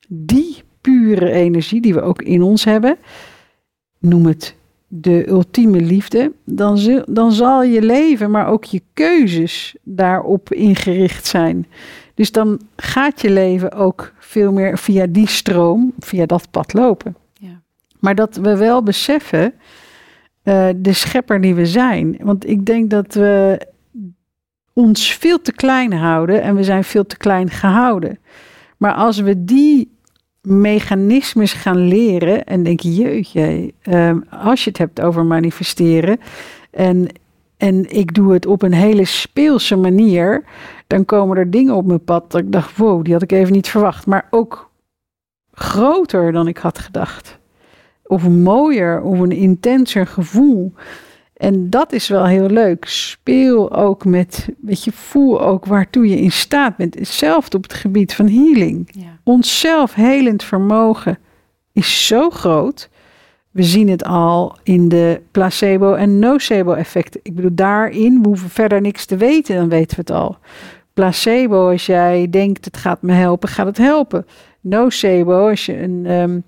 [0.08, 2.98] die pure energie die we ook in ons hebben,
[4.00, 4.56] noem het
[4.88, 11.26] de ultieme liefde, dan, zul- dan zal je leven, maar ook je keuzes daarop ingericht
[11.26, 11.68] zijn.
[12.14, 17.16] Dus dan gaat je leven ook veel meer via die stroom, via dat pad lopen.
[17.34, 17.62] Ja.
[18.00, 19.54] Maar dat we wel beseffen
[20.50, 22.18] eh, de schepper die we zijn.
[22.22, 23.62] Want ik denk dat we
[24.74, 28.20] ons veel te klein houden en we zijn veel te klein gehouden.
[28.78, 29.98] Maar als we die
[30.42, 36.20] mechanismes gaan leren en denk je, jeetje, ehm, als je het hebt over manifesteren
[36.72, 37.08] en,
[37.58, 40.44] en ik doe het op een hele speelse manier,
[40.88, 43.54] dan komen er dingen op mijn pad dat ik dacht, wow, die had ik even
[43.54, 44.06] niet verwacht.
[44.06, 44.72] Maar ook
[45.52, 47.39] groter dan ik had gedacht.
[48.10, 50.73] Of mooier, of een intenser gevoel.
[51.34, 52.86] En dat is wel heel leuk.
[52.86, 56.95] Speel ook met, weet je, voel ook waartoe je in staat bent.
[56.95, 58.90] Hetzelfde op het gebied van healing.
[58.91, 59.19] Ja.
[59.23, 61.18] Ons zelfhelend vermogen
[61.72, 62.90] is zo groot.
[63.52, 67.19] We zien het al in de placebo- en nocebo-effecten.
[67.23, 70.38] Ik bedoel, daarin we hoeven verder niks te weten, dan weten we het al.
[70.94, 74.26] Placebo, als jij denkt het gaat me helpen, gaat het helpen.
[74.61, 76.40] Nocebo, als je een ehm,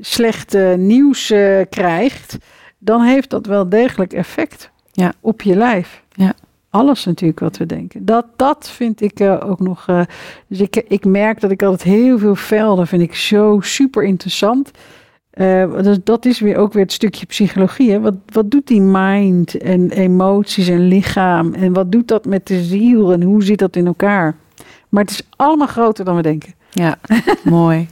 [0.00, 2.36] slechte nieuws eh, krijgt,
[2.78, 5.12] dan heeft dat wel degelijk effect Ja.
[5.20, 6.02] op je lijf.
[6.12, 6.32] Ja.
[6.70, 8.04] Alles natuurlijk wat we denken.
[8.04, 9.84] Dat, dat vind ik eh, ook nog.
[9.88, 10.00] eh,
[10.46, 14.70] dus ik, ik merk dat ik altijd heel veel velden vind ik zo super interessant.
[15.30, 17.90] Eh, dus dat is weer ook weer het stukje psychologie.
[17.90, 18.00] Hè?
[18.00, 21.54] Wat, wat doet die mind en emoties en lichaam?
[21.54, 24.36] En wat doet dat met de ziel en hoe zit dat in elkaar?
[24.88, 26.54] Maar het is allemaal groter dan we denken.
[26.70, 26.98] Ja,
[27.44, 27.88] mooi.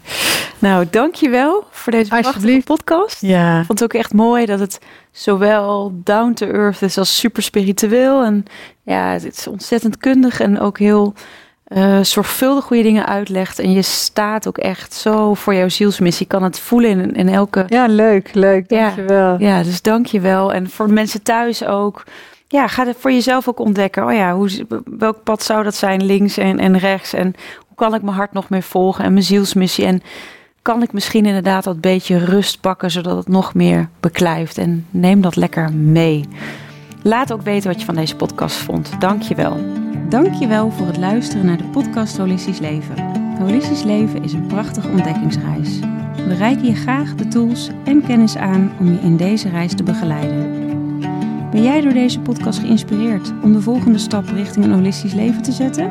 [0.59, 3.21] Nou, dankjewel voor deze prachtige podcast.
[3.21, 3.61] Ja.
[3.61, 4.79] Ik vond het ook echt mooi dat het
[5.11, 8.25] zowel down to earth is als super spiritueel.
[8.25, 8.45] En
[8.83, 11.15] ja, het is ontzettend kundig en ook heel
[11.65, 13.59] eh, zorgvuldig hoe je dingen uitlegt.
[13.59, 16.27] En je staat ook echt zo voor jouw zielsmissie.
[16.29, 17.65] Je kan het voelen in, in elke...
[17.67, 18.71] ja, leuk, leuk.
[18.71, 18.85] Ja.
[18.87, 19.37] Dankjewel.
[19.39, 20.53] Ja, dus dank je wel.
[20.53, 22.05] En voor mensen thuis ook.
[22.47, 24.05] Ja, ga het voor jezelf ook ontdekken.
[24.07, 27.13] Oh ja, hoe, welk pad zou dat zijn, links en, en rechts?
[27.13, 27.35] En
[27.67, 29.85] hoe kan ik mijn hart nog meer volgen en mijn zielsmissie?
[29.87, 30.03] En
[30.63, 34.59] kan ik misschien inderdaad dat beetje rust pakken, zodat het nog meer beklijft?
[34.59, 36.25] En neem dat lekker mee.
[37.03, 39.01] Laat ook weten wat je van deze podcast vond.
[39.01, 39.57] Dank je wel.
[40.09, 42.97] Dank je wel voor het luisteren naar de podcast Holistisch Leven.
[43.39, 45.79] Holistisch Leven is een prachtige ontdekkingsreis.
[46.27, 49.83] We reiken je graag de tools en kennis aan om je in deze reis te
[49.83, 50.67] begeleiden.
[51.51, 55.53] Ben jij door deze podcast geïnspireerd om de volgende stap richting een holistisch leven te
[55.53, 55.91] zetten?